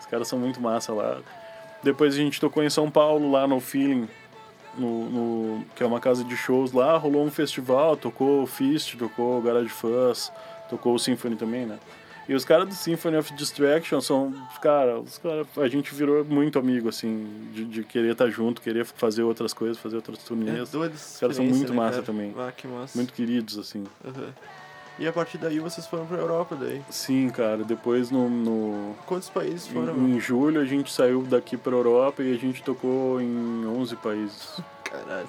Os 0.00 0.06
caras 0.06 0.26
são 0.26 0.38
muito 0.40 0.60
massa 0.60 0.92
lá. 0.92 1.18
Depois 1.84 2.14
a 2.14 2.16
gente 2.18 2.40
tocou 2.40 2.62
em 2.62 2.70
São 2.70 2.90
Paulo, 2.90 3.30
lá 3.30 3.46
no 3.46 3.60
Feeling, 3.60 4.08
no, 4.76 5.04
no- 5.10 5.64
que 5.76 5.84
é 5.84 5.86
uma 5.86 6.00
casa 6.00 6.24
de 6.24 6.36
shows 6.36 6.72
lá. 6.72 6.96
Rolou 6.96 7.24
um 7.24 7.30
festival, 7.30 7.96
tocou 7.96 8.42
o 8.42 8.46
Fist, 8.46 8.96
tocou 8.96 9.38
o 9.38 9.40
Garage 9.42 9.68
Fuzz, 9.68 10.32
tocou 10.68 10.94
o 10.94 10.98
Symphony 10.98 11.36
também, 11.36 11.64
né? 11.64 11.78
E 12.28 12.34
os 12.34 12.44
caras 12.44 12.66
do 12.68 12.74
Symphony 12.74 13.16
of 13.18 13.34
Distraction 13.34 14.00
são, 14.00 14.32
cara, 14.62 14.98
os 14.98 15.18
cara, 15.18 15.44
a 15.58 15.68
gente 15.68 15.94
virou 15.94 16.24
muito 16.24 16.58
amigo, 16.58 16.88
assim, 16.88 17.48
de, 17.52 17.64
de 17.66 17.84
querer 17.84 18.12
estar 18.12 18.30
junto, 18.30 18.62
querer 18.62 18.84
fazer 18.86 19.22
outras 19.22 19.52
coisas, 19.52 19.76
fazer 19.78 19.96
outras 19.96 20.18
É, 20.18 20.22
turnês. 20.26 20.70
doido 20.70 20.94
Os 20.94 21.18
caras 21.20 21.36
são 21.36 21.44
muito 21.44 21.74
massa 21.74 22.02
também. 22.02 22.34
Ah, 22.38 22.50
que 22.50 22.66
massa. 22.66 22.96
Muito 22.96 23.12
queridos, 23.12 23.58
assim. 23.58 23.84
Aham. 24.04 24.28
E 24.98 25.08
a 25.08 25.12
partir 25.12 25.38
daí 25.38 25.58
vocês 25.58 25.86
foram 25.88 26.06
pra 26.06 26.16
Europa 26.18 26.56
daí. 26.58 26.80
Sim, 26.88 27.28
cara, 27.28 27.64
depois 27.64 28.10
no- 28.12 28.30
no, 28.30 28.94
Quantos 29.06 29.28
países 29.28 29.66
foram? 29.66 29.94
Em, 29.98 30.14
em 30.16 30.20
julho 30.20 30.60
a 30.60 30.64
gente 30.64 30.92
saiu 30.92 31.22
daqui 31.22 31.56
pra 31.56 31.72
Europa 31.72 32.22
e 32.22 32.32
a 32.32 32.38
gente 32.38 32.62
tocou 32.62 33.20
em 33.20 33.66
11 33.66 33.96
países. 33.96 34.60
Caralho. 34.84 35.26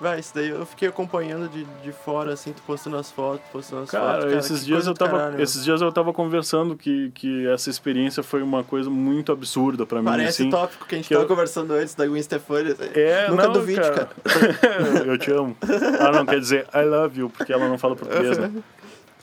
Vai, 0.00 0.20
isso 0.20 0.32
daí 0.32 0.48
eu 0.50 0.64
fiquei 0.64 0.88
acompanhando 0.88 1.48
de, 1.48 1.64
de 1.82 1.90
fora, 1.90 2.32
assim, 2.32 2.52
tu 2.52 2.62
postando 2.62 2.96
as 2.96 3.10
fotos, 3.10 3.40
postando 3.50 3.82
as 3.82 3.90
Cara, 3.90 4.20
fotos. 4.22 4.32
esses 4.36 4.60
que 4.60 4.66
dias 4.66 4.86
eu 4.86 4.94
tava, 4.94 5.18
caralho, 5.18 5.42
esses 5.42 5.64
dias 5.64 5.80
eu 5.80 5.90
tava 5.90 6.12
conversando 6.12 6.76
que, 6.76 7.10
que 7.10 7.48
essa 7.48 7.68
experiência 7.68 8.22
foi 8.22 8.40
uma 8.40 8.62
coisa 8.62 8.88
muito 8.88 9.32
absurda 9.32 9.84
pra 9.84 9.98
mim, 9.98 10.04
Parece 10.04 10.42
assim. 10.42 10.50
tópico 10.50 10.86
que 10.86 10.94
a 10.94 10.98
gente 10.98 11.08
que 11.08 11.14
tava 11.14 11.24
eu- 11.24 11.28
conversando 11.28 11.72
antes 11.74 11.96
da 11.96 12.06
Gwen 12.06 12.22
Stefani. 12.22 12.70
assim. 12.70 12.90
É, 12.94 13.28
Nunca 13.28 13.42
não, 13.46 13.52
duvide, 13.54 13.80
cara. 13.80 14.08
eu 15.04 15.18
te 15.18 15.32
amo. 15.32 15.56
Ah, 15.98 16.12
não, 16.12 16.24
quer 16.24 16.38
dizer 16.38 16.66
I 16.72 16.82
love 16.84 17.18
you, 17.20 17.28
porque 17.30 17.52
ela 17.52 17.68
não 17.68 17.76
fala 17.76 17.96
português, 17.96 18.38
né? 18.38 18.52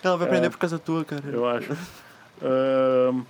Ela 0.04 0.18
vai 0.18 0.28
aprender 0.28 0.48
É. 0.48 0.50
por 0.50 0.58
causa 0.58 0.78
tua, 0.78 1.06
cara. 1.06 1.24
Eu 1.32 1.48
acho. 1.48 1.72
Ahn, 2.44 3.24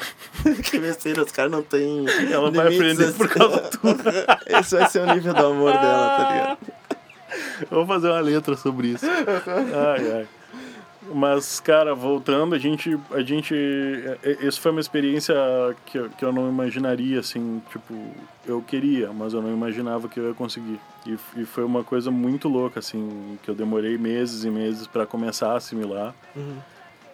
que 0.64 0.78
besteira, 0.78 1.22
os 1.22 1.32
caras 1.32 1.50
não 1.52 1.62
têm. 1.62 2.04
ela 2.30 2.50
vai 2.50 2.66
aprender 2.74 3.04
assim. 3.04 3.18
por 3.18 3.28
causa 3.28 3.58
tua. 3.58 3.96
Esse 4.60 4.76
vai 4.76 4.88
ser 4.88 5.00
o 5.02 5.14
nível 5.14 5.34
do 5.34 5.46
amor 5.46 5.72
dela, 5.72 6.16
tá 6.16 6.28
ligado? 6.32 6.58
Vou 7.70 7.86
fazer 7.86 8.08
uma 8.08 8.20
letra 8.20 8.56
sobre 8.56 8.88
isso. 8.88 9.06
Ai, 9.06 10.12
ai. 10.12 10.26
Mas, 11.12 11.58
cara, 11.58 11.94
voltando, 11.94 12.54
a 12.54 12.58
gente. 12.58 12.96
A 13.10 13.20
gente. 13.22 13.54
Isso 14.42 14.60
foi 14.60 14.70
uma 14.70 14.80
experiência 14.80 15.34
que, 15.86 15.98
eu- 15.98 16.10
que 16.10 16.24
eu 16.24 16.32
não 16.32 16.48
imaginaria, 16.48 17.18
assim, 17.20 17.60
tipo, 17.70 17.94
eu 18.46 18.62
queria, 18.62 19.12
mas 19.12 19.32
eu 19.32 19.42
não 19.42 19.52
imaginava 19.52 20.08
que 20.08 20.20
eu 20.20 20.28
ia 20.28 20.34
conseguir. 20.34 20.78
E, 21.06 21.16
e 21.36 21.44
foi 21.44 21.64
uma 21.64 21.82
coisa 21.82 22.10
muito 22.10 22.48
louca, 22.48 22.78
assim, 22.78 23.36
que 23.42 23.50
eu 23.50 23.54
demorei 23.54 23.96
meses 23.98 24.44
e 24.44 24.50
meses 24.50 24.86
para 24.86 25.04
começar 25.06 25.52
a 25.52 25.56
assimilar. 25.56 26.14
Uhum. 26.36 26.58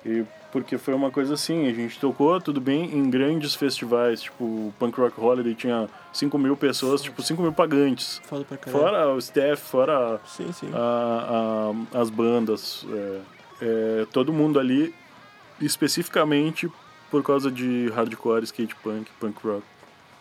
E 0.07 0.25
porque 0.53 0.79
foi 0.79 0.95
uma 0.95 1.11
coisa 1.11 1.35
assim, 1.35 1.67
a 1.69 1.73
gente 1.73 1.99
tocou, 1.99 2.41
tudo 2.41 2.61
bem, 2.61 2.85
em 2.97 3.11
grandes 3.11 3.55
festivais, 3.55 4.23
tipo, 4.23 4.43
o 4.45 4.75
Punk 4.79 4.99
Rock 4.99 5.21
Holiday 5.21 5.55
tinha 5.55 5.87
5 6.13 6.39
mil 6.39 6.57
pessoas, 6.57 7.03
tipo, 7.03 7.21
5 7.23 7.43
mil 7.43 7.53
pagantes. 7.53 8.23
Foda 8.25 8.45
pra 8.45 8.57
caralho. 8.57 8.83
Fora 8.85 9.09
o 9.15 9.19
staff, 9.19 9.63
fora 9.63 10.21
Sim, 10.25 10.51
sim. 10.53 10.71
a- 10.73 11.73
a- 11.93 12.01
as 12.01 12.09
bandas, 12.09 12.87
é, 12.91 13.21
é, 13.61 14.07
todo 14.13 14.33
mundo 14.33 14.59
ali, 14.59 14.95
especificamente 15.61 16.71
por 17.11 17.23
causa 17.23 17.51
de 17.51 17.91
hardcore, 17.95 18.45
skate 18.45 18.75
punk, 18.77 19.11
punk 19.21 19.37
rock. 19.47 19.63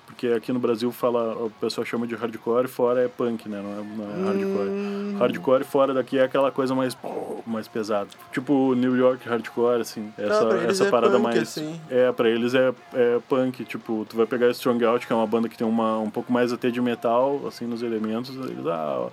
Porque 0.06 0.28
aqui 0.28 0.54
no 0.54 0.60
Brasil 0.60 0.92
fala, 0.92 1.34
o 1.36 1.50
pessoal 1.60 1.84
chama 1.84 2.06
de 2.08 2.16
hardcore, 2.16 2.68
fora 2.68 3.04
é 3.04 3.08
punk, 3.08 3.50
né? 3.50 3.62
Não 3.62 3.72
é, 3.72 3.84
não 3.84 4.06
é 4.06 4.28
hardcore. 4.28 4.70
Hum. 4.70 5.16
Hardcore 5.20 5.64
fora 5.64 5.94
daqui 5.94 6.18
é 6.18 6.24
aquela 6.24 6.52
coisa 6.52 6.74
mais, 6.76 6.96
mais 7.46 7.68
pesada. 7.68 8.08
Tipo 8.32 8.74
New 8.76 8.96
York 8.96 9.28
hardcore, 9.28 9.82
assim. 9.82 10.14
Essa, 10.18 10.44
eles 10.58 10.70
essa 10.80 10.86
é 10.86 10.92
parada 10.92 11.14
punk, 11.14 11.24
mais. 11.24 11.42
assim. 11.42 11.80
É, 11.90 12.12
pra 12.12 12.30
eles 12.30 12.54
é, 12.54 12.74
é 12.94 13.20
punk. 13.28 13.66
Tipo, 13.66 14.06
tu 14.10 14.16
vai 14.16 14.26
pegar 14.26 14.50
Strong 14.52 14.86
Out, 14.86 15.08
que 15.08 15.12
é 15.12 15.16
uma 15.16 15.28
banda 15.28 15.50
que 15.50 15.58
tem 15.58 15.68
uma, 15.68 15.98
um 16.00 16.10
pouco 16.10 16.32
mais 16.32 16.54
até 16.54 16.70
de 16.70 16.80
metal, 16.80 17.42
assim, 17.48 17.66
nos 17.66 17.82
elementos. 17.82 18.36
Eles, 18.36 18.66
ah, 18.68 19.08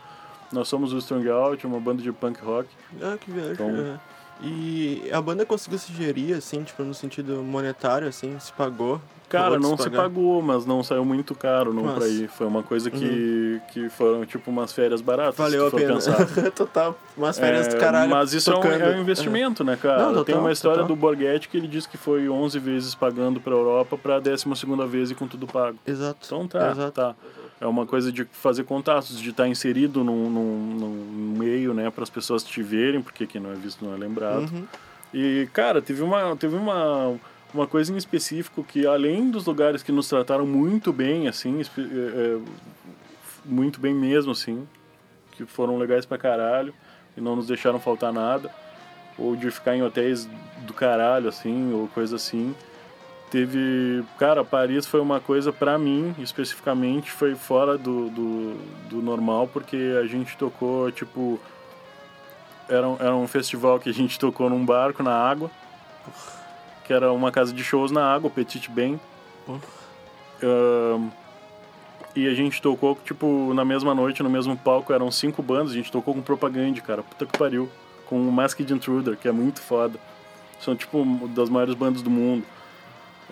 nós 0.53 0.69
somos 0.69 0.93
o 0.93 0.99
Strong 0.99 1.29
Out, 1.31 1.67
uma 1.67 1.81
banda 1.81 2.03
de 2.03 2.13
punk 2.13 2.39
rock. 2.45 2.69
Ah, 3.03 3.17
que 3.19 3.31
viagem. 3.31 3.53
Então- 3.55 3.69
aham. 3.71 4.01
E 4.41 5.09
a 5.13 5.21
banda 5.21 5.45
conseguiu 5.47 5.79
se 5.79 5.93
gerir, 5.93 6.37
assim, 6.37 6.63
tipo, 6.63 6.83
no 6.83 6.95
sentido 6.95 7.43
monetário, 7.43 8.09
assim, 8.09 8.37
se 8.41 8.53
pagou? 8.53 9.01
Cara, 9.29 9.59
não 9.59 9.79
se 9.79 9.85
pagar? 9.85 10.03
pagou, 10.03 10.43
mas 10.43 10.67
não 10.67 10.83
saiu 10.83 11.07
muito 11.07 11.35
caro 11.35 11.73
não 11.73 11.85
Mas- 11.85 11.95
pra 11.95 12.07
ir. 12.07 12.29
Foi 12.29 12.47
uma 12.47 12.63
coisa 12.63 12.91
que, 12.91 13.63
que 13.73 13.89
foram 13.89 14.27
tipo 14.27 14.51
umas 14.51 14.75
férias 14.75 15.01
baratas. 15.01 15.37
Valeu 15.37 15.69
a 15.69 15.71
se 15.71 15.77
pena. 15.77 15.95
pensar. 15.95 16.27
total. 16.53 16.99
Umas 17.17 17.39
férias 17.39 17.67
do 17.69 17.77
É, 17.77 17.79
caralho. 17.79 18.11
Mas 18.11 18.35
isso 18.35 18.51
é 18.53 18.57
um, 18.59 18.63
é 18.63 18.95
um 18.97 19.01
investimento, 19.01 19.65
né, 19.65 19.75
cara? 19.81 20.01
Não, 20.03 20.09
total, 20.09 20.25
Tem 20.27 20.35
uma 20.35 20.53
história 20.53 20.83
total. 20.83 20.97
do 20.97 21.01
Borghetti 21.01 21.49
que 21.49 21.57
ele 21.57 21.67
disse 21.67 21.89
que 21.89 21.97
foi 21.97 22.29
11 22.29 22.59
vezes 22.59 22.95
pagando 22.95 23.41
pra 23.41 23.55
Europa 23.55 23.97
pra 23.97 24.21
12 24.21 24.45
segunda 24.55 24.87
vez 24.87 25.11
e 25.11 25.15
com 25.15 25.27
tudo 25.27 25.47
pago. 25.47 25.79
Exato. 25.87 26.19
Então 26.27 26.47
tá, 26.47 26.71
Exato. 26.73 26.93
tá. 26.93 27.15
É 27.63 27.67
uma 27.67 27.87
coisa 27.87 28.11
de 28.11 28.25
fazer 28.25 28.65
contatos, 28.65 29.21
de 29.21 29.31
estar 29.31 29.47
inserido 29.47 30.03
num, 30.03 30.29
num, 30.29 30.59
num 30.75 31.39
meio, 31.39 31.73
né, 31.73 31.89
para 31.91 32.03
as 32.03 32.11
pessoas 32.11 32.43
te 32.43 32.61
verem, 32.61 33.01
porque 33.01 33.25
quem 33.25 33.41
não 33.41 33.53
é 33.53 33.55
visto 33.55 33.85
não 33.85 33.95
é 33.95 33.97
lembrado. 33.97 34.53
Uhum. 34.53 34.67
E, 35.15 35.49
cara, 35.53 35.81
teve 35.81 36.03
uma, 36.03 36.35
teve 36.35 36.57
uma, 36.57 37.15
uma 37.55 37.65
coisa 37.65 37.93
em 37.93 37.97
específico 37.97 38.65
que, 38.65 38.85
além 38.85 39.31
dos 39.31 39.47
lugares 39.47 39.81
que 39.81 39.93
nos 39.93 40.09
trataram 40.09 40.45
muito 40.45 40.93
bem, 40.93 41.29
assim, 41.29 41.61
é, 41.61 41.81
é, 41.81 42.39
muito 43.45 43.79
bem 43.79 43.95
mesmo, 43.95 44.33
assim, 44.33 44.67
que 45.31 45.47
foram 45.47 45.79
legais 45.79 46.05
pra 46.05 46.19
caralho 46.19 46.75
e 47.17 47.21
não 47.21 47.37
nos 47.37 47.47
deixaram 47.47 47.79
faltar 47.79 48.13
nada, 48.13 48.51
ou 49.17 49.37
de 49.37 49.49
ficar 49.53 49.77
em 49.77 49.85
hotéis 49.85 50.29
do 50.67 50.75
caralho, 50.75 51.29
assim, 51.29 51.73
ou 51.73 51.87
coisa 51.87 52.17
assim. 52.17 52.57
Teve. 53.33 54.05
Cara, 54.19 54.45
Paris 54.45 54.87
foi 54.87 55.01
uma 55.01 55.19
coisa, 55.19 55.51
pra 55.51 55.79
mim, 55.79 56.15
especificamente, 56.19 57.11
foi 57.11 57.35
fora 57.35 57.79
do, 57.79 58.11
do, 58.11 58.57
do 58.91 58.97
normal, 59.01 59.49
porque 59.49 59.97
a 59.99 60.07
gente 60.07 60.37
tocou, 60.37 60.93
tipo. 60.93 61.41
Era 62.69 62.87
um, 62.87 62.97
era 63.01 63.17
um 63.17 63.27
festival 63.27 63.81
que 63.81 63.89
a 63.89 63.93
gente 63.93 64.19
tocou 64.19 64.51
num 64.51 64.63
barco 64.67 65.03
na 65.03 65.15
água, 65.15 65.51
que 66.85 66.93
era 66.93 67.11
uma 67.11 67.33
casa 67.33 67.55
de 67.55 67.65
shows 67.65 67.91
na 67.91 68.05
água, 68.05 68.29
Petit 68.29 68.71
Ben. 68.71 69.01
Ahn, 70.43 71.09
e 72.15 72.29
a 72.29 72.35
gente 72.35 72.61
tocou, 72.61 72.99
tipo, 73.03 73.55
na 73.55 73.65
mesma 73.65 73.95
noite, 73.95 74.23
no 74.23 74.29
mesmo 74.29 74.55
palco, 74.59 74.93
eram 74.93 75.11
cinco 75.11 75.43
bandas, 75.43 75.73
a 75.73 75.75
gente 75.75 75.91
tocou 75.91 76.13
com 76.13 76.21
Propaganda, 76.21 76.79
cara, 76.83 77.03
puta 77.03 77.25
que 77.25 77.39
pariu. 77.39 77.67
Com 78.05 78.21
o 78.29 78.31
Masked 78.31 78.71
Intruder, 78.71 79.17
que 79.17 79.27
é 79.27 79.33
muito 79.33 79.63
foda. 79.63 79.99
São, 80.61 80.77
tipo, 80.77 81.03
das 81.29 81.49
maiores 81.49 81.75
bandas 81.75 82.03
do 82.03 82.11
mundo. 82.11 82.45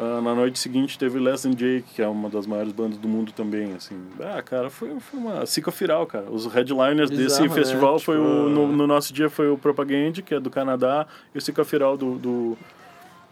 Ah, 0.03 0.21
na 0.23 0.35
noite 0.35 0.59
seguinte 0.59 0.99
teve 0.99 1.19
Less 1.19 1.47
Than 1.47 1.55
Jake, 1.55 1.85
que 1.95 2.01
é 2.01 2.09
uma 2.09 2.31
das 2.31 2.47
maiores 2.47 2.73
bandas 2.73 2.97
do 2.97 3.07
mundo 3.07 3.33
também, 3.33 3.75
assim. 3.75 4.01
Ah, 4.19 4.41
cara, 4.41 4.71
foi, 4.71 4.99
foi 4.99 5.21
uma 5.21 5.41
psicofiral, 5.43 6.07
cara. 6.07 6.25
Os 6.31 6.47
headliners 6.47 7.11
Bizarro, 7.11 7.25
desse 7.29 7.43
né? 7.43 7.49
festival 7.51 7.99
foi 7.99 8.17
Tipo, 8.17 8.27
o... 8.29 8.49
No, 8.49 8.67
no 8.69 8.87
nosso 8.87 9.13
dia 9.13 9.29
foi 9.29 9.51
o 9.51 9.59
Propaganda, 9.59 10.23
que 10.23 10.35
é 10.35 10.41
do 10.41 10.49
Canadá, 10.49 11.07
e 11.35 11.39
o 11.39 11.41
psicofiral 11.41 11.97
do... 11.99 12.15
do 12.17 12.59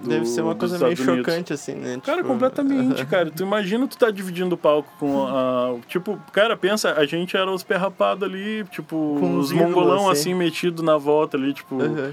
do- 0.00 0.10
Deve 0.10 0.26
ser 0.26 0.42
uma 0.42 0.54
coisa 0.54 0.78
meio 0.78 0.92
Estados 0.92 1.08
Unidos. 1.12 1.26
chocante, 1.26 1.52
assim, 1.52 1.74
né? 1.74 1.98
Cara, 2.04 2.18
Tipo, 2.18 2.28
completamente, 2.28 3.04
cara. 3.10 3.32
Tu 3.32 3.42
imagina 3.42 3.84
tu 3.88 3.98
tá 3.98 4.12
dividindo 4.12 4.54
o 4.54 4.58
palco 4.58 4.88
com 4.96 5.26
a. 5.26 5.74
Tipo, 5.88 6.16
cara, 6.32 6.56
pensa, 6.56 6.92
a 6.92 7.04
gente 7.04 7.36
era 7.36 7.50
os 7.50 7.64
perrapados 7.64 8.22
ali, 8.22 8.62
tipo, 8.70 9.16
Com 9.18 9.38
os 9.38 9.50
mongolão 9.50 10.08
assim. 10.08 10.30
assim, 10.30 10.34
metido 10.34 10.84
na 10.84 10.96
volta 10.96 11.36
ali, 11.36 11.52
tipo, 11.52 11.82
aham. 11.82 12.12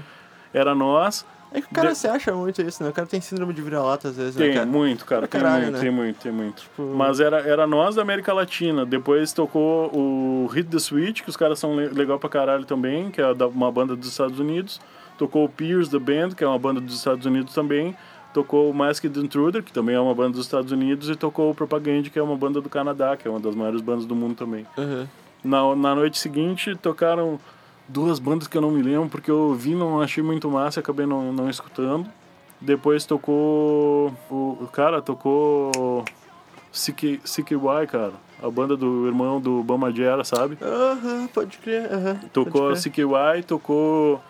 era 0.52 0.74
nós. 0.74 1.24
É 1.52 1.60
que 1.60 1.66
o 1.70 1.74
cara 1.74 1.90
De- 1.90 1.94
se 1.98 2.06
acha 2.08 2.32
muito 2.34 2.60
isso, 2.60 2.82
né? 2.82 2.90
O 2.90 2.92
cara 2.92 3.06
tem 3.06 3.20
síndrome 3.20 3.52
de 3.54 3.62
vira-lata 3.62 4.08
às 4.08 4.16
vezes, 4.16 4.36
né, 4.36 4.46
Tem 4.46 4.54
cara? 4.54 4.66
muito, 4.66 5.04
cara, 5.04 5.26
tem 5.28 5.40
caralho, 5.40 5.62
muito, 5.64 5.74
né? 5.74 5.80
tem 5.80 5.90
muito, 5.90 6.16
tem 6.20 6.32
muito. 6.32 6.62
Tipo- 6.62 6.82
Mas 6.94 7.20
era, 7.20 7.38
era 7.40 7.66
nós 7.66 7.94
da 7.94 8.02
América 8.02 8.32
Latina. 8.32 8.84
Depois 8.84 9.32
tocou 9.32 9.90
o 9.96 10.46
Hit 10.52 10.68
the 10.68 10.78
Switch, 10.78 11.22
que 11.22 11.30
os 11.30 11.36
caras 11.36 11.58
são 11.58 11.74
le- 11.76 11.88
legal 11.88 12.18
pra 12.18 12.28
caralho 12.28 12.64
também, 12.64 13.10
que 13.10 13.20
é 13.20 13.26
uma 13.54 13.70
banda 13.72 13.94
dos 13.96 14.08
Estados 14.08 14.38
Unidos. 14.38 14.80
Tocou 15.16 15.44
o 15.44 15.48
Pierce 15.48 15.90
The 15.90 15.98
Band, 15.98 16.30
que 16.36 16.44
é 16.44 16.46
uma 16.46 16.58
banda 16.58 16.80
dos 16.80 16.94
Estados 16.94 17.24
Unidos 17.24 17.54
também. 17.54 17.96
Tocou 18.34 18.68
o 18.70 18.74
Masked 18.74 19.18
Intruder, 19.18 19.62
que 19.62 19.72
também 19.72 19.94
é 19.94 20.00
uma 20.00 20.14
banda 20.14 20.32
dos 20.32 20.40
Estados 20.44 20.70
Unidos. 20.72 21.08
E 21.08 21.16
tocou 21.16 21.50
o 21.50 21.54
Propaganda, 21.54 22.10
que 22.10 22.18
é 22.18 22.22
uma 22.22 22.36
banda 22.36 22.60
do 22.60 22.68
Canadá, 22.68 23.16
que 23.16 23.26
é 23.26 23.30
uma 23.30 23.40
das 23.40 23.54
maiores 23.54 23.80
bandas 23.80 24.04
do 24.04 24.14
mundo 24.14 24.34
também. 24.34 24.66
Aham. 24.76 25.08
Na, 25.42 25.74
na 25.76 25.94
noite 25.94 26.18
seguinte 26.18 26.74
tocaram 26.76 27.38
duas 27.88 28.18
bandas 28.18 28.48
que 28.48 28.56
eu 28.56 28.60
não 28.62 28.70
me 28.70 28.82
lembro, 28.82 29.08
porque 29.08 29.30
eu 29.30 29.54
vi 29.54 29.74
não 29.74 30.00
achei 30.00 30.22
muito 30.22 30.50
massa 30.50 30.78
e 30.78 30.80
acabei 30.80 31.06
não, 31.06 31.32
não 31.32 31.48
escutando. 31.50 32.08
Depois 32.60 33.04
tocou. 33.04 34.12
O, 34.30 34.58
o 34.62 34.68
cara 34.72 35.00
tocou. 35.02 36.04
CK- 36.72 37.20
CKY, 37.24 37.86
cara. 37.90 38.12
A 38.42 38.50
banda 38.50 38.76
do 38.76 39.06
irmão 39.06 39.40
do 39.40 39.62
Bama 39.62 39.90
Jera, 39.90 40.22
sabe? 40.24 40.58
Aham, 40.60 41.26
pode 41.32 41.56
crer. 41.58 41.90
aham, 41.92 42.16
Tocou. 42.32 42.72
CKY, 42.74 43.42
tocou 43.46 44.20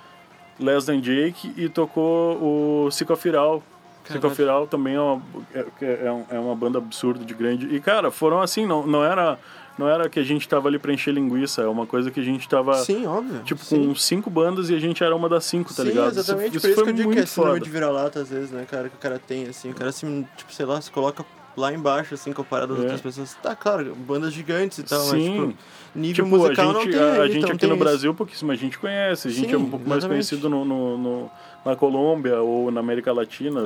Less 0.61 0.87
Than 0.87 1.01
Jake 1.01 1.53
e 1.57 1.69
tocou 1.69 2.37
o 2.37 2.89
Psicofiral. 2.91 3.63
Caralho. 4.05 4.21
Psicofiral 4.21 4.67
também 4.69 4.95
é 4.95 5.01
uma, 5.01 5.21
é, 5.53 5.67
é, 5.83 6.25
é 6.31 6.39
uma 6.39 6.55
banda 6.55 6.79
absurda 6.79 7.25
de 7.25 7.35
grande. 7.35 7.75
E, 7.75 7.81
cara, 7.81 8.13
foram 8.13 8.41
assim, 8.41 8.65
não, 8.65 8.87
não 8.87 9.05
era. 9.05 9.39
Não 9.79 9.89
era 9.89 10.09
que 10.09 10.19
a 10.19 10.23
gente 10.23 10.49
tava 10.49 10.69
ali 10.69 10.79
pra 10.79 10.93
encher 10.93 11.13
linguiça, 11.13 11.61
é 11.63 11.67
uma 11.67 11.85
coisa 11.87 12.11
que 12.11 12.19
a 12.19 12.23
gente 12.23 12.49
tava, 12.49 12.75
Sim, 12.79 13.07
óbvio. 13.07 13.43
tipo, 13.45 13.63
sim. 13.63 13.89
com 13.89 13.95
cinco 13.95 14.31
bandas 14.31 14.71
e 14.71 14.75
a 14.75 14.79
gente 14.79 15.05
era 15.05 15.15
uma 15.15 15.29
das 15.29 15.45
cinco, 15.45 15.69
tá 15.75 15.83
Sim, 15.83 15.89
ligado? 15.91 16.09
exatamente. 16.19 16.57
Isso, 16.57 16.61
por 16.63 16.67
isso 16.69 16.75
foi 16.77 16.85
que 16.85 16.91
eu 16.91 16.95
digo 16.95 17.13
que 17.13 17.19
é 17.19 17.27
foda. 17.27 17.61
de 17.61 17.69
vira-lata 17.69 18.21
às 18.21 18.31
vezes, 18.31 18.51
né, 18.51 18.65
cara? 18.71 18.89
Que 18.89 18.97
o 18.97 18.99
cara 18.99 19.19
tem, 19.19 19.47
assim. 19.47 19.71
O 19.71 19.75
cara, 19.75 19.93
se, 19.93 20.07
tipo, 20.37 20.53
sei 20.53 20.65
lá, 20.65 20.81
se 20.81 20.91
coloca 20.91 21.25
lá 21.57 21.73
embaixo, 21.73 22.15
assim, 22.15 22.33
comparado 22.33 22.73
às 22.73 22.79
É. 22.79 22.83
outras 22.83 23.01
pessoas. 23.03 23.35
Tá, 23.43 23.55
claro, 23.55 23.95
bandas 23.95 24.33
gigantes 24.33 24.79
e 24.79 24.83
tal, 24.83 25.01
Sim. 25.01 25.11
mas, 25.41 25.49
tipo, 25.51 25.63
nível 25.95 26.25
Tipo, 26.25 26.37
a 26.37 26.39
musical 26.39 26.73
não 26.73 26.81
gente, 26.83 26.93
tem 26.93 27.01
a, 27.03 27.13
a 27.23 27.27
gente 27.29 27.39
então 27.39 27.51
aqui 27.55 27.67
no 27.67 27.75
isso. 27.75 27.85
Brasil, 27.85 28.15
pouquíssima 28.15 28.57
gente 28.57 28.79
conhece. 28.79 29.29
A 29.29 29.31
gente 29.31 29.55
é 29.55 29.59
um 29.59 29.65
Sim, 29.65 29.71
pouco 29.71 29.87
mais 29.89 29.99
exatamente. 30.05 30.27
conhecido 30.29 30.49
no, 30.49 30.65
no- 30.65 30.99
no- 30.99 31.31
na 31.65 31.77
Colômbia 31.77 32.41
ou 32.41 32.71
na 32.71 32.81
América 32.81 33.13
Latina. 33.13 33.61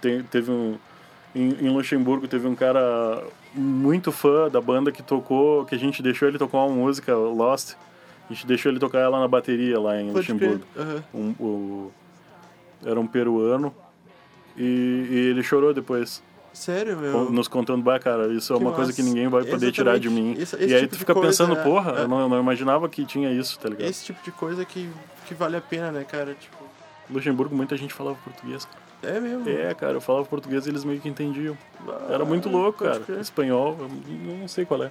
Tem- 0.00 0.22
teve 0.22 0.50
um. 0.50 0.76
Em, 1.34 1.66
em 1.66 1.68
Luxemburgo 1.68 2.26
teve 2.26 2.46
um 2.48 2.54
cara 2.54 3.22
muito 3.54 4.12
fã 4.12 4.48
da 4.48 4.60
banda 4.60 4.90
que 4.92 5.02
tocou, 5.02 5.64
que 5.64 5.74
a 5.74 5.78
gente 5.78 6.02
deixou 6.02 6.28
ele 6.28 6.38
tocar 6.38 6.58
uma 6.58 6.68
música, 6.74 7.14
Lost. 7.16 7.74
A 8.28 8.32
gente 8.34 8.46
deixou 8.46 8.70
ele 8.70 8.78
tocar 8.78 8.98
ela 8.98 9.18
na 9.18 9.26
bateria 9.28 9.80
lá 9.80 10.00
em 10.00 10.12
Pode. 10.12 10.18
Luxemburgo. 10.32 10.64
aham. 10.76 11.04
Um, 11.14 11.88
era 12.84 13.00
um 13.00 13.06
peruano. 13.06 13.74
E, 14.56 15.06
e 15.10 15.16
ele 15.30 15.42
chorou 15.42 15.72
depois, 15.72 16.22
Sério, 16.52 16.96
meu? 16.98 17.30
nos 17.30 17.46
contando, 17.46 17.80
bah, 17.82 17.98
cara, 18.00 18.26
isso 18.34 18.52
é 18.52 18.56
Que 18.56 18.62
uma 18.62 18.72
coisa 18.72 18.92
que 18.92 19.02
ninguém 19.02 19.28
vai 19.28 19.44
poder 19.44 19.70
tirar 19.70 19.98
de 20.00 20.10
mim. 20.10 20.32
Exatamente. 20.36 20.42
Esse- 20.42 20.56
esse 20.64 20.72
e 20.72 20.74
aí 20.74 20.80
tipo 20.82 20.94
tu 20.94 20.98
fica 20.98 21.14
coisa, 21.14 21.28
pensando, 21.28 21.56
é- 21.58 21.62
porra, 21.62 21.92
é. 21.92 22.02
eu 22.02 22.08
não, 22.08 22.28
não 22.28 22.40
imaginava 22.40 22.88
que 22.88 23.04
tinha 23.04 23.30
isso, 23.30 23.56
tá 23.60 23.68
ligado? 23.68 23.88
Esse 23.88 24.06
tipo 24.06 24.22
de 24.24 24.32
coisa 24.32 24.64
que, 24.64 24.90
que 25.26 25.34
vale 25.34 25.56
a 25.56 25.60
pena, 25.60 25.92
né, 25.92 26.04
cara? 26.04 26.34
Tipo, 26.34 26.56
Luxemburgo, 27.08 27.54
muita 27.54 27.76
gente 27.76 27.94
falava 27.94 28.16
português, 28.24 28.64
cara. 28.64 28.78
É 29.02 29.20
mesmo. 29.20 29.48
É, 29.48 29.72
cara, 29.74 29.92
eu 29.94 30.00
falava 30.00 30.24
português 30.26 30.66
e 30.66 30.70
eles 30.70 30.84
meio 30.84 31.00
que 31.00 31.08
entendiam. 31.08 31.56
Ah, 31.88 32.06
Era 32.14 32.24
muito 32.24 32.48
louco, 32.48 32.84
cara. 32.84 33.00
crer. 33.00 33.20
Espanhol, 33.20 33.76
eu 33.80 34.36
não 34.38 34.48
sei 34.48 34.64
qual 34.64 34.82
é. 34.82 34.90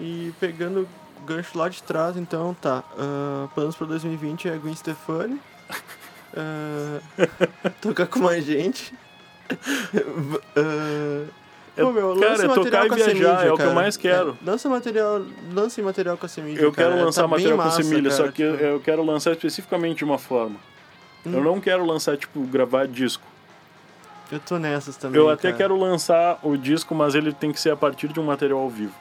E 0.00 0.32
pegando 0.40 0.88
o 1.20 1.24
gancho 1.26 1.56
lá 1.58 1.68
de 1.68 1.82
trás, 1.82 2.16
então, 2.16 2.54
tá. 2.60 2.82
ah, 2.98 3.48
planos 3.54 3.74
pra 3.76 3.86
2020 3.86 4.48
é 4.48 4.56
Gwen 4.56 4.74
Stefani. 4.74 5.40
ah, 6.36 7.00
tocar 7.80 8.06
com 8.06 8.20
mais 8.20 8.44
gente. 8.44 8.94
Ah, 10.56 11.24
É- 11.76 11.82
pô, 11.82 11.92
meu, 11.92 12.16
cara, 12.18 12.44
é 12.44 12.48
tocar 12.48 12.86
e 12.86 12.90
a 12.90 12.94
viajar, 12.94 13.46
é 13.46 13.52
o 13.52 13.56
que 13.56 13.62
eu 13.62 13.72
mais 13.74 13.96
quero. 13.96 14.36
É, 14.42 14.50
lança 14.50 14.68
material, 14.68 15.22
lance 15.52 15.80
material 15.80 16.16
com 16.18 16.26
a 16.26 16.28
Semídia, 16.28 16.60
Eu 16.62 16.72
cara. 16.72 16.90
quero 16.90 17.04
lançar 17.04 17.22
tá 17.22 17.28
material 17.28 17.56
massa, 17.56 17.76
com 17.76 17.82
semilha, 17.84 18.10
cara, 18.10 18.14
só 18.24 18.32
que 18.32 18.50
tipo, 18.50 18.62
eu 18.64 18.80
quero 18.80 19.04
lançar 19.04 19.30
especificamente 19.32 19.98
de 19.98 20.04
uma 20.04 20.18
forma. 20.18 20.56
Eu 21.24 21.32
Hum. 21.40 21.42
não 21.44 21.60
quero 21.60 21.84
lançar, 21.84 22.16
tipo, 22.16 22.40
gravar 22.42 22.86
disco. 22.86 23.22
Eu 24.30 24.38
tô 24.40 24.58
nessas 24.58 24.96
também, 24.96 25.18
Eu 25.18 25.28
até 25.30 25.48
cara. 25.48 25.56
quero 25.56 25.76
lançar 25.78 26.38
o 26.42 26.56
disco, 26.56 26.94
mas 26.94 27.14
ele 27.14 27.32
tem 27.32 27.50
que 27.50 27.58
ser 27.60 27.70
a 27.70 27.76
partir 27.76 28.08
de 28.08 28.20
um 28.20 28.24
material 28.24 28.60
ao 28.60 28.68
vivo. 28.68 28.92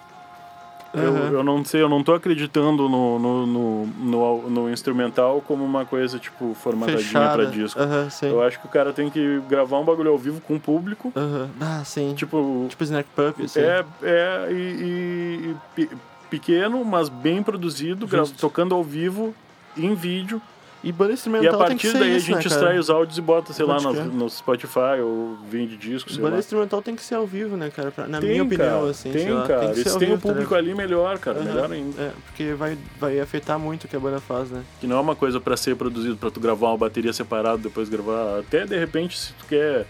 Eu, 0.93 1.09
Aham. 1.09 1.29
eu 1.33 1.43
não 1.43 1.65
sei, 1.65 1.81
eu 1.81 1.89
não 1.89 2.01
tô 2.01 2.13
acreditando 2.13 2.87
no, 2.87 3.19
no, 3.19 3.45
no, 3.45 3.85
no, 3.87 4.49
no 4.49 4.69
instrumental 4.71 5.41
como 5.45 5.63
uma 5.65 5.85
coisa, 5.85 6.17
tipo, 6.17 6.53
formatadinha 6.55 7.29
pra 7.29 7.43
disco. 7.43 7.79
Sim. 8.09 8.29
Eu 8.29 8.41
acho 8.41 8.57
que 8.59 8.65
o 8.65 8.69
cara 8.69 8.93
tem 8.93 9.09
que 9.09 9.41
gravar 9.49 9.79
um 9.79 9.83
bagulho 9.83 10.09
ao 10.11 10.17
vivo 10.17 10.39
com 10.39 10.55
o 10.55 10.59
público. 10.59 11.11
Aham. 11.15 11.49
Ah, 11.59 11.83
sim. 11.83 12.13
Tipo, 12.15 12.65
Tipo 12.69 12.83
Snack 12.85 13.09
Pup, 13.13 13.43
assim. 13.43 13.59
é, 13.59 13.85
é 14.01 14.47
e, 14.49 14.55
e- 14.55 15.49
e 15.51 15.55
pe- 15.75 15.89
pequeno, 16.29 16.83
mas 16.85 17.09
bem 17.09 17.43
produzido, 17.43 18.07
gra- 18.07 18.23
tocando 18.39 18.73
ao 18.73 18.83
vivo, 18.83 19.35
em 19.75 19.93
vídeo. 19.93 20.41
E 20.87 20.91
banda 20.93 21.11
E 21.11 21.13
instrumental 21.15 21.61
a 21.61 21.65
tem 21.67 21.75
que 21.77 21.83
partir 21.87 21.97
ser 21.97 21.99
daí 21.99 22.15
isso, 22.17 22.31
a 22.31 22.35
gente 22.35 22.47
né, 22.49 22.55
extrai 22.55 22.79
os 22.79 22.89
áudios 22.89 23.17
e 23.17 23.21
bota, 23.21 23.51
sei 23.51 23.65
lá, 23.65 23.81
no, 23.81 23.93
no 24.05 24.29
Spotify 24.29 25.01
ou 25.03 25.37
vende 25.49 25.75
disco, 25.75 26.09
sei 26.09 26.21
Banda 26.21 26.35
lá. 26.35 26.39
instrumental 26.39 26.81
tem 26.81 26.95
que 26.95 27.03
ser 27.03 27.15
ao 27.15 27.27
vivo, 27.27 27.57
né, 27.57 27.69
cara? 27.69 27.91
Pra- 27.91 28.07
na 28.07 28.19
Tem, 28.21 28.29
minha 28.29 28.43
opinião, 28.43 28.79
cara, 28.79 28.89
assim. 28.91 29.11
tem, 29.11 29.29
lá, 29.29 29.45
cara. 29.45 29.59
Tem 29.59 29.73
que 29.73 29.79
E 29.79 29.83
ser 29.83 29.89
se 29.89 29.99
tem 29.99 30.07
um 30.07 30.11
vivo, 30.11 30.21
tá 30.21 30.29
público 30.29 30.55
ligado? 30.55 30.69
ali, 30.69 30.75
melhor, 30.75 31.17
cara. 31.19 31.39
Aham. 31.39 31.45
Melhor 31.49 31.71
ainda. 31.73 32.01
É, 32.01 32.11
porque 32.25 32.53
vai, 32.53 32.77
vai 32.99 33.19
afetar 33.19 33.59
muito 33.59 33.83
o 33.83 33.87
que 33.89 33.95
a 33.95 33.99
banda 33.99 34.19
faz, 34.21 34.49
né? 34.49 34.63
Que 34.79 34.87
não 34.87 34.95
é 34.95 34.99
uma 35.01 35.15
coisa 35.15 35.41
pra 35.41 35.57
ser 35.57 35.75
produzido, 35.75 36.15
pra 36.15 36.31
tu 36.31 36.39
gravar 36.39 36.69
uma 36.69 36.77
bateria 36.77 37.11
separada, 37.11 37.57
depois 37.57 37.89
gravar. 37.89 38.39
Até 38.39 38.65
de 38.65 38.77
repente, 38.79 39.17
se 39.19 39.33
tu 39.33 39.45
quer 39.45 39.85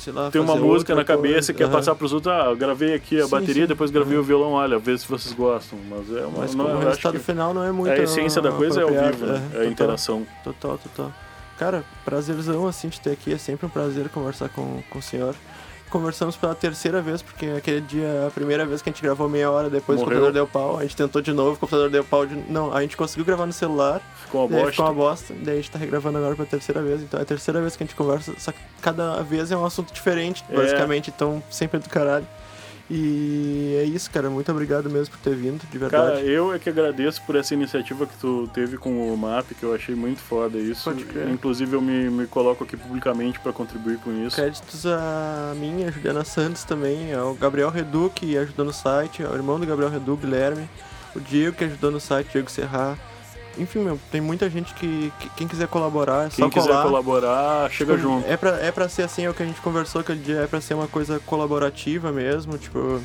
Sei 0.00 0.12
lá, 0.12 0.30
ter 0.30 0.38
uma 0.38 0.56
música 0.56 0.94
na 0.94 1.04
cabeça 1.04 1.34
coisa. 1.34 1.54
quer 1.54 1.64
Aham. 1.64 1.72
passar 1.72 1.94
pros 1.94 2.12
outros, 2.12 2.32
ah, 2.32 2.46
eu 2.50 2.56
gravei 2.56 2.94
aqui 2.94 3.20
a 3.20 3.24
Sim, 3.24 3.30
bateria, 3.30 3.62
sim. 3.62 3.68
depois 3.68 3.90
gravei 3.90 4.16
Uhum. 4.16 4.22
o 4.22 4.24
violão, 4.24 4.52
olha, 4.52 4.78
vê 4.78 4.96
se 4.96 5.06
vocês 5.06 5.32
gostam. 5.34 5.78
Mas 5.88 6.10
é 6.16 6.26
uma. 6.26 6.38
Mas 6.38 6.54
não, 6.54 6.64
o 6.66 6.78
resultado 6.78 7.12
que 7.18 7.18
final 7.24 7.52
não 7.54 7.62
é 7.62 7.70
muito. 7.70 7.92
a 7.92 7.96
essência 7.98 8.40
da 8.40 8.50
coisa 8.50 8.80
é 8.80 8.82
ao 8.82 8.88
vivo, 8.90 9.26
né? 9.26 9.34
É 9.34 9.36
a 9.36 9.50
total, 9.50 9.64
interação. 9.66 10.26
Total, 10.42 10.78
total. 10.78 11.12
Cara, 11.58 11.84
prazerzão 12.04 12.66
assim 12.66 12.88
de 12.88 12.98
ter 13.00 13.10
aqui. 13.10 13.32
É 13.34 13.38
sempre 13.38 13.66
um 13.66 13.68
prazer 13.68 14.08
conversar 14.08 14.48
com, 14.48 14.82
com 14.88 14.98
o 14.98 15.02
senhor. 15.02 15.34
Conversamos 15.90 16.36
pela 16.36 16.54
terceira 16.54 17.02
vez, 17.02 17.20
porque 17.20 17.46
aquele 17.46 17.80
dia, 17.80 18.26
a 18.26 18.30
primeira 18.30 18.64
vez 18.64 18.80
que 18.80 18.88
a 18.88 18.92
gente 18.92 19.02
gravou 19.02 19.28
meia 19.28 19.50
hora 19.50 19.68
depois 19.68 19.98
Morreu. 19.98 20.18
o 20.18 20.20
computador 20.20 20.32
deu 20.32 20.46
pau. 20.46 20.78
A 20.78 20.82
gente 20.82 20.96
tentou 20.96 21.20
de 21.20 21.32
novo, 21.32 21.54
o 21.54 21.56
computador 21.58 21.90
deu 21.90 22.04
pau. 22.04 22.24
De... 22.24 22.36
Não, 22.50 22.72
a 22.72 22.80
gente 22.80 22.96
conseguiu 22.96 23.24
gravar 23.24 23.44
no 23.46 23.52
celular. 23.52 24.00
Ficou 24.24 24.42
uma 24.42 24.48
bosta. 24.48 24.70
ficou 24.70 24.86
uma 24.86 24.94
bosta. 24.94 25.34
Daí 25.42 25.54
a 25.54 25.56
gente 25.56 25.70
tá 25.70 25.78
regravando 25.78 26.18
agora 26.18 26.36
pela 26.36 26.46
terceira 26.46 26.80
vez. 26.80 27.02
Então 27.02 27.18
é 27.18 27.22
a 27.24 27.26
terceira 27.26 27.60
vez 27.60 27.76
que 27.76 27.82
a 27.82 27.86
gente 27.86 27.96
conversa. 27.96 28.32
Só 28.38 28.52
que 28.52 28.58
cada 28.80 29.20
vez 29.22 29.50
é 29.50 29.56
um 29.56 29.64
assunto 29.64 29.92
diferente, 29.92 30.44
É. 30.48 30.54
basicamente. 30.56 31.10
Então 31.14 31.42
sempre 31.50 31.78
é 31.78 31.80
do 31.80 31.88
caralho. 31.88 32.26
E 32.90 33.76
é 33.80 33.84
isso, 33.84 34.10
cara. 34.10 34.28
Muito 34.28 34.50
obrigado 34.50 34.90
mesmo 34.90 35.14
por 35.14 35.20
ter 35.20 35.36
vindo, 35.36 35.62
de 35.70 35.78
verdade. 35.78 36.16
Cara, 36.16 36.20
eu 36.22 36.52
é 36.52 36.58
que 36.58 36.68
agradeço 36.68 37.22
por 37.22 37.36
essa 37.36 37.54
iniciativa 37.54 38.04
que 38.04 38.16
tu 38.16 38.50
teve 38.52 38.76
com 38.76 39.14
o 39.14 39.16
MAP, 39.16 39.54
que 39.54 39.62
eu 39.62 39.72
achei 39.72 39.94
muito 39.94 40.20
foda 40.20 40.58
isso. 40.58 40.90
Pode 40.90 41.04
crer. 41.04 41.28
Inclusive 41.28 41.76
eu 41.76 41.80
me, 41.80 42.10
me 42.10 42.26
coloco 42.26 42.64
aqui 42.64 42.76
publicamente 42.76 43.38
pra 43.38 43.52
contribuir 43.52 43.98
com 43.98 44.12
isso. 44.26 44.34
Créditos 44.34 44.84
a 44.86 45.54
mim, 45.56 45.84
a 45.84 45.90
Juliana 45.92 46.24
Santos 46.24 46.64
também, 46.64 47.14
ao 47.14 47.32
Gabriel 47.34 47.70
Redu, 47.70 48.10
que 48.12 48.36
ajudou 48.36 48.64
no 48.64 48.72
site, 48.72 49.22
ao 49.22 49.36
irmão 49.36 49.60
do 49.60 49.66
Gabriel 49.66 49.90
Redu, 49.90 50.16
Guilherme, 50.16 50.68
o 51.14 51.20
Diego, 51.20 51.56
que 51.56 51.64
ajudou 51.64 51.92
no 51.92 52.00
site, 52.00 52.32
Diego 52.32 52.50
Serra. 52.50 52.98
Enfim, 53.58 53.80
meu, 53.80 53.98
tem 54.10 54.20
muita 54.20 54.48
gente 54.48 54.72
que, 54.74 55.12
que- 55.18 55.28
quem 55.30 55.48
quiser 55.48 55.66
colaborar, 55.68 56.26
é 56.26 56.30
Quem 56.30 56.44
só 56.44 56.50
quiser 56.50 56.68
colar. 56.68 56.82
colaborar, 56.84 57.70
chega 57.70 57.94
Tipo, 57.96 58.02
junto. 58.08 58.26
É 58.28 58.36
pra, 58.36 58.50
é 58.60 58.70
pra 58.72 58.88
ser 58.88 59.02
assim, 59.02 59.24
é 59.24 59.30
o 59.30 59.34
que 59.34 59.42
a 59.42 59.46
gente 59.46 59.60
conversou 59.60 60.00
aquele 60.00 60.20
dia, 60.20 60.40
é 60.40 60.46
pra 60.46 60.60
ser 60.60 60.74
uma 60.74 60.86
coisa 60.88 61.20
colaborativa 61.26 62.10
mesmo, 62.12 62.56
tipo. 62.56 63.00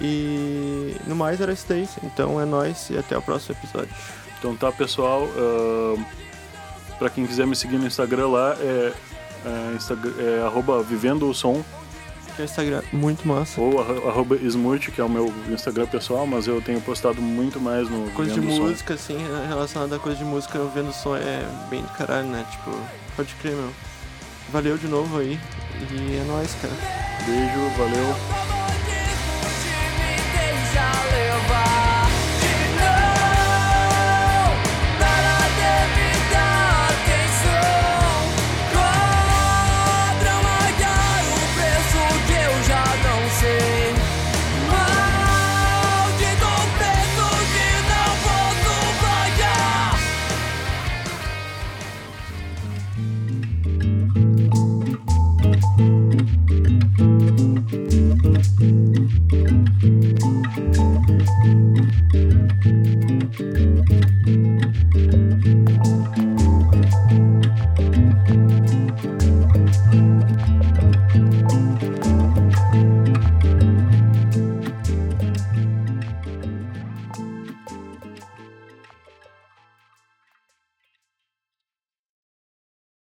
E 0.00 0.96
no 1.06 1.14
mais 1.14 1.40
era 1.40 1.52
isso 1.52 1.66
daí. 1.68 1.88
Então 2.02 2.40
é 2.40 2.44
nóis 2.44 2.90
e 2.90 2.98
até 2.98 3.16
o 3.16 3.22
próximo 3.22 3.56
episódio. 3.62 3.94
Então 4.38 4.56
tá, 4.56 4.72
pessoal. 4.72 5.28
ahn, 5.36 6.02
pra 6.98 7.08
quem 7.10 7.26
quiser 7.26 7.46
me 7.46 7.54
seguir 7.54 7.76
no 7.78 7.86
Instagram 7.86 8.28
lá, 8.28 8.56
é, 8.60 8.92
é, 9.46 9.74
Instagram, 9.76 10.12
é 10.18 10.42
arroba 10.46 10.82
Vivendo 10.82 11.28
o 11.28 11.34
Som 11.34 11.62
Que 12.36 12.42
é 12.42 12.44
o 12.44 12.46
Instagram 12.46 12.82
muito 12.92 13.26
massa. 13.28 13.60
ou 13.60 13.80
arro- 13.80 14.08
arroba 14.08 14.36
Smurt, 14.36 14.90
que 14.90 15.00
é 15.00 15.04
o 15.04 15.08
meu 15.08 15.32
Instagram 15.48 15.86
pessoal, 15.86 16.26
mas 16.26 16.46
eu 16.48 16.60
tenho 16.60 16.80
postado 16.80 17.20
muito 17.22 17.60
mais 17.60 17.88
no 17.88 18.10
Coisa 18.10 18.32
de 18.34 18.40
o 18.40 18.42
Som. 18.56 18.62
música, 18.62 18.94
assim, 18.94 19.16
relacionada 19.48 19.96
a 19.96 19.98
coisa 20.00 20.18
de 20.18 20.24
música, 20.24 20.58
eu 20.58 20.68
vendo 20.74 20.92
som 20.92 21.14
é 21.16 21.44
bem 21.70 21.82
do 21.82 21.88
caralho, 21.88 22.26
né? 22.28 22.44
Tipo, 22.50 22.70
pode 23.16 23.34
crer, 23.36 23.54
meu. 23.54 23.70
Valeu 24.52 24.76
de 24.76 24.88
novo 24.88 25.18
aí. 25.18 25.38
E 25.90 26.16
é 26.16 26.24
nóis, 26.26 26.54
cara. 26.60 26.74
Beijo, 27.26 27.70
valeu. 27.78 28.63